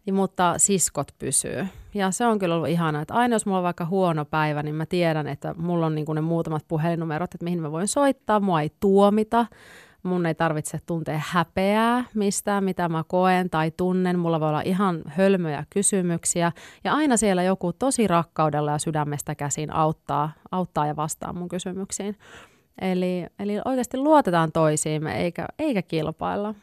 niin, 0.06 0.14
mutta 0.16 0.54
siskot 0.58 1.08
pysyy. 1.20 1.68
Ja 1.94 2.12
se 2.12 2.26
on 2.26 2.40
kyllä 2.40 2.56
ollut 2.56 2.70
ihana, 2.70 3.02
että 3.02 3.14
aina 3.14 3.36
jos 3.36 3.46
mulla 3.46 3.58
on 3.58 3.64
vaikka 3.64 3.86
huono 3.86 4.26
päivä, 4.26 4.64
niin 4.64 4.76
mä 4.76 4.86
tiedän, 4.86 5.28
että 5.28 5.54
mulla 5.58 5.86
on 5.86 5.96
niin 5.96 6.06
ne 6.14 6.22
muutamat 6.22 6.66
puhelinnumerot, 6.68 7.34
että 7.34 7.44
mihin 7.44 7.62
mä 7.62 7.72
voin 7.72 7.88
soittaa, 7.88 8.40
mua 8.40 8.62
ei 8.62 8.72
tuomita, 8.80 9.46
mun 10.06 10.26
ei 10.26 10.36
tarvitse 10.36 10.80
tuntea 10.86 11.22
häpeää 11.26 12.04
mistään, 12.14 12.64
mitä 12.64 12.90
mä 12.90 13.04
koen 13.08 13.50
tai 13.50 13.72
tunnen. 13.72 14.20
Mulla 14.20 14.40
voi 14.40 14.50
olla 14.50 14.62
ihan 14.62 15.02
hölmöjä 15.08 15.66
kysymyksiä 15.70 16.52
ja 16.84 16.94
aina 16.94 17.18
siellä 17.18 17.44
joku 17.44 17.74
tosi 17.74 18.08
rakkaudella 18.08 18.72
ja 18.72 18.78
sydämestä 18.78 19.36
käsin 19.36 19.74
auttaa, 19.74 20.32
auttaa 20.52 20.88
ja 20.88 20.96
vastaa 20.96 21.34
mun 21.34 21.50
kysymyksiin. 21.50 22.18
Eli, 22.82 23.26
eli 23.40 23.54
oikeasti 23.66 23.98
luotetaan 23.98 24.52
toisiimme 24.52 25.18
eikä, 25.18 25.46
eikä 25.60 25.82
kilpailla. 25.82 26.56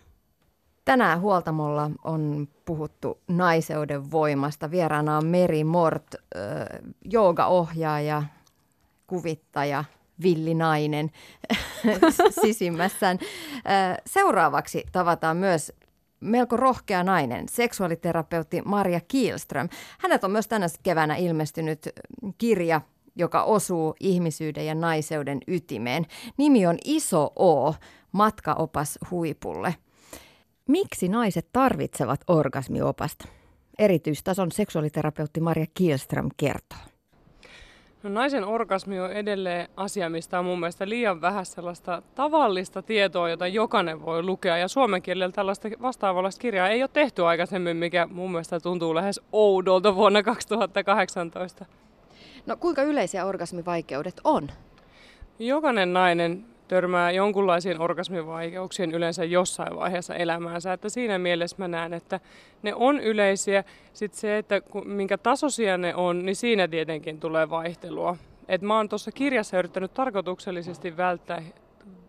Tänään 0.84 1.20
Huoltamolla 1.20 1.90
on 2.04 2.48
puhuttu 2.64 3.18
naiseuden 3.28 4.10
voimasta. 4.10 4.70
Vieraana 4.70 5.16
on 5.16 5.26
Meri 5.26 5.64
Mort, 5.64 6.14
äh, 6.14 6.92
joogaohjaaja, 7.10 8.22
kuvittaja, 9.06 9.84
villinainen 10.22 11.10
sisimmässään. 12.42 13.18
Seuraavaksi 14.06 14.84
tavataan 14.92 15.36
myös 15.36 15.72
melko 16.20 16.56
rohkea 16.56 17.04
nainen, 17.04 17.48
seksuaaliterapeutti 17.48 18.62
Maria 18.64 19.00
Kielström. 19.08 19.68
Hänet 19.98 20.24
on 20.24 20.30
myös 20.30 20.48
tänä 20.48 20.66
keväänä 20.82 21.16
ilmestynyt 21.16 21.88
kirja, 22.38 22.80
joka 23.16 23.42
osuu 23.42 23.94
ihmisyyden 24.00 24.66
ja 24.66 24.74
naiseuden 24.74 25.40
ytimeen. 25.46 26.06
Nimi 26.36 26.66
on 26.66 26.78
Iso 26.84 27.32
O, 27.38 27.74
matkaopas 28.12 28.98
huipulle. 29.10 29.74
Miksi 30.68 31.08
naiset 31.08 31.48
tarvitsevat 31.52 32.20
orgasmiopasta? 32.26 33.28
Erityistason 33.78 34.52
seksuaaliterapeutti 34.52 35.40
Maria 35.40 35.66
Kielström 35.74 36.28
kertoo. 36.36 36.91
No, 38.02 38.10
naisen 38.10 38.44
orgasmi 38.44 39.00
on 39.00 39.12
edelleen 39.12 39.68
asia, 39.76 40.10
mistä 40.10 40.38
on 40.38 40.44
mun 40.44 40.60
mielestä 40.60 40.88
liian 40.88 41.20
vähän 41.20 41.46
sellaista 41.46 42.02
tavallista 42.14 42.82
tietoa, 42.82 43.28
jota 43.28 43.46
jokainen 43.46 44.04
voi 44.04 44.22
lukea. 44.22 44.56
Ja 44.56 44.68
suomen 44.68 45.02
kielellä 45.02 45.32
tällaista 45.32 45.68
vastaavallista 45.82 46.40
kirjaa 46.40 46.68
ei 46.68 46.82
ole 46.82 46.90
tehty 46.92 47.24
aikaisemmin, 47.26 47.76
mikä 47.76 48.06
mun 48.10 48.30
mielestä 48.30 48.60
tuntuu 48.60 48.94
lähes 48.94 49.20
oudolta 49.32 49.94
vuonna 49.94 50.22
2018. 50.22 51.64
No 52.46 52.56
kuinka 52.56 52.82
yleisiä 52.82 53.24
orgasmivaikeudet 53.24 54.20
on? 54.24 54.50
Jokainen 55.38 55.92
nainen 55.92 56.44
törmää 56.72 57.10
jonkunlaisiin 57.10 57.80
orgasmivaikeuksiin 57.80 58.92
yleensä 58.92 59.24
jossain 59.24 59.76
vaiheessa 59.76 60.14
elämäänsä. 60.14 60.72
Että 60.72 60.88
siinä 60.88 61.18
mielessä 61.18 61.56
mä 61.58 61.68
näen, 61.68 61.94
että 61.94 62.20
ne 62.62 62.74
on 62.74 63.00
yleisiä. 63.00 63.64
Sitten 63.92 64.20
se, 64.20 64.38
että 64.38 64.62
minkä 64.84 65.18
tasoisia 65.18 65.78
ne 65.78 65.94
on, 65.94 66.26
niin 66.26 66.36
siinä 66.36 66.68
tietenkin 66.68 67.20
tulee 67.20 67.50
vaihtelua. 67.50 68.16
Et 68.48 68.62
mä 68.62 68.76
oon 68.76 68.88
tuossa 68.88 69.12
kirjassa 69.12 69.58
yrittänyt 69.58 69.94
tarkoituksellisesti 69.94 70.96
välttää 70.96 71.42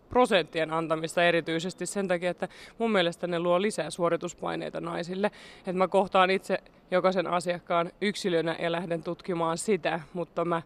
prosenttien 0.08 0.72
antamista 0.72 1.24
erityisesti 1.24 1.86
sen 1.86 2.08
takia, 2.08 2.30
että 2.30 2.48
mun 2.78 2.92
mielestä 2.92 3.26
ne 3.26 3.38
luo 3.38 3.62
lisää 3.62 3.90
suorituspaineita 3.90 4.80
naisille. 4.80 5.30
Että 5.58 5.72
mä 5.72 5.88
kohtaan 5.88 6.30
itse 6.30 6.58
jokaisen 6.90 7.26
asiakkaan 7.26 7.92
yksilönä 8.00 8.56
ja 8.60 8.72
lähden 8.72 9.02
tutkimaan 9.02 9.58
sitä, 9.58 10.00
mutta 10.12 10.44
mä 10.44 10.62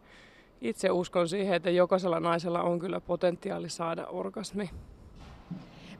itse 0.61 0.91
uskon 0.91 1.29
siihen, 1.29 1.55
että 1.55 1.71
jokaisella 1.71 2.21
naisella 2.21 2.63
on 2.63 2.79
kyllä 2.79 3.01
potentiaali 3.01 3.69
saada 3.69 4.07
orgasmi. 4.07 4.71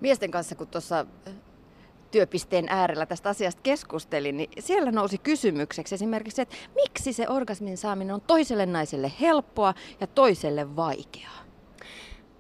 Miesten 0.01 0.31
kanssa, 0.31 0.55
kun 0.55 0.67
tuossa 0.67 1.07
työpisteen 2.11 2.67
äärellä 2.69 3.07
tästä 3.07 3.29
asiasta 3.29 3.63
keskustelin, 3.63 4.37
niin 4.37 4.51
siellä 4.59 4.93
nousi 4.93 5.19
kysymykseksi 5.19 5.95
esimerkiksi, 5.95 6.43
että 6.43 6.57
miksi 6.75 7.13
se 7.13 7.29
orgasmin 7.29 7.77
saaminen 7.77 8.15
on 8.15 8.21
toiselle 8.21 8.67
naiselle 8.67 9.13
helppoa 9.21 9.75
ja 10.01 10.07
toiselle 10.07 10.77
vaikeaa? 10.77 11.48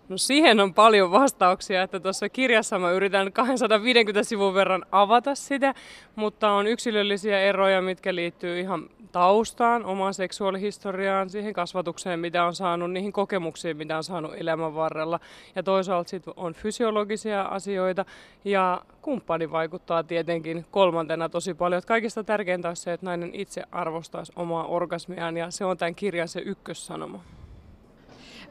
No 0.08 0.18
siihen 0.18 0.60
on 0.60 0.74
paljon 0.74 1.10
vastauksia, 1.10 1.82
että 1.82 2.00
tuossa 2.00 2.28
kirjassa 2.28 2.78
mä 2.78 2.90
yritän 2.90 3.32
250 3.32 4.22
sivun 4.22 4.54
verran 4.54 4.84
avata 4.92 5.34
sitä, 5.34 5.74
mutta 6.16 6.50
on 6.50 6.66
yksilöllisiä 6.66 7.40
eroja, 7.40 7.82
mitkä 7.82 8.14
liittyy 8.14 8.60
ihan 8.60 8.90
taustaan, 9.12 9.84
omaan 9.84 10.14
seksuaalihistoriaan, 10.14 11.30
siihen 11.30 11.52
kasvatukseen, 11.52 12.20
mitä 12.20 12.44
on 12.44 12.54
saanut, 12.54 12.90
niihin 12.90 13.12
kokemuksiin, 13.12 13.76
mitä 13.76 13.96
on 13.96 14.04
saanut 14.04 14.34
elämän 14.36 14.74
varrella. 14.74 15.20
Ja 15.56 15.62
toisaalta 15.62 16.10
sitten 16.10 16.34
on 16.36 16.54
fysiologisia 16.54 17.42
asioita 17.42 18.04
ja 18.44 18.82
kumppani 19.02 19.50
vaikuttaa 19.50 20.02
tietenkin 20.02 20.66
kolmantena 20.70 21.28
tosi 21.28 21.54
paljon. 21.54 21.78
Että 21.78 21.88
kaikista 21.88 22.24
tärkeintä 22.24 22.68
on 22.68 22.76
se, 22.76 22.92
että 22.92 23.06
nainen 23.06 23.30
itse 23.34 23.62
arvostaisi 23.72 24.32
omaa 24.36 24.64
orgasmiaan 24.66 25.36
ja 25.36 25.50
se 25.50 25.64
on 25.64 25.76
tämän 25.76 25.94
kirjan 25.94 26.28
se 26.28 26.40
ykkössanoma. 26.40 27.37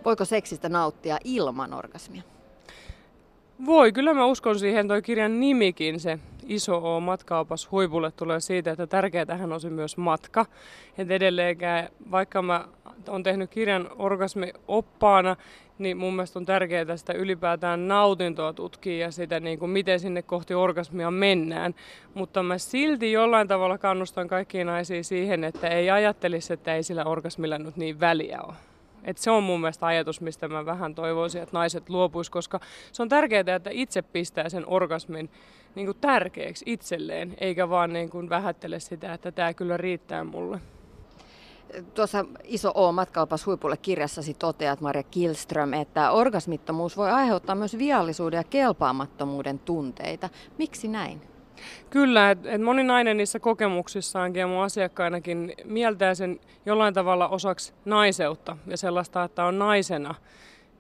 Voiko 0.08 0.26
seksistä 0.26 0.70
nauttia 0.70 1.18
ilman 1.24 1.74
orgasmia? 1.74 2.22
Voi, 3.66 3.91
kyllä 3.91 4.14
mä 4.14 4.26
uskon 4.26 4.60
siihen. 4.60 4.88
Toi 4.88 5.01
kirjan 5.01 5.39
nimikin, 5.39 5.99
se 5.99 6.20
iso 6.45 6.95
O 6.95 6.99
matkaopas 6.99 7.72
huipulle 7.72 8.12
tulee 8.12 8.39
siitä, 8.39 8.72
että 8.72 8.88
tärkeätähän 8.88 9.53
on 9.53 9.62
se 9.62 9.70
myös 9.70 9.97
matka. 9.97 10.45
Et 10.97 11.12
edelleenkään, 11.12 11.89
vaikka 12.12 12.41
mä 12.41 12.68
on 13.08 13.24
tehnyt 13.24 13.49
kirjan 13.49 13.89
orgasmi-oppaana, 13.97 15.36
niin 15.78 15.97
mun 15.97 16.14
mielestä 16.14 16.39
on 16.39 16.45
tärkeää 16.45 16.97
sitä 16.97 17.14
ylipäätään 17.14 17.88
nautintoa 17.88 18.53
tutkia 18.53 18.97
ja 18.97 19.12
sitä, 19.12 19.39
niin 19.39 19.60
kuin 19.60 19.72
miten 19.72 19.99
sinne 19.99 20.22
kohti 20.22 20.53
orgasmia 20.53 21.12
mennään. 21.12 21.76
Mutta 22.14 22.43
mä 22.43 22.58
silti 22.58 23.12
jollain 23.12 23.47
tavalla 23.47 23.78
kannustan 23.78 24.28
kaikkia 24.28 24.66
naisia 24.66 25.03
siihen, 25.03 25.43
että 25.43 25.68
ei 25.68 25.89
ajattelisi, 25.89 26.53
että 26.53 26.76
ei 26.76 26.84
sillä 26.84 27.05
orgasmilla 27.05 27.58
nyt 27.58 27.78
niin 27.78 27.99
väliä 27.99 28.41
ole. 28.41 28.53
Et 29.04 29.18
se 29.18 29.32
on 29.32 29.43
mun 29.43 29.62
mielestä 29.62 29.86
ajatus, 29.86 30.22
mistä 30.22 30.48
mä 30.48 30.66
vähän 30.66 30.95
toivoisin, 30.95 31.41
että 31.41 31.58
naiset 31.58 31.89
luopuis, 31.89 32.30
koska 32.30 32.60
se 32.91 33.02
on 33.02 33.10
tärkeää, 33.10 33.56
että 33.56 33.70
itse 33.74 34.02
pistää 34.02 34.50
sen 34.50 34.64
orgasmin 34.68 35.30
niin 35.76 35.86
kuin 35.86 35.98
tärkeäksi 36.02 36.66
itselleen, 36.68 37.36
eikä 37.39 37.70
vaan 37.70 37.93
niin 37.93 38.10
kuin 38.10 38.30
vähättele 38.30 38.80
sitä, 38.80 39.14
että 39.14 39.32
tämä 39.32 39.54
kyllä 39.54 39.78
riittää 39.78 40.24
mulle. 40.24 40.60
Tuossa 41.93 42.26
Iso 42.43 42.72
O 42.76 42.91
matkaopas 42.91 43.45
huipulle 43.45 43.78
kirjassasi 43.78 44.34
toteat 44.34 44.82
Maria 44.82 45.04
Kilström, 45.04 45.74
että 45.74 46.12
orgasmittomuus 46.12 46.98
voi 46.98 47.12
aiheuttaa 47.12 47.56
myös 47.56 47.78
viallisuuden 47.78 48.38
ja 48.38 48.43
kelpaamattomuuden 48.43 49.60
tunteita. 49.60 50.30
Miksi 50.58 50.88
näin? 50.88 51.22
Kyllä, 51.89 52.32
että 52.32 52.51
et 52.51 52.62
moni 52.62 52.84
nainen 52.84 53.18
niissä 53.18 53.39
kokemuksissaankin 53.39 54.39
ja 54.39 54.47
mun 54.47 54.64
asiakkainakin 54.64 55.53
mieltää 55.66 56.16
sen 56.16 56.39
jollain 56.66 56.93
tavalla 56.93 57.28
osaksi 57.28 57.74
naiseutta 57.86 58.58
ja 58.68 58.78
sellaista, 58.78 59.24
että 59.24 59.45
on 59.45 59.60
naisena 59.60 60.16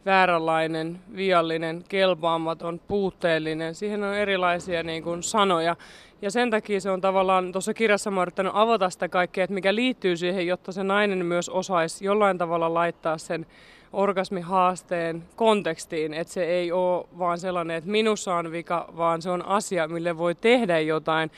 vääränlainen, 0.05 0.99
viallinen, 1.15 1.83
kelpaamaton, 1.89 2.81
puutteellinen. 2.87 3.75
Siihen 3.75 4.03
on 4.03 4.15
erilaisia 4.15 4.83
niin 4.83 5.03
kuin, 5.03 5.23
sanoja. 5.23 5.75
Ja 6.21 6.31
sen 6.31 6.51
takia 6.51 6.81
se 6.81 6.91
on 6.91 7.01
tavallaan, 7.01 7.51
tuossa 7.51 7.73
kirjassa 7.73 8.11
mä 8.11 8.21
yrittänyt 8.21 8.51
avata 8.55 8.89
sitä 8.89 9.09
kaikkea, 9.09 9.43
että 9.43 9.53
mikä 9.53 9.75
liittyy 9.75 10.17
siihen, 10.17 10.47
jotta 10.47 10.71
se 10.71 10.83
nainen 10.83 11.25
myös 11.25 11.49
osaisi 11.49 12.05
jollain 12.05 12.37
tavalla 12.37 12.73
laittaa 12.73 13.17
sen 13.17 13.45
orgasmihaasteen 13.93 15.23
kontekstiin, 15.35 16.13
että 16.13 16.33
se 16.33 16.43
ei 16.43 16.71
ole 16.71 17.05
vaan 17.17 17.37
sellainen, 17.37 17.77
että 17.77 17.89
minussa 17.89 18.35
on 18.35 18.51
vika, 18.51 18.93
vaan 18.97 19.21
se 19.21 19.29
on 19.29 19.45
asia, 19.45 19.87
mille 19.87 20.17
voi 20.17 20.35
tehdä 20.35 20.79
jotain. 20.79 21.31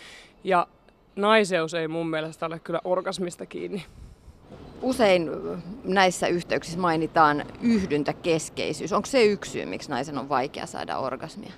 Ja 0.43 0.67
naiseus 1.15 1.73
ei 1.73 1.87
mun 1.87 2.09
mielestä 2.09 2.45
ole 2.45 2.59
kyllä 2.59 2.81
orgasmista 2.83 3.45
kiinni. 3.45 3.85
Usein 4.81 5.29
näissä 5.83 6.27
yhteyksissä 6.27 6.79
mainitaan 6.79 7.45
yhdyntäkeskeisyys. 7.61 8.93
Onko 8.93 9.05
se 9.05 9.23
yksi 9.23 9.51
syy, 9.51 9.65
miksi 9.65 9.89
naisen 9.89 10.17
on 10.17 10.29
vaikea 10.29 10.65
saada 10.65 10.97
orgasmia? 10.97 11.51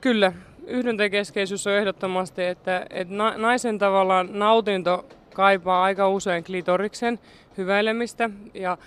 Kyllä, 0.00 0.32
yhdyntäkeskeisyys 0.68 1.66
on 1.66 1.72
ehdottomasti, 1.72 2.44
että, 2.44 2.86
että 2.90 3.14
naisen 3.36 3.78
tavallaan 3.78 4.28
nautinto 4.32 5.08
kaipaa 5.34 5.82
aika 5.82 6.08
usein 6.08 6.44
klitoriksen 6.44 7.18
hyväilemistä 7.58 8.30
ja 8.54 8.78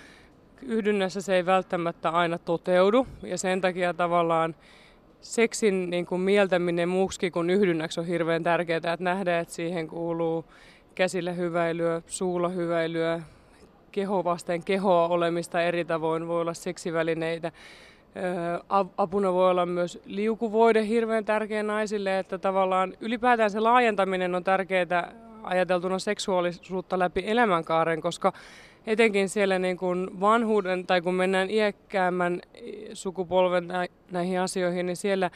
yhdynnässä 0.62 1.20
se 1.20 1.36
ei 1.36 1.46
välttämättä 1.46 2.10
aina 2.10 2.38
toteudu 2.38 3.06
ja 3.22 3.38
sen 3.38 3.60
takia 3.60 3.94
tavallaan 3.94 4.54
seksin 5.20 5.90
niin 5.90 6.06
kuin 6.06 6.20
mieltäminen 6.20 6.88
muuksi 6.88 7.30
kuin 7.30 7.50
yhdynnäksi 7.50 8.00
on 8.00 8.06
hirveän 8.06 8.42
tärkeää, 8.42 8.76
että 8.76 8.96
nähdään, 9.00 9.42
että 9.42 9.54
siihen 9.54 9.88
kuuluu 9.88 10.44
käsillä 10.94 11.32
hyväilyä, 11.32 12.02
suulla 12.06 12.48
hyväilyä, 12.48 13.20
keho 13.92 14.24
vasten 14.24 14.64
kehoa 14.64 15.08
olemista 15.08 15.62
eri 15.62 15.84
tavoin, 15.84 16.28
voi 16.28 16.40
olla 16.40 16.54
seksivälineitä. 16.54 17.52
Apuna 18.96 19.32
voi 19.32 19.50
olla 19.50 19.66
myös 19.66 20.00
liukuvoide 20.04 20.86
hirveän 20.86 21.24
tärkeä 21.24 21.62
naisille, 21.62 22.18
että 22.18 22.38
tavallaan 22.38 22.94
ylipäätään 23.00 23.50
se 23.50 23.60
laajentaminen 23.60 24.34
on 24.34 24.44
tärkeää 24.44 25.12
ajateltuna 25.42 25.98
seksuaalisuutta 25.98 26.98
läpi 26.98 27.22
elämänkaaren, 27.26 28.00
koska 28.00 28.32
etenkin 28.86 29.28
siellä 29.28 29.58
niin 29.58 29.76
kuin 29.76 30.20
vanhuuden 30.20 30.86
tai 30.86 31.00
kun 31.00 31.14
mennään 31.14 31.50
iäkkäämmän 31.50 32.42
sukupolven 32.92 33.68
näihin 34.10 34.40
asioihin, 34.40 34.86
niin 34.86 34.96
siellä 34.96 35.30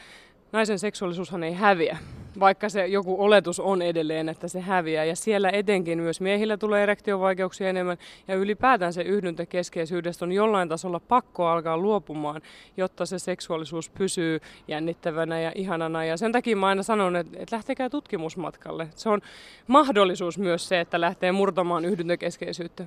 naisen 0.51 0.79
seksuaalisuushan 0.79 1.43
ei 1.43 1.53
häviä, 1.53 1.97
vaikka 2.39 2.69
se 2.69 2.87
joku 2.87 3.23
oletus 3.23 3.59
on 3.59 3.81
edelleen, 3.81 4.29
että 4.29 4.47
se 4.47 4.59
häviää. 4.59 5.05
Ja 5.05 5.15
siellä 5.15 5.49
etenkin 5.49 5.99
myös 5.99 6.21
miehillä 6.21 6.57
tulee 6.57 6.83
erektiovaikeuksia 6.83 7.69
enemmän 7.69 7.97
ja 8.27 8.35
ylipäätään 8.35 8.93
se 8.93 9.01
yhdyntäkeskeisyydestä 9.01 10.25
on 10.25 10.31
jollain 10.31 10.69
tasolla 10.69 10.99
pakko 10.99 11.47
alkaa 11.47 11.77
luopumaan, 11.77 12.41
jotta 12.77 13.05
se 13.05 13.19
seksuaalisuus 13.19 13.89
pysyy 13.89 14.39
jännittävänä 14.67 15.39
ja 15.39 15.51
ihanana. 15.55 16.05
Ja 16.05 16.17
sen 16.17 16.31
takia 16.31 16.55
mä 16.55 16.67
aina 16.67 16.83
sanon, 16.83 17.15
että, 17.15 17.37
että 17.39 17.55
lähtekää 17.55 17.89
tutkimusmatkalle. 17.89 18.87
Se 18.95 19.09
on 19.09 19.21
mahdollisuus 19.67 20.37
myös 20.37 20.69
se, 20.69 20.79
että 20.79 21.01
lähtee 21.01 21.31
murtamaan 21.31 21.85
yhdyntäkeskeisyyttä. 21.85 22.85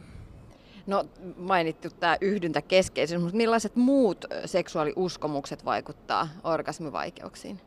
No 0.87 1.05
mainittu 1.37 1.89
tämä 2.01 2.17
yhdyntäkeskeisyys, 2.21 3.23
mutta 3.23 3.37
millaiset 3.37 3.77
muut 3.77 4.25
seksuaaliuskomukset 4.45 5.65
vaikuttaa 5.65 6.29
orgasmivaikeuksiin? 6.45 7.61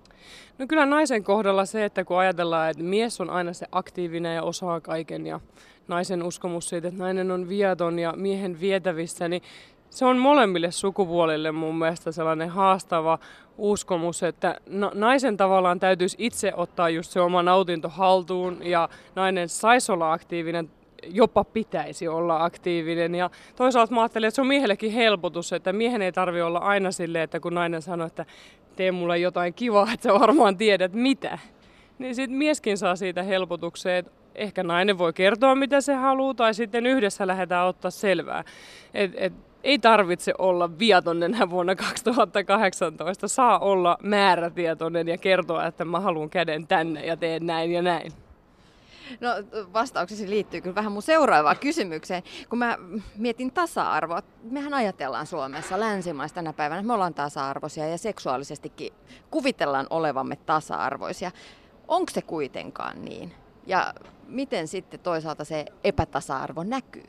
No 0.58 0.68
kyllä 0.68 0.86
naisen 0.86 1.24
kohdalla 1.24 1.66
se, 1.66 1.86
että 1.86 2.04
kun 2.04 2.20
ajatellaan, 2.20 2.70
että 2.70 2.84
mies 2.84 3.22
on 3.22 3.30
aina 3.30 3.54
se 3.54 3.66
aktiivinen 3.72 4.36
ja 4.36 4.44
osaa 4.44 4.82
kaiken 4.82 5.28
ja 5.28 5.40
naisen 5.88 6.24
uskomus 6.24 6.70
siitä, 6.70 6.88
että 6.88 7.00
nainen 7.00 7.32
on 7.32 7.50
viaton 7.50 8.00
ja 8.00 8.14
miehen 8.18 8.60
vietävissä, 8.60 9.28
niin 9.28 9.42
se 9.90 10.06
on 10.06 10.18
molemmille 10.18 10.72
sukupuolille 10.72 11.52
mun 11.52 11.78
mielestä 11.78 12.12
sellainen 12.12 12.50
haastava 12.50 13.20
uskomus, 13.58 14.24
että 14.24 14.60
naisen 14.94 15.38
tavallaan 15.38 15.80
täytyisi 15.80 16.18
itse 16.20 16.54
ottaa 16.56 16.90
just 16.90 17.12
se 17.12 17.22
oma 17.22 17.44
nautinto 17.44 17.90
haltuun 17.90 18.58
ja 18.64 18.90
nainen 19.16 19.50
saisi 19.50 19.92
olla 19.92 20.14
aktiivinen 20.14 20.70
jopa 21.08 21.44
pitäisi 21.44 22.08
olla 22.08 22.44
aktiivinen. 22.44 23.16
Ja 23.16 23.30
toisaalta 23.56 23.94
mä 23.94 24.02
ajattelin, 24.02 24.28
että 24.28 24.36
se 24.36 24.42
on 24.42 24.48
miehellekin 24.48 24.92
helpotus, 24.92 25.54
että 25.54 25.74
miehen 25.74 26.02
ei 26.02 26.12
tarvi 26.12 26.42
olla 26.42 26.60
aina 26.60 26.92
silleen, 26.92 27.24
että 27.24 27.40
kun 27.40 27.54
nainen 27.54 27.82
sanoo, 27.82 28.08
että 28.08 28.26
tee 28.76 28.92
mulle 28.92 29.18
jotain 29.18 29.54
kivaa, 29.54 29.88
että 29.94 30.04
sä 30.04 30.20
varmaan 30.20 30.58
tiedät 30.58 30.94
mitä. 30.94 31.40
Niin 32.00 32.16
sitten 32.16 32.38
mieskin 32.38 32.78
saa 32.78 32.96
siitä 32.96 33.24
helpotukseen, 33.24 33.98
että 33.98 34.12
ehkä 34.36 34.64
nainen 34.64 34.98
voi 34.98 35.14
kertoa 35.14 35.56
mitä 35.56 35.82
se 35.82 35.94
haluaa 35.94 36.34
tai 36.34 36.54
sitten 36.54 36.86
yhdessä 36.86 37.28
lähdetään 37.28 37.68
ottaa 37.68 37.92
selvää. 37.92 38.44
Et, 38.94 39.12
et, 39.16 39.34
ei 39.64 39.80
tarvitse 39.80 40.34
olla 40.38 40.80
viatonen 40.80 41.36
vuonna 41.50 41.76
2018. 41.76 43.28
Saa 43.28 43.60
olla 43.60 43.98
määrätietoinen 44.04 45.08
ja 45.08 45.18
kertoa, 45.18 45.66
että 45.66 45.86
mä 45.86 46.00
haluan 46.00 46.30
käden 46.30 46.68
tänne 46.68 47.06
ja 47.06 47.18
teen 47.18 47.46
näin 47.46 47.72
ja 47.72 47.82
näin. 47.82 48.12
No 49.20 49.30
vastauksesi 49.74 50.30
liittyy 50.30 50.62
kyllä 50.62 50.76
vähän 50.76 50.92
mun 50.92 51.02
seuraavaan 51.02 51.58
kysymykseen. 51.60 52.24
Kun 52.50 52.60
mä 52.60 52.78
mietin 53.18 53.52
tasa-arvoa, 53.52 54.22
mehän 54.44 54.74
ajatellaan 54.74 55.28
Suomessa 55.28 55.80
länsimaista 55.80 56.36
tänä 56.36 56.54
päivänä, 56.54 56.80
että 56.80 56.88
me 56.88 56.94
ollaan 56.94 57.14
tasa-arvoisia 57.14 57.88
ja 57.88 57.98
seksuaalisestikin 57.98 58.94
kuvitellaan 59.32 59.88
olevamme 59.90 60.36
tasa-arvoisia. 60.36 61.32
Onko 61.88 62.12
se 62.12 62.22
kuitenkaan 62.22 63.06
niin? 63.06 63.34
Ja 63.68 63.94
miten 64.28 64.68
sitten 64.68 65.00
toisaalta 65.00 65.44
se 65.44 65.66
epätasa-arvo 65.84 66.64
näkyy? 66.64 67.04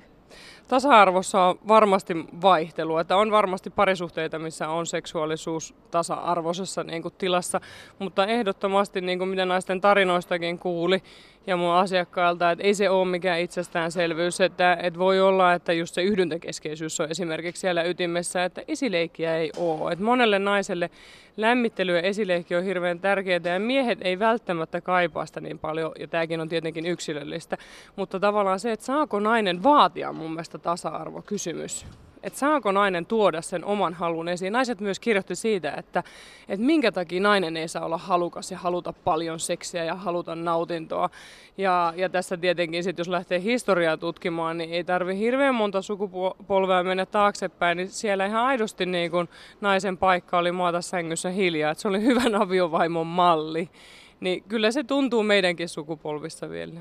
Tasa-arvossa 0.69 1.43
on 1.43 1.59
varmasti 1.69 2.15
vaihtelua, 2.43 3.01
että 3.01 3.17
on 3.17 3.31
varmasti 3.31 3.71
parisuhteita, 3.71 4.39
missä 4.39 4.69
on 4.69 4.87
seksuaalisuus 4.87 5.75
tasa-arvoisessa 5.91 6.85
niin 6.85 7.03
kuin 7.03 7.15
tilassa, 7.19 7.61
mutta 7.99 8.27
ehdottomasti, 8.27 9.01
niin 9.01 9.19
kuin 9.19 9.29
mitä 9.29 9.47
naisten 9.47 9.81
tarinoistakin 9.81 10.59
kuuli 10.59 11.03
ja 11.47 11.57
mun 11.57 11.75
asiakkailta, 11.75 12.51
että 12.51 12.65
ei 12.65 12.75
se 12.75 12.91
ole 12.91 13.09
mikään 13.09 13.41
itsestäänselvyys, 13.41 14.41
että, 14.41 14.79
että 14.83 14.99
voi 14.99 15.21
olla, 15.21 15.53
että 15.53 15.73
just 15.73 15.95
se 15.95 16.03
yhdyntäkeskeisyys 16.03 17.01
on 17.01 17.11
esimerkiksi 17.11 17.61
siellä 17.61 17.83
ytimessä, 17.83 18.45
että 18.45 18.63
esileikkiä 18.69 19.37
ei 19.37 19.51
ole. 19.57 19.93
Että 19.93 20.05
monelle 20.05 20.39
naiselle 20.39 20.91
lämmittely 21.37 21.97
ja 21.97 22.03
esileikki 22.03 22.57
on 22.57 22.65
hirveän 22.65 23.01
tärkeää 23.01 23.41
ja 23.45 23.61
miehet 23.61 23.99
ei 24.03 24.19
välttämättä 24.19 24.81
kaipaa 24.81 25.27
sitä 25.27 25.41
niin 25.41 25.59
paljon, 25.59 25.93
ja 25.99 26.09
tämäkin 26.09 26.41
on 26.41 26.49
tietenkin 26.49 26.87
yksilöllistä, 26.87 27.59
mutta 27.97 28.21
tavallaan 28.21 28.61
se, 28.61 28.73
että 28.73 28.87
saako 28.87 29.21
nainen 29.21 29.63
vaatia 29.63 30.13
mun 30.13 30.31
mielestä 30.31 30.59
tasa-arvokysymys 30.59 31.87
että 32.25 32.39
saako 32.39 32.73
nainen 32.73 33.07
tuoda 33.07 33.43
sen 33.43 33.65
oman 33.65 33.95
halun 33.95 34.29
esiin. 34.29 34.53
Naiset 34.53 34.81
myös 34.81 35.01
kirjoitti 35.01 35.35
siitä, 35.35 35.75
että, 35.77 36.03
että 36.49 36.67
minkä 36.67 36.93
takia 36.93 37.21
nainen 37.21 37.57
ei 37.57 37.69
saa 37.69 37.85
olla 37.85 37.99
halukas 37.99 38.51
ja 38.51 38.59
haluta 38.59 38.93
paljon 38.93 39.41
seksiä 39.41 39.85
ja 39.85 39.95
haluta 39.95 40.35
nautintoa. 40.35 41.11
Ja, 41.59 41.93
ja 41.97 42.09
tässä 42.09 42.37
tietenkin 42.37 42.85
sit, 42.85 42.99
jos 42.99 43.09
lähtee 43.09 43.43
historiaa 43.43 43.97
tutkimaan, 43.97 44.59
niin 44.59 44.71
ei 44.71 44.85
tarvi 44.85 45.19
hirveän 45.19 45.55
monta 45.55 45.83
sukupolvea 45.83 46.83
mennä 46.83 47.07
taaksepäin, 47.07 47.77
niin 47.77 47.89
siellä 47.89 48.27
ihan 48.27 48.45
aidosti 48.45 48.87
niin 48.87 49.11
kun 49.11 49.29
naisen 49.61 49.99
paikka 49.99 50.39
oli 50.39 50.53
maata 50.53 50.81
sängyssä 50.81 51.31
hiljaa, 51.31 51.71
että 51.71 51.83
se 51.83 51.89
oli 51.89 52.03
hyvän 52.03 52.35
aviovaimon 52.35 53.07
malli. 53.07 53.69
Niin 54.21 54.45
kyllä 54.49 54.71
se 54.71 54.85
tuntuu 54.85 55.23
meidänkin 55.23 55.69
sukupolvissa 55.69 56.51
vielä. 56.51 56.81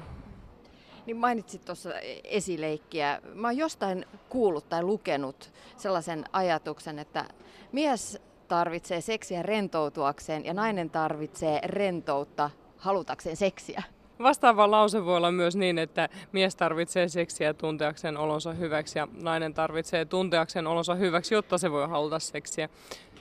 Niin 1.06 1.18
mainitsit 1.18 1.66
tuossa 1.66 1.89
esileikkiä. 2.24 3.22
Mä 3.34 3.47
oon 3.47 3.58
jostain 3.58 4.06
kuullut 4.30 4.70
tai 4.70 4.84
lukenut 4.84 5.51
sellaisen 5.78 6.26
ajatuksen, 6.32 6.99
että 6.99 7.26
mies 7.72 8.22
tarvitsee 8.47 9.01
seksiä 9.01 9.43
rentoutuakseen 9.43 10.45
ja 10.45 10.54
nainen 10.54 10.89
tarvitsee 10.89 11.60
rentoutta 11.66 12.49
halutakseen 12.78 13.38
seksiä. 13.38 13.84
Vastaava 14.20 14.72
lause 14.72 15.06
voi 15.06 15.18
olla 15.18 15.32
myös 15.32 15.56
niin, 15.56 15.78
että 15.78 16.10
mies 16.32 16.56
tarvitsee 16.56 17.08
seksiä 17.08 17.54
tunteakseen 17.54 18.18
olonsa 18.18 18.54
hyväksi 18.54 18.99
ja 18.99 19.08
nainen 19.22 19.54
tarvitsee 19.54 20.06
tunteakseen 20.06 20.68
olonsa 20.68 20.95
hyväksi, 20.95 21.36
jotta 21.36 21.58
se 21.58 21.72
voi 21.72 21.88
haluta 21.88 22.20
seksiä. 22.20 22.70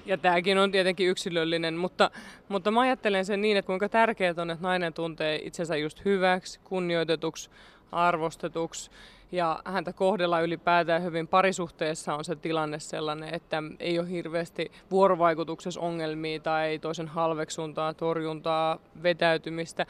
Ja 0.07 0.19
tämäkin 0.19 0.59
on 0.59 0.73
tietenkin 0.73 1.09
yksilöllinen, 1.09 1.75
mutta, 1.75 2.11
mutta 2.49 2.71
mä 2.71 2.81
ajattelen 2.81 3.25
sen 3.25 3.41
niin, 3.43 3.57
että 3.57 3.67
kuinka 3.67 3.89
tärkeää 3.89 4.35
on, 4.37 4.51
että 4.51 4.63
nainen 4.63 4.95
tuntee 4.95 5.41
itsensä 5.45 5.77
just 5.77 6.05
hyväksi, 6.05 6.61
kunnioitetuksi, 6.65 7.51
arvostetuksi 7.93 8.91
ja 9.33 9.63
häntä 9.65 9.93
kohdellaan 9.93 10.45
ylipäätään 10.45 11.03
hyvin. 11.03 11.29
Parisuhteessa 11.29 12.15
on 12.15 12.25
se 12.25 12.37
tilanne 12.37 12.79
sellainen, 12.79 13.35
että 13.35 13.63
ei 13.81 13.99
ole 13.99 14.11
hirveästi 14.11 14.73
vuorovaikutuksessa 14.91 15.81
ongelmia 15.81 16.41
tai 16.41 16.79
toisen 16.79 17.09
halveksuntaa, 17.09 17.95
torjuntaa, 17.95 18.79
vetäytymistä. 19.03 19.87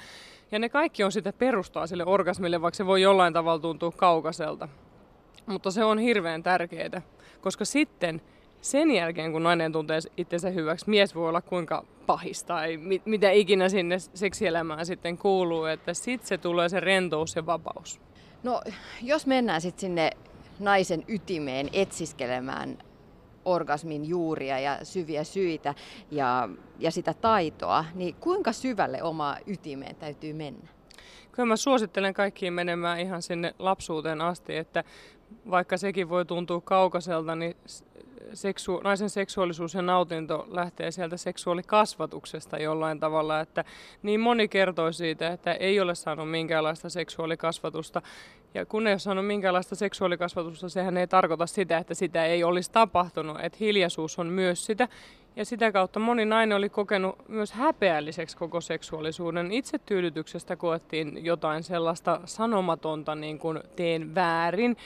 Ja 0.52 0.58
ne 0.58 0.68
kaikki 0.68 1.04
on 1.04 1.12
sitä 1.12 1.32
perustaa 1.32 1.86
sille 1.86 2.04
orgasmille, 2.04 2.62
vaikka 2.62 2.76
se 2.76 2.86
voi 2.86 3.02
jollain 3.02 3.32
tavalla 3.32 3.60
tuntua 3.60 3.92
kaukaiselta. 3.92 4.68
Mutta 5.46 5.70
se 5.70 5.84
on 5.84 5.98
hirveän 5.98 6.42
tärkeää, 6.42 7.02
koska 7.40 7.64
sitten 7.64 8.22
sen 8.62 8.90
jälkeen, 8.90 9.32
kun 9.32 9.42
nainen 9.42 9.72
tuntee 9.72 9.98
itsensä 10.16 10.50
hyväksi, 10.50 10.90
mies 10.90 11.14
voi 11.14 11.28
olla 11.28 11.40
kuinka 11.40 11.84
pahista 12.06 12.46
tai 12.46 12.76
mit, 12.76 13.06
mitä 13.06 13.30
ikinä 13.30 13.68
sinne 13.68 13.98
seksielämään 13.98 14.86
sitten 14.86 15.18
kuuluu, 15.18 15.64
että 15.64 15.94
sitten 15.94 16.28
se 16.28 16.38
tulee 16.38 16.68
se 16.68 16.80
rentous 16.80 17.36
ja 17.36 17.46
vapaus. 17.46 18.00
No, 18.42 18.62
jos 19.02 19.26
mennään 19.26 19.60
sitten 19.60 19.80
sinne 19.80 20.10
naisen 20.60 21.04
ytimeen 21.08 21.68
etsiskelemään 21.72 22.78
orgasmin 23.44 24.08
juuria 24.08 24.58
ja 24.58 24.78
syviä 24.82 25.24
syitä 25.24 25.74
ja, 26.10 26.48
ja 26.78 26.90
sitä 26.90 27.14
taitoa, 27.14 27.84
niin 27.94 28.14
kuinka 28.14 28.52
syvälle 28.52 29.02
oma 29.02 29.36
ytimeen 29.46 29.96
täytyy 29.96 30.32
mennä? 30.32 30.68
Kyllä 31.32 31.46
mä 31.46 31.56
suosittelen 31.56 32.14
kaikkiin 32.14 32.52
menemään 32.52 33.00
ihan 33.00 33.22
sinne 33.22 33.54
lapsuuteen 33.58 34.20
asti, 34.20 34.56
että 34.56 34.84
vaikka 35.50 35.76
sekin 35.76 36.08
voi 36.08 36.24
tuntua 36.24 36.60
kaukaiselta, 36.60 37.34
niin 37.34 37.56
seksu, 38.34 38.80
naisen 38.84 39.10
seksuaalisuus 39.10 39.74
ja 39.74 39.82
nautinto 39.82 40.46
lähtee 40.50 40.90
sieltä 40.90 41.16
seksuaalikasvatuksesta 41.16 42.58
jollain 42.58 43.00
tavalla, 43.00 43.40
että 43.40 43.64
niin 44.02 44.20
moni 44.20 44.48
kertoo 44.48 44.92
siitä, 44.92 45.28
että 45.28 45.52
ei 45.52 45.80
ole 45.80 45.94
saanut 45.94 46.30
minkäänlaista 46.30 46.90
seksuaalikasvatusta. 46.90 48.02
Ja 48.54 48.66
kun 48.66 48.86
ei 48.86 48.92
ole 48.92 48.98
saanut 48.98 49.26
minkäänlaista 49.26 49.74
seksuaalikasvatusta, 49.74 50.68
sehän 50.68 50.96
ei 50.96 51.06
tarkoita 51.06 51.46
sitä, 51.46 51.78
että 51.78 51.94
sitä 51.94 52.26
ei 52.26 52.44
olisi 52.44 52.72
tapahtunut, 52.72 53.40
että 53.40 53.58
hiljaisuus 53.60 54.18
on 54.18 54.26
myös 54.26 54.66
sitä. 54.66 54.88
Ja 55.36 55.44
sitä 55.44 55.72
kautta 55.72 56.00
moni 56.00 56.24
nainen 56.24 56.56
oli 56.56 56.68
kokenut 56.68 57.28
myös 57.28 57.52
häpeälliseksi 57.52 58.36
koko 58.36 58.60
seksuaalisuuden. 58.60 59.52
Itsetyydytyksestä 59.52 60.56
koettiin 60.56 61.24
jotain 61.24 61.62
sellaista 61.62 62.20
sanomatonta, 62.24 63.14
niin 63.14 63.38
kuin 63.38 63.60
teen 63.76 64.14
väärin. 64.14 64.76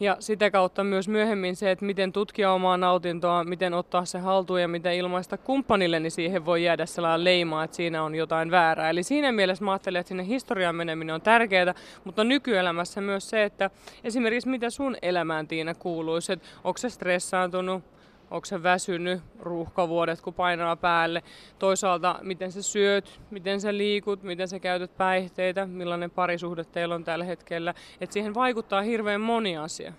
Ja 0.00 0.16
sitä 0.20 0.50
kautta 0.50 0.84
myös 0.84 1.08
myöhemmin 1.08 1.56
se, 1.56 1.70
että 1.70 1.84
miten 1.84 2.12
tutkia 2.12 2.52
omaa 2.52 2.76
nautintoa, 2.76 3.44
miten 3.44 3.74
ottaa 3.74 4.04
se 4.04 4.18
haltuun 4.18 4.60
ja 4.60 4.68
miten 4.68 4.94
ilmaista 4.94 5.38
kumppanille, 5.38 6.00
niin 6.00 6.10
siihen 6.10 6.46
voi 6.46 6.64
jäädä 6.64 6.86
sellainen 6.86 7.24
leima, 7.24 7.64
että 7.64 7.76
siinä 7.76 8.02
on 8.02 8.14
jotain 8.14 8.50
väärää. 8.50 8.90
Eli 8.90 9.02
siinä 9.02 9.32
mielessä 9.32 9.64
mä 9.64 9.72
ajattelen, 9.72 10.00
että 10.00 10.08
sinne 10.08 10.26
historiaan 10.26 10.74
meneminen 10.74 11.14
on 11.14 11.22
tärkeää, 11.22 11.74
mutta 12.04 12.24
nykyelämässä 12.24 13.00
myös 13.00 13.30
se, 13.30 13.44
että 13.44 13.70
esimerkiksi 14.04 14.48
mitä 14.48 14.70
sun 14.70 14.96
elämään 15.02 15.48
Tiina 15.48 15.74
kuuluisi, 15.74 16.32
että 16.32 16.46
onko 16.64 16.78
se 16.78 16.90
stressaantunut, 16.90 17.84
onko 18.30 18.44
se 18.44 18.62
väsynyt, 18.62 19.22
ruuhkavuodet 19.40 20.20
kun 20.20 20.34
painaa 20.34 20.76
päälle. 20.76 21.22
Toisaalta 21.58 22.18
miten 22.22 22.52
sä 22.52 22.62
syöt, 22.62 23.20
miten 23.30 23.60
sä 23.60 23.76
liikut, 23.76 24.22
miten 24.22 24.48
sä 24.48 24.58
käytät 24.58 24.96
päihteitä, 24.96 25.66
millainen 25.66 26.10
parisuhde 26.10 26.64
teillä 26.64 26.94
on 26.94 27.04
tällä 27.04 27.24
hetkellä. 27.24 27.74
Et 28.00 28.12
siihen 28.12 28.34
vaikuttaa 28.34 28.82
hirveän 28.82 29.20
moni 29.20 29.56
asia. 29.56 29.92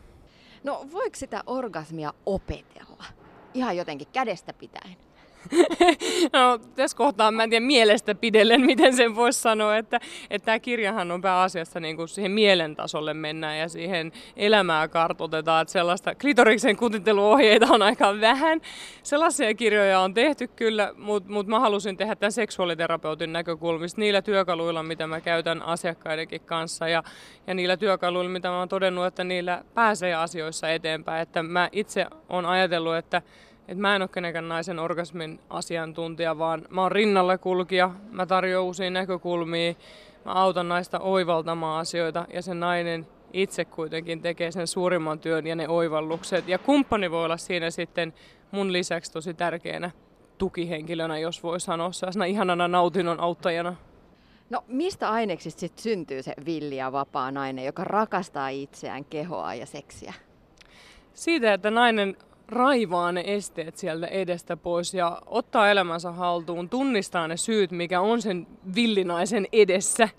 No 0.64 0.86
voiko 0.92 1.16
sitä 1.16 1.44
orgasmia 1.46 2.14
opetella? 2.26 3.06
Ihan 3.54 3.78
jotenkin 3.78 4.08
kädestä 4.14 4.54
pitäen. 4.54 4.96
no, 6.34 6.60
tässä 6.76 6.98
kohtaa 6.98 7.32
mä 7.32 7.44
en 7.44 7.50
tiedä 7.50 7.66
mielestä 7.66 8.16
pidellen, 8.16 8.62
miten 8.62 8.96
sen 8.96 9.16
voisi 9.16 9.42
sanoa, 9.42 9.78
että, 9.78 10.00
että 10.30 10.46
tämä 10.46 10.60
kirjahan 10.60 11.12
on 11.12 11.22
pääasiassa 11.22 11.80
niin 11.80 11.96
kuin 11.96 12.08
siihen 12.08 12.32
mielen 12.32 12.76
tasolle 12.76 13.14
mennään 13.14 13.60
ja 13.60 13.70
siihen 13.70 14.12
elämää 14.36 14.88
kartoitetaan, 14.88 15.62
että 15.62 15.72
sellaista 15.72 16.16
klitoriksen 16.16 16.78
kutitteluohjeita 16.78 17.68
on 17.70 17.82
aika 17.82 18.22
vähän. 18.22 18.62
Sellaisia 19.04 19.54
kirjoja 19.54 20.00
on 20.00 20.14
tehty 20.14 20.48
kyllä, 20.48 20.94
mutta 20.98 21.32
mut 21.32 21.48
mä 21.48 21.60
halusin 21.60 21.98
tehdä 21.98 22.16
tämän 22.16 22.32
seksuaaliterapeutin 22.32 23.34
näkökulmista 23.34 24.02
niillä 24.02 24.22
työkaluilla, 24.22 24.84
mitä 24.84 25.08
mä 25.08 25.22
käytän 25.22 25.62
asiakkaidenkin 25.62 26.42
kanssa 26.42 26.88
ja, 26.88 27.04
ja 27.48 27.54
niillä 27.54 27.78
työkaluilla, 27.78 28.30
mitä 28.30 28.50
mä 28.50 28.60
oon 28.60 28.70
todennut, 28.70 29.06
että 29.06 29.24
niillä 29.24 29.64
pääsee 29.74 30.14
asioissa 30.14 30.70
eteenpäin. 30.70 31.22
Että 31.22 31.44
mä 31.44 31.70
itse 31.72 32.06
on 32.30 32.46
ajatellut, 32.46 32.96
että 32.96 33.22
et 33.72 33.78
mä 33.78 33.96
en 33.96 34.02
ole 34.02 34.10
kenenkään 34.14 34.50
naisen 34.50 34.80
orgasmin 34.80 35.40
asiantuntija, 35.50 36.38
vaan 36.38 36.66
mä 36.70 36.82
oon 36.82 36.92
rinnalla 36.92 37.38
kulkija, 37.38 37.92
mä 38.12 38.26
tarjoan 38.26 38.66
uusia 38.66 38.90
näkökulmia, 38.90 39.74
mä 40.26 40.32
autan 40.32 40.70
naista 40.70 41.00
oivaltamaan 41.00 41.80
asioita 41.80 42.26
ja 42.34 42.42
se 42.42 42.54
nainen 42.54 43.08
itse 43.34 43.66
kuitenkin 43.66 44.22
tekee 44.22 44.52
sen 44.52 44.68
suurimman 44.68 45.20
työn 45.20 45.48
ja 45.48 45.56
ne 45.56 45.68
oivallukset. 45.68 46.48
Ja 46.48 46.58
kumppani 46.58 47.12
voi 47.12 47.26
olla 47.26 47.38
siinä 47.38 47.70
sitten 47.70 48.14
mun 48.52 48.74
lisäksi 48.74 49.12
tosi 49.12 49.34
tärkeänä 49.34 49.92
tukihenkilönä, 50.38 51.18
jos 51.18 51.44
voi 51.44 51.60
sanoa 51.60 51.92
sellaisena 51.92 52.26
ihanana 52.26 52.68
nautinnon 52.68 53.20
auttajana. 53.20 53.76
No 54.50 54.64
mistä 54.68 55.10
aineksista 55.10 55.60
sitten 55.60 55.84
syntyy 55.84 56.24
se 56.24 56.34
villi 56.46 56.78
ja 56.78 56.92
vapaa 56.92 57.32
nainen, 57.32 57.66
joka 57.66 57.84
rakastaa 57.84 58.50
itseään, 58.50 59.06
kehoa 59.06 59.54
ja 59.54 59.66
seksiä? 59.66 60.14
Siitä, 61.14 61.54
että 61.54 61.72
nainen 61.72 62.18
raivaa 62.52 63.12
ne 63.12 63.24
esteet 63.26 63.78
sieltä 63.78 64.08
edestä 64.08 64.58
pois 64.58 64.94
ja 64.94 65.22
ottaa 65.26 65.72
elämänsä 65.72 66.12
haltuun, 66.12 66.70
tunnistaa 66.70 67.28
ne 67.28 67.38
syyt, 67.38 67.72
mikä 67.72 68.02
on 68.02 68.22
sen 68.22 68.48
villinaisen 68.76 69.48
edessä. 69.52 70.10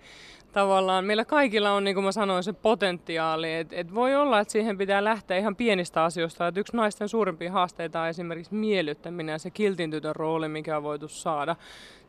Tavallaan 0.53 1.05
meillä 1.05 1.24
kaikilla 1.24 1.72
on, 1.72 1.85
niin 1.85 1.95
kuin 1.95 2.05
mä 2.05 2.12
sanoin, 2.12 2.43
se 2.43 2.53
potentiaali, 2.53 3.55
että 3.55 3.76
et 3.76 3.95
voi 3.95 4.14
olla, 4.14 4.41
että 4.41 4.53
siihen 4.53 4.78
pitää 4.78 5.05
lähteä 5.05 5.39
ihan 5.39 5.57
pienistä 5.57 6.05
asioista. 6.05 6.47
Et 6.47 6.57
yksi 6.57 6.76
naisten 6.76 7.09
suurimpia 7.09 7.53
haasteita 7.53 8.01
on 8.01 8.09
esimerkiksi 8.09 8.55
miellyttäminen 8.55 9.33
ja 9.33 9.39
se 9.39 9.51
kiltintytön 9.51 10.16
rooli, 10.16 10.49
mikä 10.49 10.76
on 10.76 10.83
voitu 10.83 11.09
saada 11.09 11.57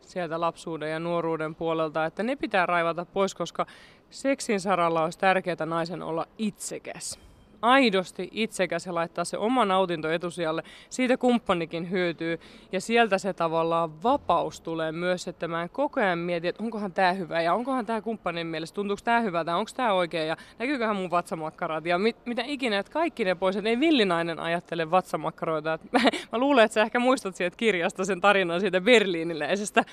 sieltä 0.01 0.41
lapsuuden 0.41 0.91
ja 0.91 0.99
nuoruuden 0.99 1.55
puolelta, 1.55 2.05
että 2.05 2.23
ne 2.23 2.35
pitää 2.35 2.65
raivata 2.65 3.05
pois, 3.05 3.35
koska 3.35 3.65
seksin 4.09 4.59
saralla 4.59 5.03
olisi 5.03 5.19
tärkeää 5.19 5.65
naisen 5.65 6.03
olla 6.03 6.25
itsekäs 6.37 7.19
aidosti 7.63 8.29
itsekäs 8.31 8.85
ja 8.85 8.95
laittaa 8.95 9.25
se 9.25 9.37
oma 9.37 9.65
nautinto 9.65 10.09
etusijalle, 10.11 10.63
siitä 10.89 11.17
kumppanikin 11.17 11.91
hyötyy. 11.91 12.39
Ja 12.71 12.81
sieltä 12.81 13.17
se 13.17 13.33
tavallaan 13.33 14.03
vapaus 14.03 14.61
tulee 14.61 14.91
myös, 14.91 15.27
että 15.27 15.47
mä 15.47 15.63
en 15.63 15.69
koko 15.69 15.99
ajan 15.99 16.19
mieti, 16.19 16.47
että 16.47 16.63
onkohan 16.63 16.91
tämä 16.91 17.13
hyvä 17.13 17.41
ja 17.41 17.53
onkohan 17.53 17.85
tämä 17.85 18.01
kumppanin 18.01 18.47
mielestä, 18.47 18.75
tuntuuko 18.75 19.01
tämä 19.03 19.19
hyvä 19.19 19.45
tai 19.45 19.55
onko 19.55 19.71
tämä 19.75 19.93
oikein 19.93 20.27
ja 20.27 20.37
näkyyköhän 20.59 20.95
mun 20.95 21.11
vatsamakkarat 21.11 21.85
ja 21.85 21.97
mit, 21.97 22.15
mitä 22.25 22.43
ikinä, 22.45 22.79
että 22.79 22.91
kaikki 22.91 23.25
ne 23.25 23.35
pois, 23.35 23.55
että 23.55 23.69
ei 23.69 23.79
villinainen 23.79 24.39
ajattele 24.39 24.91
vatsamakkaroita. 24.91 25.79
Mä, 25.91 25.99
mä 26.31 26.39
luulen, 26.39 26.65
että 26.65 26.73
sä 26.73 26.81
ehkä 26.81 26.99
muistat 26.99 27.35
siitä 27.35 27.57
kirjasta 27.57 28.05
sen 28.05 28.21
tarinan 28.21 28.61
siitä 28.61 28.81
berliiniläisestä 28.81 29.83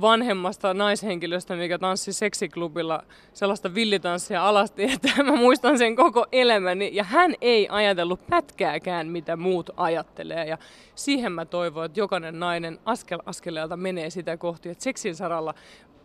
vanhemmasta 0.00 0.74
naishenkilöstä, 0.74 1.56
mikä 1.56 1.78
tanssi 1.78 2.12
seksiklubilla 2.12 3.02
sellaista 3.32 3.74
villitanssia 3.74 4.48
alasti, 4.48 4.84
että 4.84 5.08
mä 5.24 5.36
muistan 5.36 5.78
sen 5.78 5.96
koko 5.96 6.26
elämäni. 6.32 6.90
Ja 6.92 7.04
hän 7.04 7.34
ei 7.40 7.68
ajatellut 7.70 8.26
pätkääkään, 8.26 9.06
mitä 9.06 9.36
muut 9.36 9.70
ajattelee. 9.76 10.46
Ja 10.46 10.58
siihen 10.94 11.32
mä 11.32 11.44
toivon, 11.44 11.84
että 11.84 12.00
jokainen 12.00 12.40
nainen 12.40 12.78
askel 12.84 13.18
askeleelta 13.26 13.76
menee 13.76 14.10
sitä 14.10 14.36
kohti, 14.36 14.68
että 14.68 14.84
seksin 14.84 15.14
saralla 15.14 15.54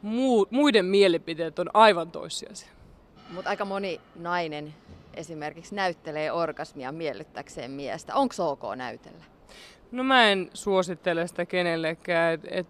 muu, 0.02 0.48
muiden 0.52 0.86
mielipiteet 0.86 1.60
on 1.60 1.70
aivan 1.74 2.12
toissijaisia. 2.12 2.70
Mutta 3.30 3.50
aika 3.50 3.66
moni 3.66 4.02
nainen 4.16 4.74
esimerkiksi 5.14 5.76
näyttelee 5.76 6.32
orgasmia 6.32 6.92
miellyttäkseen 6.92 7.72
miestä. 7.72 8.16
Onko 8.16 8.36
ok 8.40 8.62
näytellä? 8.76 9.24
No 9.92 10.04
mä 10.04 10.30
en 10.30 10.50
suosittele 10.54 11.28
sitä 11.28 11.46
kenellekään. 11.46 12.34
Et, 12.34 12.42
et, 12.50 12.68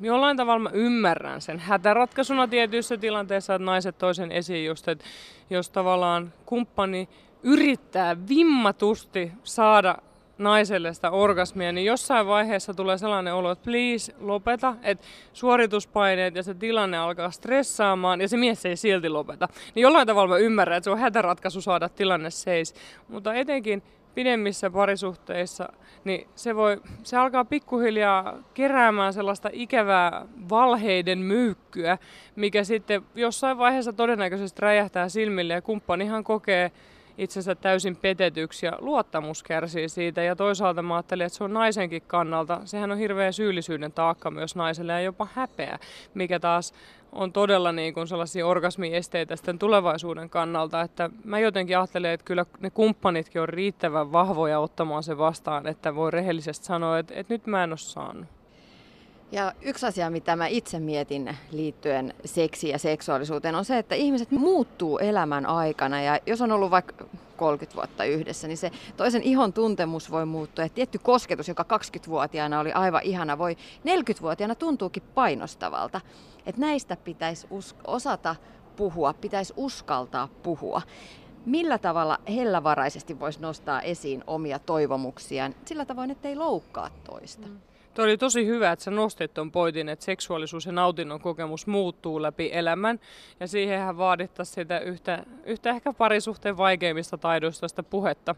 jollain 0.00 0.36
tavalla 0.36 0.58
mä 0.58 0.70
ymmärrän 0.72 1.40
sen 1.40 1.58
hätäratkaisuna 1.58 2.48
tietyissä 2.48 2.96
tilanteissa, 2.96 3.54
että 3.54 3.64
naiset 3.66 3.98
toisen 3.98 4.32
esiin 4.32 4.66
just, 4.66 4.88
että 4.88 5.04
jos 5.50 5.70
tavallaan 5.70 6.32
kumppani 6.46 7.08
yrittää 7.42 8.16
vimmatusti 8.28 9.32
saada 9.42 9.98
naiselle 10.38 10.94
sitä 10.94 11.10
orgasmia, 11.10 11.72
niin 11.72 11.84
jossain 11.84 12.26
vaiheessa 12.26 12.74
tulee 12.74 12.98
sellainen 12.98 13.34
olo, 13.34 13.50
että 13.50 13.64
please 13.64 14.14
lopeta, 14.20 14.74
että 14.82 15.06
suorituspaineet 15.32 16.34
ja 16.34 16.42
se 16.42 16.54
tilanne 16.54 16.98
alkaa 16.98 17.30
stressaamaan 17.30 18.20
ja 18.20 18.28
se 18.28 18.36
mies 18.36 18.66
ei 18.66 18.76
silti 18.76 19.08
lopeta. 19.08 19.48
Niin 19.74 19.82
jollain 19.82 20.06
tavalla 20.06 20.34
mä 20.34 20.38
ymmärrän, 20.38 20.76
että 20.76 20.84
se 20.84 20.90
on 20.90 20.98
hätäratkaisu 20.98 21.60
saada 21.60 21.88
tilanne 21.88 22.30
seis. 22.30 22.74
Mutta 23.08 23.34
etenkin 23.34 23.82
pidemmissä 24.18 24.70
parisuhteissa, 24.70 25.72
niin 26.04 26.28
se, 26.34 26.56
voi, 26.56 26.80
se 27.02 27.16
alkaa 27.16 27.44
pikkuhiljaa 27.44 28.38
keräämään 28.54 29.12
sellaista 29.12 29.50
ikävää 29.52 30.26
valheiden 30.50 31.18
myykkyä, 31.18 31.98
mikä 32.36 32.64
sitten 32.64 33.02
jossain 33.14 33.58
vaiheessa 33.58 33.92
todennäköisesti 33.92 34.62
räjähtää 34.62 35.08
silmille 35.08 35.54
ja 35.54 35.62
kumppanihan 35.62 36.24
kokee 36.24 36.72
itsensä 37.18 37.54
täysin 37.54 37.96
petetyksi 37.96 38.66
ja 38.66 38.72
luottamus 38.80 39.42
kärsii 39.42 39.88
siitä. 39.88 40.22
Ja 40.22 40.36
toisaalta 40.36 40.82
mä 40.82 40.94
ajattelin, 40.94 41.26
että 41.26 41.38
se 41.38 41.44
on 41.44 41.52
naisenkin 41.52 42.02
kannalta, 42.06 42.60
sehän 42.64 42.90
on 42.90 42.98
hirveä 42.98 43.32
syyllisyyden 43.32 43.92
taakka 43.92 44.30
myös 44.30 44.56
naiselle 44.56 44.92
ja 44.92 45.00
jopa 45.00 45.28
häpeä, 45.34 45.78
mikä 46.14 46.40
taas 46.40 46.74
on 47.12 47.32
todella 47.32 47.72
niin 47.72 47.94
kuin 47.94 48.08
sellaisia 48.08 48.46
orgasmiesteitä 48.46 49.36
sitten 49.36 49.58
tulevaisuuden 49.58 50.30
kannalta, 50.30 50.80
että 50.80 51.10
mä 51.24 51.38
jotenkin 51.38 51.78
ajattelen, 51.78 52.10
että 52.10 52.24
kyllä 52.24 52.46
ne 52.60 52.70
kumppanitkin 52.70 53.42
on 53.42 53.48
riittävän 53.48 54.12
vahvoja 54.12 54.58
ottamaan 54.60 55.02
se 55.02 55.18
vastaan, 55.18 55.66
että 55.66 55.94
voi 55.94 56.10
rehellisesti 56.10 56.66
sanoa, 56.66 56.98
että, 56.98 57.14
että 57.16 57.34
nyt 57.34 57.46
mä 57.46 57.64
en 57.64 57.70
ole 57.70 57.78
saanut. 57.78 58.37
Ja 59.32 59.52
yksi 59.62 59.86
asia, 59.86 60.10
mitä 60.10 60.36
mä 60.36 60.46
itse 60.46 60.80
mietin 60.80 61.36
liittyen 61.50 62.14
seksiin 62.24 62.72
ja 62.72 62.78
seksuaalisuuteen, 62.78 63.54
on 63.54 63.64
se, 63.64 63.78
että 63.78 63.94
ihmiset 63.94 64.30
muuttuu 64.30 64.98
elämän 64.98 65.46
aikana. 65.46 66.02
Ja 66.02 66.18
jos 66.26 66.40
on 66.40 66.52
ollut 66.52 66.70
vaikka 66.70 67.04
30 67.36 67.76
vuotta 67.76 68.04
yhdessä, 68.04 68.48
niin 68.48 68.58
se 68.58 68.70
toisen 68.96 69.22
ihon 69.22 69.52
tuntemus 69.52 70.10
voi 70.10 70.26
muuttua. 70.26 70.64
Ja 70.64 70.68
tietty 70.68 70.98
kosketus, 70.98 71.48
joka 71.48 71.62
20-vuotiaana 71.62 72.60
oli 72.60 72.72
aivan 72.72 73.02
ihana, 73.02 73.38
voi 73.38 73.56
40-vuotiaana 73.84 74.54
tuntuukin 74.54 75.02
painostavalta. 75.14 76.00
Että 76.46 76.60
näistä 76.60 76.96
pitäisi 76.96 77.46
us- 77.50 77.76
osata 77.86 78.36
puhua, 78.76 79.12
pitäisi 79.12 79.54
uskaltaa 79.56 80.28
puhua. 80.42 80.82
Millä 81.46 81.78
tavalla 81.78 82.18
hellävaraisesti 82.28 83.20
voisi 83.20 83.40
nostaa 83.40 83.82
esiin 83.82 84.24
omia 84.26 84.58
toivomuksiaan 84.58 85.54
sillä 85.64 85.84
tavoin, 85.84 86.10
ettei 86.10 86.36
loukkaa 86.36 86.90
toista? 87.04 87.46
Mm. 87.46 87.58
Tuo 87.98 88.04
oli 88.04 88.18
tosi 88.18 88.46
hyvä, 88.46 88.72
että 88.72 88.84
sä 88.84 88.90
nostit 88.90 89.34
tuon 89.34 89.52
pointin, 89.52 89.88
että 89.88 90.04
seksuaalisuus 90.04 90.66
ja 90.66 90.72
nautinnon 90.72 91.20
kokemus 91.20 91.66
muuttuu 91.66 92.22
läpi 92.22 92.50
elämän. 92.52 93.00
Ja 93.40 93.46
siihenhän 93.46 93.98
vaadittaisiin 93.98 94.54
sitä 94.54 94.78
yhtä, 94.78 95.24
yhtä 95.44 95.70
ehkä 95.70 95.92
parisuhteen 95.92 96.56
vaikeimmista 96.56 97.18
taidoista 97.18 97.68
sitä 97.68 97.82
puhetta 97.82 98.34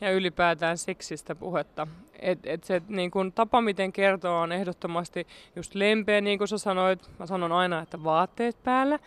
ja 0.00 0.12
ylipäätään 0.12 0.78
seksistä 0.78 1.34
puhetta. 1.34 1.86
Et, 2.18 2.38
et 2.44 2.64
se 2.64 2.82
niin 2.88 3.10
kun, 3.10 3.32
tapa, 3.32 3.60
miten 3.60 3.92
kertoo, 3.92 4.40
on 4.40 4.52
ehdottomasti 4.52 5.26
just 5.56 5.74
lempeä, 5.74 6.20
niin 6.20 6.38
kuin 6.38 6.48
sä 6.48 6.58
sanoit. 6.58 7.10
Mä 7.18 7.26
sanon 7.26 7.52
aina, 7.52 7.80
että 7.80 8.04
vaatteet 8.04 8.56
päällä 8.64 8.98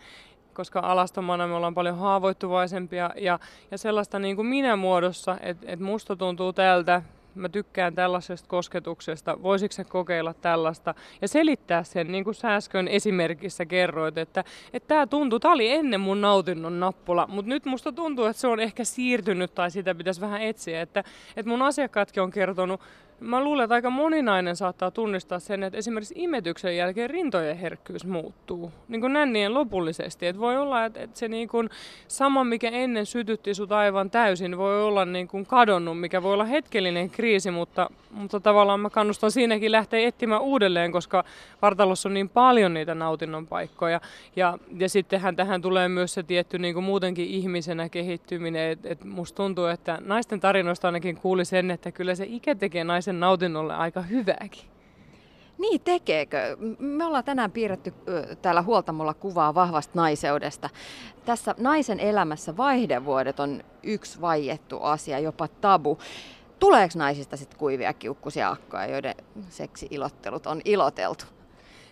koska 0.54 0.80
alastomana 0.80 1.46
me 1.46 1.54
ollaan 1.54 1.74
paljon 1.74 1.98
haavoittuvaisempia 1.98 3.10
ja, 3.16 3.38
ja 3.70 3.78
sellaista 3.78 4.18
niin 4.18 4.36
kuin 4.36 4.46
minä 4.46 4.76
muodossa, 4.76 5.36
että 5.40 5.66
et 5.68 5.80
musta 5.80 6.16
tuntuu 6.16 6.52
tältä, 6.52 7.02
mä 7.38 7.48
tykkään 7.48 7.94
tällaisesta 7.94 8.48
kosketuksesta, 8.48 9.42
voisiko 9.42 9.72
se 9.72 9.84
kokeilla 9.84 10.34
tällaista? 10.34 10.94
Ja 11.22 11.28
selittää 11.28 11.84
sen, 11.84 12.12
niin 12.12 12.24
kuin 12.24 12.34
sä 12.34 12.54
äsken 12.54 12.88
esimerkissä 12.88 13.66
kerroit, 13.66 14.18
että 14.18 14.44
tämä 14.86 15.06
tuntuu, 15.06 15.40
tämä 15.40 15.54
oli 15.54 15.70
ennen 15.70 16.00
mun 16.00 16.20
nautinnon 16.20 16.80
nappula, 16.80 17.26
mutta 17.26 17.48
nyt 17.48 17.64
musta 17.64 17.92
tuntuu, 17.92 18.24
että 18.24 18.40
se 18.40 18.46
on 18.46 18.60
ehkä 18.60 18.84
siirtynyt 18.84 19.54
tai 19.54 19.70
sitä 19.70 19.94
pitäisi 19.94 20.20
vähän 20.20 20.42
etsiä, 20.42 20.82
että, 20.82 21.04
että 21.36 21.50
mun 21.50 21.62
asiakkaatkin 21.62 22.22
on 22.22 22.30
kertonut 22.30 22.80
Mä 23.20 23.44
luulen, 23.44 23.64
että 23.64 23.74
aika 23.74 23.90
moninainen 23.90 24.56
saattaa 24.56 24.90
tunnistaa 24.90 25.38
sen, 25.38 25.62
että 25.62 25.78
esimerkiksi 25.78 26.14
imetyksen 26.16 26.76
jälkeen 26.76 27.10
rintojen 27.10 27.56
herkkyys 27.56 28.06
muuttuu 28.06 28.72
niin 28.88 29.00
kuin 29.00 29.12
nännien 29.12 29.54
lopullisesti. 29.54 30.26
Et 30.26 30.38
voi 30.38 30.56
olla, 30.56 30.84
että, 30.84 31.00
että 31.00 31.18
se 31.18 31.28
niin 31.28 31.48
kuin 31.48 31.70
sama, 32.08 32.44
mikä 32.44 32.70
ennen 32.70 33.06
sytytti 33.06 33.54
sut 33.54 33.72
aivan 33.72 34.10
täysin, 34.10 34.58
voi 34.58 34.82
olla 34.82 35.04
niin 35.04 35.28
kuin 35.28 35.46
kadonnut, 35.46 36.00
mikä 36.00 36.22
voi 36.22 36.34
olla 36.34 36.44
hetkellinen 36.44 37.10
kriisi, 37.10 37.50
mutta, 37.50 37.90
mutta 38.10 38.40
tavallaan 38.40 38.80
mä 38.80 38.90
kannustan 38.90 39.30
siinäkin 39.30 39.72
lähteä 39.72 40.00
etsimään 40.00 40.42
uudelleen, 40.42 40.92
koska 40.92 41.24
vartalossa 41.62 42.08
on 42.08 42.14
niin 42.14 42.28
paljon 42.28 42.74
niitä 42.74 42.94
nautinnon 42.94 43.46
paikkoja. 43.46 44.00
Ja, 44.36 44.58
ja 44.78 44.88
sittenhän 44.88 45.36
tähän 45.36 45.62
tulee 45.62 45.88
myös 45.88 46.14
se 46.14 46.22
tietty 46.22 46.58
niin 46.58 46.74
kuin 46.74 46.84
muutenkin 46.84 47.26
ihmisenä 47.26 47.88
kehittyminen. 47.88 48.70
Et, 48.70 48.86
et 48.86 49.04
musta 49.04 49.36
tuntuu, 49.36 49.64
että 49.66 49.98
naisten 50.04 50.40
tarinoista 50.40 50.88
ainakin 50.88 51.16
kuuli 51.16 51.44
sen, 51.44 51.70
että 51.70 51.92
kyllä 51.92 52.14
se 52.14 52.26
ikä 52.28 52.54
tekee 52.54 52.84
naisen 52.84 53.07
sen 53.08 53.20
nautinnolle 53.20 53.74
aika 53.74 54.02
hyvääkin. 54.02 54.62
Niin 55.58 55.80
tekeekö? 55.80 56.56
Me 56.78 57.04
ollaan 57.04 57.24
tänään 57.24 57.50
piirretty 57.50 57.94
täällä 58.42 58.62
huoltamolla 58.62 59.14
kuvaa 59.14 59.54
vahvasta 59.54 59.92
naiseudesta. 59.94 60.70
Tässä 61.24 61.54
naisen 61.58 62.00
elämässä 62.00 62.56
vaihdevuodet 62.56 63.40
on 63.40 63.64
yksi 63.82 64.20
vaiettu 64.20 64.82
asia, 64.82 65.18
jopa 65.18 65.48
tabu. 65.48 65.98
Tuleeko 66.58 66.92
naisista 66.96 67.36
sitten 67.36 67.58
kuivia 67.58 67.92
kiukkusia 67.92 68.48
akkoja, 68.50 68.86
joiden 68.86 69.14
seksi-ilottelut 69.48 70.46
on 70.46 70.60
iloteltu? 70.64 71.24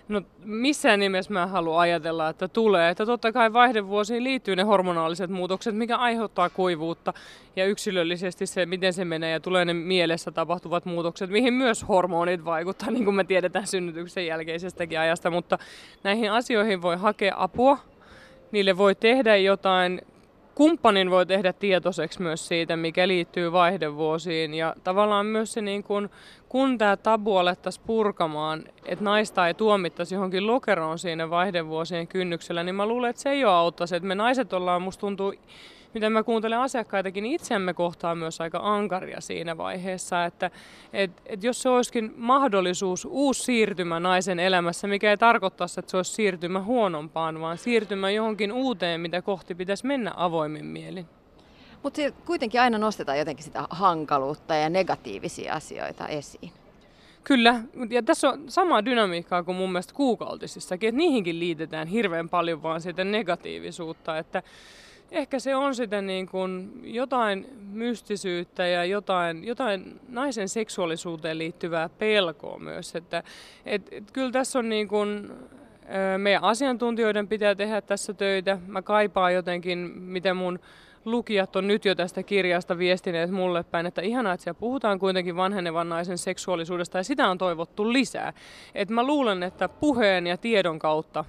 No 0.09 0.23
missään 0.45 1.01
nimessä 1.01 1.33
mä 1.33 1.47
haluan 1.47 1.81
ajatella, 1.81 2.29
että 2.29 2.49
tulee. 2.49 2.91
Että 2.91 3.07
totta 3.07 3.33
kai 3.33 3.53
vaihdevuosiin 3.53 4.25
liittyy 4.25 4.57
ne 4.57 4.63
hormonaaliset 4.63 5.31
muutokset, 5.31 5.77
mikä 5.77 5.97
aiheuttaa 5.97 6.51
kuivuutta. 6.51 7.13
Ja 7.57 7.67
yksilöllisesti 7.67 8.47
se, 8.47 8.67
miten 8.67 8.93
se 8.93 9.05
menee 9.05 9.33
ja 9.33 9.41
tulee 9.41 9.65
ne 9.65 9.75
mielessä 9.75 10.31
tapahtuvat 10.31 10.85
muutokset, 10.85 11.31
mihin 11.31 11.55
myös 11.55 11.89
hormonit 11.89 12.45
vaikuttaa, 12.45 12.91
niin 12.91 13.05
kuin 13.05 13.15
me 13.15 13.25
tiedetään 13.25 13.67
synnytyksen 13.67 14.27
jälkeisestäkin 14.27 15.01
ajasta. 15.01 15.31
Mutta 15.31 15.59
näihin 16.03 16.33
asioihin 16.33 16.83
voi 16.83 16.97
hakea 16.97 17.35
apua. 17.37 17.79
Niille 18.53 18.79
voi 18.79 18.95
tehdä 18.95 19.37
jotain 19.37 20.01
kumppanin 20.57 21.11
voi 21.11 21.27
tehdä 21.27 21.53
tietoiseksi 21.53 22.23
myös 22.23 22.49
siitä, 22.49 22.77
mikä 22.77 23.09
liittyy 23.09 23.53
vaihdevuosiin. 23.53 24.55
Ja 24.55 24.75
tavallaan 24.85 25.27
myös 25.27 25.53
se, 25.53 25.61
niin 25.61 25.83
kun, 25.83 26.11
kun 26.49 26.79
tämä 26.79 26.97
tabu 26.97 27.37
alettaisiin 27.37 27.85
purkamaan, 27.87 28.65
että 28.85 29.05
naista 29.05 29.47
ei 29.47 29.55
tuomittaisi 29.55 30.15
johonkin 30.15 30.47
lokeroon 30.47 30.99
siinä 30.99 31.31
vaihdevuosien 31.31 32.07
kynnyksellä, 32.07 32.63
niin 32.63 32.75
mä 32.75 32.87
luulen, 32.87 33.11
että 33.11 33.23
se 33.23 33.31
ei 33.31 33.45
ole 33.45 33.53
auttaisi. 33.53 33.97
Että 33.97 34.09
me 34.09 34.15
naiset 34.15 34.53
ollaan, 34.53 34.83
musta 34.83 35.01
tuntuu, 35.01 35.35
miten 35.97 36.13
mä 36.13 36.23
kuuntelen 36.23 36.59
asiakkaitakin, 36.59 37.23
niin 37.23 37.35
itseämme 37.35 37.75
kohtaa 37.75 38.15
myös 38.15 38.41
aika 38.41 38.61
ankaria 38.63 39.21
siinä 39.21 39.57
vaiheessa, 39.57 40.25
että 40.25 40.51
et, 40.93 41.11
et 41.27 41.45
jos 41.45 41.63
se 41.63 41.69
olisikin 41.69 42.15
mahdollisuus, 42.17 43.05
uusi 43.11 43.43
siirtymä 43.43 44.01
naisen 44.01 44.39
elämässä, 44.39 44.87
mikä 44.87 45.11
ei 45.11 45.17
tarkoittaisi, 45.17 45.81
että 45.81 45.91
se 45.91 45.97
olisi 45.97 46.13
siirtymä 46.13 46.63
huonompaan, 46.63 47.41
vaan 47.41 47.59
siirtymä 47.59 48.11
johonkin 48.11 48.53
uuteen, 48.53 49.01
mitä 49.01 49.23
kohti 49.23 49.55
pitäisi 49.55 49.87
mennä 49.87 50.13
avoimin 50.17 50.65
mielin. 50.67 51.07
Mutta 51.83 52.03
kuitenkin 52.27 52.61
aina 52.61 52.79
nostetaan 52.79 53.19
jotenkin 53.19 53.45
sitä 53.45 53.65
hankaluutta 53.71 54.55
ja 54.55 54.69
negatiivisia 54.69 55.55
asioita 55.55 56.09
esiin. 56.09 56.53
Kyllä, 57.25 57.61
ja 57.91 58.03
tässä 58.03 58.29
on 58.29 58.45
samaa 58.49 58.85
dynamiikkaa 58.85 59.43
kuin 59.43 59.57
mun 59.57 59.73
mielestä 59.73 59.95
kuukautisissakin, 59.95 60.89
että 60.89 60.97
niihinkin 60.97 61.41
liitetään 61.41 61.89
hirveän 61.89 62.29
paljon 62.29 62.63
vaan 62.63 62.81
sitä 62.81 63.05
negatiivisuutta, 63.05 64.19
että 64.19 64.43
ehkä 65.11 65.39
se 65.39 65.57
on 65.57 65.75
sitä 65.75 66.03
niin 66.03 66.29
kuin 66.29 66.81
jotain 66.85 67.47
mystisyyttä 67.73 68.67
ja 68.67 68.85
jotain, 68.85 69.45
jotain 69.45 70.01
naisen 70.09 70.49
seksuaalisuuteen 70.49 71.39
liittyvää 71.39 71.89
pelkoa 71.89 72.59
myös. 72.59 72.97
Että, 72.97 73.23
et, 73.67 73.89
et 73.91 74.11
kyllä 74.11 74.31
tässä 74.31 74.59
on 74.59 74.69
niin 74.69 74.89
kuin, 74.89 75.31
meidän 76.19 76.45
asiantuntijoiden 76.45 77.29
pitää 77.29 77.55
tehdä 77.55 77.81
tässä 77.81 78.15
töitä. 78.15 78.59
Mä 78.67 78.83
kaipaan 78.83 79.35
jotenkin, 79.35 79.79
miten 79.97 80.37
mun 80.37 80.59
lukijat 81.05 81.57
on 81.57 81.67
nyt 81.67 81.85
jo 81.85 81.95
tästä 81.95 82.23
kirjasta 82.23 82.79
viestineet 82.79 83.31
mulle 83.31 83.63
päin, 83.63 83.87
että 83.87 84.03
ihanaa, 84.03 84.33
että 84.33 84.45
siellä 84.45 84.61
puhutaan 84.61 84.99
kuitenkin 84.99 85.37
vanhenevan 85.37 85.89
naisen 85.89 86.19
seksuaalisuudesta 86.19 86.99
ja 86.99 87.05
sitä 87.05 87.29
on 87.29 87.39
toivottu 87.39 87.93
lisää. 87.93 88.33
Et 88.75 88.91
mä 88.91 89.03
luulen, 89.03 89.43
että 89.43 89.69
puheen 89.69 90.27
ja 90.27 90.37
tiedon 90.37 90.79
kautta 90.79 91.25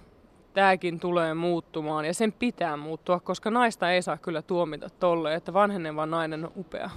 tämäkin 0.58 1.00
tulee 1.00 1.34
muuttumaan 1.34 2.06
ja 2.06 2.14
sen 2.14 2.34
pitää 2.34 2.78
muuttua, 2.78 3.20
koska 3.20 3.52
naista 3.52 3.92
ei 3.92 4.02
saa 4.02 4.18
kyllä 4.18 4.42
tuomita 4.42 4.90
tolle, 4.90 5.36
että 5.36 5.54
vanheneva 5.54 6.06
nainen 6.06 6.46
on 6.46 6.52
upea. 6.56 6.90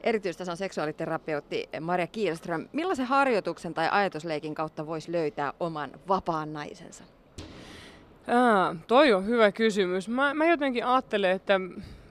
Erityistason 0.00 0.56
seksuaaliterapeutti 0.56 1.68
Maria 1.80 2.06
Kielström, 2.06 2.68
millaisen 2.72 3.06
harjoituksen 3.06 3.74
tai 3.74 3.88
ajatusleikin 3.90 4.54
kautta 4.54 4.86
voisi 4.86 5.12
löytää 5.12 5.52
oman 5.60 5.90
vapaan 6.08 6.52
naisensa? 6.52 7.04
Aa, 8.28 8.76
toi 8.86 9.12
on 9.12 9.26
hyvä 9.26 9.52
kysymys. 9.52 10.08
Mä, 10.08 10.34
mä 10.34 10.46
jotenkin 10.46 10.86
ajattelen, 10.86 11.30
että, 11.30 11.60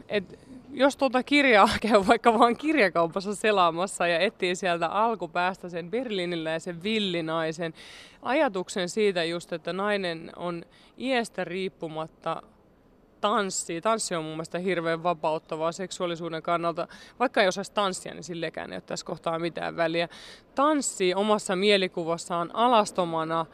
että 0.09 0.37
jos 0.75 0.97
tuota 0.97 1.23
kirjaa 1.23 1.69
käy 1.89 2.07
vaikka 2.07 2.39
vaan 2.39 2.57
kirjakaupassa 2.57 3.35
selaamassa 3.35 4.07
ja 4.07 4.19
etsii 4.19 4.55
sieltä 4.55 4.87
alkupäästä 4.87 5.69
sen 5.69 5.91
berliiniläisen 5.91 6.83
villinaisen 6.83 7.73
ajatuksen 8.21 8.89
siitä 8.89 9.23
just, 9.23 9.53
että 9.53 9.73
nainen 9.73 10.31
on 10.35 10.63
iästä 10.97 11.43
riippumatta 11.43 12.41
tanssi. 13.21 13.81
Tanssi 13.81 14.15
on 14.15 14.23
mun 14.23 14.33
mielestä 14.33 14.59
hirveän 14.59 15.03
vapauttavaa 15.03 15.71
seksuaalisuuden 15.71 16.41
kannalta. 16.41 16.87
Vaikka 17.19 17.41
ei 17.41 17.47
osaisi 17.47 17.73
tanssia, 17.73 18.13
niin 18.13 18.23
sillekään 18.23 18.71
ei 18.71 18.75
ole 18.75 18.81
tässä 18.81 19.05
kohtaa 19.05 19.39
mitään 19.39 19.75
väliä. 19.75 20.09
Tanssi 20.55 21.13
omassa 21.13 21.55
mielikuvassaan 21.55 22.49
alastomana 22.53 23.45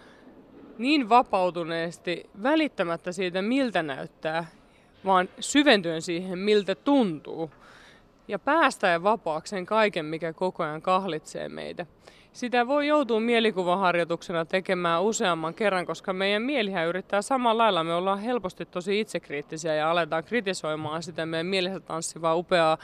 niin 0.77 1.09
vapautuneesti 1.09 2.29
välittämättä 2.43 3.11
siitä, 3.11 3.41
miltä 3.41 3.83
näyttää 3.83 4.45
vaan 5.05 5.29
syventyen 5.39 6.01
siihen, 6.01 6.39
miltä 6.39 6.75
tuntuu. 6.75 7.51
Ja 8.27 8.39
päästään 8.39 9.03
vapaaksi 9.03 9.49
sen 9.49 9.65
kaiken, 9.65 10.05
mikä 10.05 10.33
koko 10.33 10.63
ajan 10.63 10.81
kahlitsee 10.81 11.49
meitä. 11.49 11.85
Sitä 12.33 12.67
voi 12.67 12.87
joutua 12.87 13.19
mielikuvaharjoituksena 13.19 14.45
tekemään 14.45 15.03
useamman 15.03 15.53
kerran, 15.53 15.85
koska 15.85 16.13
meidän 16.13 16.41
mielihän 16.41 16.87
yrittää 16.87 17.21
samalla 17.21 17.63
lailla. 17.63 17.83
Me 17.83 17.93
ollaan 17.93 18.19
helposti 18.19 18.65
tosi 18.65 18.99
itsekriittisiä 18.99 19.75
ja 19.75 19.91
aletaan 19.91 20.23
kritisoimaan 20.23 21.03
sitä 21.03 21.25
meidän 21.25 21.45
mielessä 21.45 21.79
tanssivaa 21.79 22.35
upeaa 22.35 22.77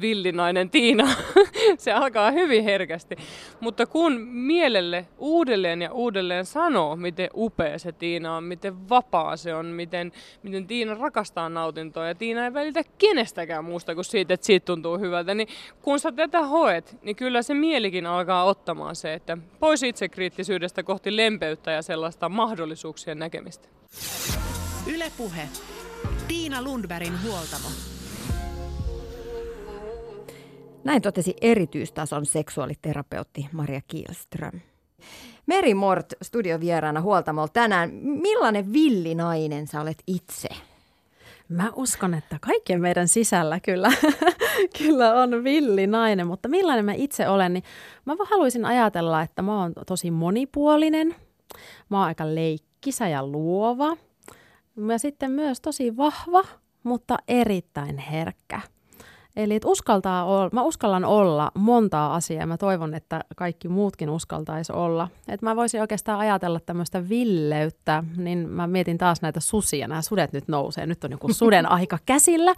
villinainen 0.00 0.70
Tiina. 0.70 1.08
se 1.78 1.92
alkaa 1.92 2.30
hyvin 2.30 2.64
herkästi. 2.64 3.16
Mutta 3.60 3.86
kun 3.86 4.20
mielelle 4.20 5.06
uudelleen 5.18 5.82
ja 5.82 5.92
uudelleen 5.92 6.44
sanoo, 6.44 6.96
miten 6.96 7.28
upea 7.34 7.78
se 7.78 7.92
Tiina 7.92 8.36
on, 8.36 8.44
miten 8.44 8.88
vapaa 8.88 9.36
se 9.36 9.54
on, 9.54 9.66
miten, 9.66 10.12
miten 10.42 10.66
Tiina 10.66 10.94
rakastaa 10.94 11.48
nautintoa 11.48 12.06
ja 12.06 12.14
Tiina 12.14 12.44
ei 12.44 12.54
välitä 12.54 12.82
kenestäkään 12.98 13.64
muusta 13.64 13.94
kuin 13.94 14.04
siitä, 14.04 14.34
että 14.34 14.46
siitä 14.46 14.64
tuntuu 14.64 14.98
hyvältä, 14.98 15.34
niin 15.34 15.48
kun 15.82 16.00
sä 16.00 16.12
tätä 16.12 16.42
hoet, 16.42 16.96
niin 17.02 17.16
kyllä 17.16 17.42
se 17.42 17.54
mielikin 17.54 18.06
alkaa 18.06 18.44
ottamaan 18.44 18.96
se, 18.96 19.14
että 19.14 19.38
pois 19.60 19.82
itsekriittisyydestä 19.82 20.82
kohti 20.82 21.16
lempeyttä 21.16 21.70
ja 21.70 21.82
sellaista 21.82 22.28
mahdollisuuksien 22.28 23.18
näkemistä. 23.18 23.68
Ylepuhe. 24.86 25.48
Tiina 26.28 26.62
Lundbergin 26.62 27.22
huoltamo. 27.22 27.93
Näin 30.84 31.02
totesi 31.02 31.36
erityistason 31.40 32.26
seksuaaliterapeutti 32.26 33.48
Maria 33.52 33.80
Kielström. 33.88 34.60
Meri 35.46 35.74
Mort 35.74 36.12
studiovieraana 36.22 37.00
huoltamolla 37.00 37.48
tänään. 37.48 37.90
Millainen 38.02 38.72
villinainen 38.72 39.66
sä 39.66 39.80
olet 39.80 40.02
itse? 40.06 40.48
Mä 41.48 41.72
uskon, 41.76 42.14
että 42.14 42.38
kaikkien 42.40 42.80
meidän 42.80 43.08
sisällä 43.08 43.60
kyllä, 43.60 43.92
kyllä 44.78 45.14
on 45.14 45.44
villi 45.44 45.86
nainen, 45.86 46.26
mutta 46.26 46.48
millainen 46.48 46.84
mä 46.84 46.92
itse 46.92 47.28
olen, 47.28 47.52
niin 47.52 47.64
mä 48.04 48.16
haluaisin 48.30 48.64
ajatella, 48.64 49.22
että 49.22 49.42
mä 49.42 49.60
oon 49.60 49.72
tosi 49.86 50.10
monipuolinen, 50.10 51.14
mä 51.88 51.98
oon 51.98 52.06
aika 52.06 52.34
leikkisä 52.34 53.08
ja 53.08 53.26
luova, 53.26 53.96
ja 54.88 54.98
sitten 54.98 55.30
myös 55.30 55.60
tosi 55.60 55.96
vahva, 55.96 56.42
mutta 56.82 57.18
erittäin 57.28 57.98
herkkä. 57.98 58.73
Eli 59.36 59.54
että 59.54 59.68
uskaltaa 59.68 60.24
olla, 60.24 60.50
mä 60.52 60.62
uskallan 60.62 61.04
olla 61.04 61.50
montaa 61.54 62.14
asiaa 62.14 62.46
mä 62.46 62.56
toivon, 62.56 62.94
että 62.94 63.24
kaikki 63.36 63.68
muutkin 63.68 64.10
uskaltaisi 64.10 64.72
olla. 64.72 65.08
Että 65.28 65.46
mä 65.46 65.56
voisin 65.56 65.80
oikeastaan 65.80 66.18
ajatella 66.18 66.60
tämmöistä 66.60 67.08
villeyttä, 67.08 68.04
niin 68.16 68.48
mä 68.48 68.66
mietin 68.66 68.98
taas 68.98 69.22
näitä 69.22 69.40
susia, 69.40 69.88
nämä 69.88 70.02
sudet 70.02 70.32
nyt 70.32 70.48
nousee, 70.48 70.86
nyt 70.86 71.04
on 71.04 71.10
joku 71.10 71.32
suden 71.32 71.70
aika 71.78 71.98
käsillä. 72.06 72.54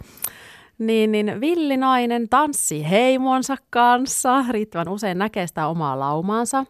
Niin, 0.77 1.11
niin 1.11 1.41
villinainen 1.41 2.29
tanssi 2.29 2.89
heimonsa 2.89 3.55
kanssa, 3.69 4.45
riittävän 4.49 4.89
usein 4.89 5.17
näkee 5.17 5.47
sitä 5.47 5.67
omaa 5.67 5.99
laumaansa. 5.99 6.65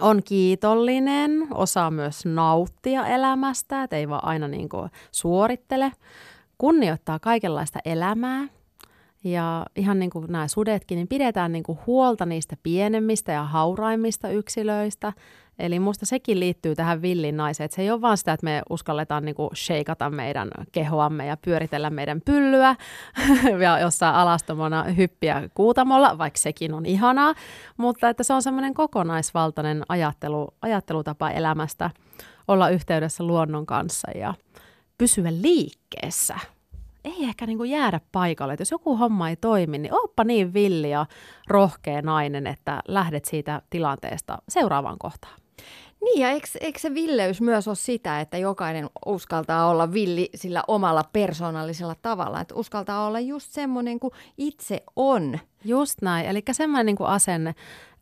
On 0.00 0.22
kiitollinen, 0.22 1.46
osaa 1.54 1.90
myös 1.90 2.26
nauttia 2.26 3.06
elämästä, 3.06 3.82
että 3.82 3.96
ei 3.96 4.08
vaan 4.08 4.24
aina 4.24 4.48
niin 4.48 4.68
kuin 4.68 4.90
suorittele. 5.12 5.92
Kunnioittaa 6.58 7.18
kaikenlaista 7.18 7.78
elämää, 7.84 8.46
ja 9.24 9.66
ihan 9.76 9.98
niin 9.98 10.10
kuin 10.10 10.26
nämä 10.28 10.48
sudetkin, 10.48 10.96
niin 10.96 11.08
pidetään 11.08 11.52
niin 11.52 11.62
kuin 11.62 11.78
huolta 11.86 12.26
niistä 12.26 12.56
pienemmistä 12.62 13.32
ja 13.32 13.44
hauraimmista 13.44 14.28
yksilöistä. 14.28 15.12
Eli 15.58 15.78
musta 15.78 16.06
sekin 16.06 16.40
liittyy 16.40 16.74
tähän 16.74 17.02
villin 17.02 17.36
naiseen, 17.36 17.64
että 17.64 17.74
se 17.74 17.82
ei 17.82 17.90
ole 17.90 18.00
vaan 18.00 18.16
sitä, 18.16 18.32
että 18.32 18.44
me 18.44 18.62
uskalletaan 18.70 19.24
niin 19.24 19.34
kuin 19.34 19.50
sheikata 19.56 20.10
meidän 20.10 20.50
kehoamme 20.72 21.26
ja 21.26 21.36
pyöritellä 21.36 21.90
meidän 21.90 22.20
pyllyä 22.20 22.76
ja 23.62 23.78
jossain 23.78 24.14
alastomana 24.14 24.82
hyppiä 24.82 25.48
kuutamolla, 25.54 26.18
vaikka 26.18 26.38
sekin 26.38 26.74
on 26.74 26.86
ihanaa, 26.86 27.34
mutta 27.76 28.08
että 28.08 28.22
se 28.22 28.32
on 28.32 28.42
semmoinen 28.42 28.74
kokonaisvaltainen 28.74 29.82
ajattelu, 29.88 30.48
ajattelutapa 30.62 31.30
elämästä 31.30 31.90
olla 32.48 32.68
yhteydessä 32.68 33.24
luonnon 33.24 33.66
kanssa 33.66 34.10
ja 34.14 34.34
pysyä 34.98 35.28
liikkeessä 35.30 36.36
ei 37.04 37.24
ehkä 37.24 37.46
niin 37.46 37.58
kuin 37.58 37.70
jäädä 37.70 38.00
paikalle. 38.12 38.52
Et 38.52 38.60
jos 38.60 38.70
joku 38.70 38.96
homma 38.96 39.28
ei 39.28 39.36
toimi, 39.36 39.78
niin 39.78 39.94
oppa 39.94 40.24
niin 40.24 40.54
villi 40.54 40.90
ja 40.90 41.06
rohkea 41.48 42.02
nainen, 42.02 42.46
että 42.46 42.80
lähdet 42.88 43.24
siitä 43.24 43.62
tilanteesta 43.70 44.38
seuraavaan 44.48 44.98
kohtaan. 44.98 45.40
Niin, 46.04 46.20
ja 46.20 46.30
eikö, 46.30 46.46
eikö 46.60 46.78
se 46.78 46.94
villeys 46.94 47.40
myös 47.40 47.68
ole 47.68 47.76
sitä, 47.76 48.20
että 48.20 48.38
jokainen 48.38 48.90
uskaltaa 49.06 49.66
olla 49.66 49.92
villi 49.92 50.30
sillä 50.34 50.64
omalla 50.68 51.04
persoonallisella 51.12 51.94
tavalla, 52.02 52.40
että 52.40 52.54
uskaltaa 52.54 53.06
olla 53.06 53.20
just 53.20 53.52
semmoinen 53.52 54.00
kuin 54.00 54.12
itse 54.38 54.82
on. 54.96 55.38
Just 55.64 56.02
näin, 56.02 56.26
eli 56.26 56.42
semmoinen 56.52 56.86
niin 56.86 56.96
kuin 56.96 57.08
asenne, 57.08 57.54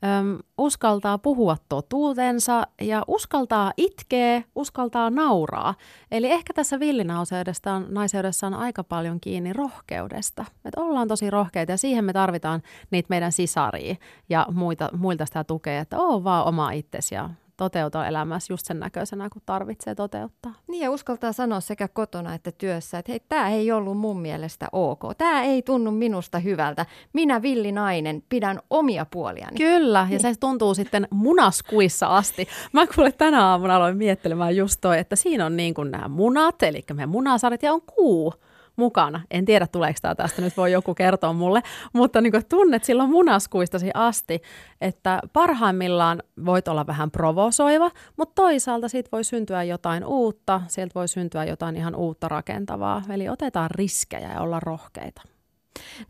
Öm, 0.04 0.38
uskaltaa 0.58 1.18
puhua 1.18 1.56
totuutensa 1.68 2.66
ja 2.80 3.04
uskaltaa 3.06 3.72
itkeä, 3.76 4.42
uskaltaa 4.54 5.10
nauraa. 5.10 5.74
Eli 6.10 6.30
ehkä 6.30 6.52
tässä 6.54 6.80
villinauseudessa 6.80 7.72
on, 7.72 7.86
naiseudessa 7.90 8.46
on 8.46 8.54
aika 8.54 8.84
paljon 8.84 9.20
kiinni 9.20 9.52
rohkeudesta. 9.52 10.44
Et 10.64 10.74
ollaan 10.76 11.08
tosi 11.08 11.30
rohkeita 11.30 11.72
ja 11.72 11.78
siihen 11.78 12.04
me 12.04 12.12
tarvitaan 12.12 12.62
niitä 12.90 13.06
meidän 13.10 13.32
sisaria 13.32 13.96
ja 14.28 14.46
muita, 14.52 14.88
muilta 14.96 15.26
sitä 15.26 15.44
tukea, 15.44 15.80
että 15.80 15.98
oo 15.98 16.24
vaan 16.24 16.46
oma 16.46 16.70
itsesi 16.70 17.14
ja 17.14 17.30
toteuta 17.58 18.06
elämässä 18.06 18.52
just 18.52 18.66
sen 18.66 18.80
näköisenä, 18.80 19.28
kun 19.32 19.42
tarvitsee 19.46 19.94
toteuttaa. 19.94 20.54
Niin 20.68 20.82
ja 20.82 20.90
uskaltaa 20.90 21.32
sanoa 21.32 21.60
sekä 21.60 21.88
kotona 21.88 22.34
että 22.34 22.52
työssä, 22.52 22.98
että 22.98 23.12
hei, 23.12 23.20
tämä 23.28 23.50
ei 23.50 23.72
ollut 23.72 23.98
mun 23.98 24.20
mielestä 24.20 24.68
ok. 24.72 25.00
Tämä 25.18 25.42
ei 25.42 25.62
tunnu 25.62 25.90
minusta 25.90 26.38
hyvältä. 26.38 26.86
Minä 27.12 27.42
villi 27.42 27.72
nainen 27.72 28.22
pidän 28.28 28.60
omia 28.70 29.06
puoliani. 29.10 29.56
Kyllä, 29.56 30.04
niin. 30.04 30.12
ja 30.12 30.18
se 30.18 30.34
tuntuu 30.40 30.74
sitten 30.74 31.08
munaskuissa 31.10 32.06
asti. 32.06 32.48
Mä 32.72 32.86
kuule 32.86 33.12
tänä 33.12 33.46
aamuna 33.46 33.76
aloin 33.76 33.96
miettelemään 33.96 34.56
just 34.56 34.78
toi, 34.80 34.98
että 34.98 35.16
siinä 35.16 35.46
on 35.46 35.56
niin 35.56 35.74
kuin 35.74 35.90
nämä 35.90 36.08
munat, 36.08 36.62
eli 36.62 36.84
me 36.92 37.06
munasaret 37.06 37.62
ja 37.62 37.72
on 37.72 37.82
kuu 37.82 38.34
mukana. 38.78 39.20
En 39.30 39.44
tiedä, 39.44 39.66
tuleeko 39.66 39.98
tämä 40.02 40.14
tästä, 40.14 40.42
nyt 40.42 40.56
voi 40.56 40.72
joku 40.72 40.94
kertoa 40.94 41.32
mulle, 41.32 41.62
mutta 41.92 42.20
niin 42.20 42.32
tunnet 42.48 42.84
silloin 42.84 43.10
munaskuistasi 43.10 43.90
asti, 43.94 44.42
että 44.80 45.20
parhaimmillaan 45.32 46.22
voit 46.44 46.68
olla 46.68 46.86
vähän 46.86 47.10
provosoiva, 47.10 47.90
mutta 48.16 48.34
toisaalta 48.34 48.88
siitä 48.88 49.08
voi 49.12 49.24
syntyä 49.24 49.62
jotain 49.62 50.04
uutta, 50.04 50.60
sieltä 50.68 50.94
voi 50.94 51.08
syntyä 51.08 51.44
jotain 51.44 51.76
ihan 51.76 51.94
uutta 51.94 52.28
rakentavaa. 52.28 53.02
Eli 53.10 53.28
otetaan 53.28 53.70
riskejä 53.70 54.32
ja 54.32 54.40
olla 54.40 54.60
rohkeita. 54.60 55.22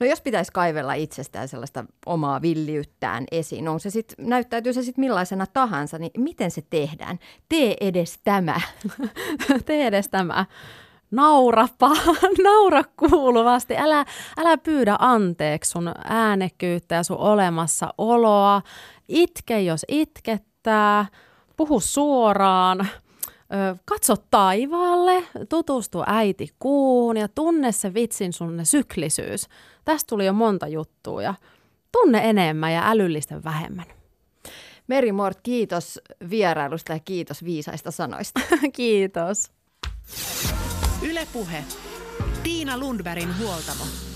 No 0.01 0.07
jos 0.07 0.21
pitäisi 0.21 0.53
kaivella 0.53 0.95
itsestään 0.95 1.49
sellaista 1.49 1.85
omaa 2.07 2.43
villiyttään 2.43 3.25
esiin, 3.31 3.69
on 3.69 3.81
se 3.81 3.91
sit, 3.91 4.14
näyttäytyy 4.19 4.73
se 4.73 4.83
sitten 4.83 5.03
millaisena 5.03 5.47
tahansa, 5.47 5.99
niin 5.99 6.11
miten 6.16 6.51
se 6.51 6.62
tehdään? 6.71 7.19
Tee 7.49 7.77
edes 7.81 8.19
tämä. 8.25 8.61
Tee 9.66 9.87
edes 9.87 10.09
tämä 10.09 10.47
naurapa, 11.11 11.91
naura 12.45 12.85
kuuluvasti, 12.97 13.77
älä, 13.77 14.05
älä 14.37 14.59
pyydä 14.59 14.97
anteeksi 14.99 15.71
sun 15.71 15.93
äänekkyyttä 16.05 16.95
ja 16.95 17.03
sun 17.03 17.19
olemassaoloa, 17.19 18.63
itke 19.09 19.61
jos 19.61 19.85
itkettää, 19.89 21.07
puhu 21.57 21.81
suoraan, 21.81 22.89
katso 23.85 24.15
taivaalle, 24.31 25.25
tutustu 25.49 26.03
äiti 26.07 26.49
kuun 26.59 27.17
ja 27.17 27.29
tunne 27.29 27.73
se 27.73 27.95
vitsin 27.95 28.33
sun 28.33 28.61
syklisyys. 28.65 29.49
Tästä 29.85 30.09
tuli 30.09 30.27
jo 30.27 30.33
monta 30.33 30.69
juttua 30.69 31.23
ja 31.23 31.35
tunne 31.93 32.31
enemmän 32.31 32.73
ja 32.73 32.91
älyllisten 32.91 33.45
vähemmän. 33.45 33.87
Meri 34.87 35.13
Mort, 35.13 35.39
kiitos 35.43 36.01
vierailusta 36.31 36.93
ja 36.93 36.99
kiitos 36.99 37.45
viisaista 37.45 37.91
sanoista. 37.91 38.41
kiitos. 38.77 39.51
Ylepuhe. 41.03 41.64
Tiina 42.42 42.78
Lundbergin 42.78 43.38
huoltamo. 43.38 44.08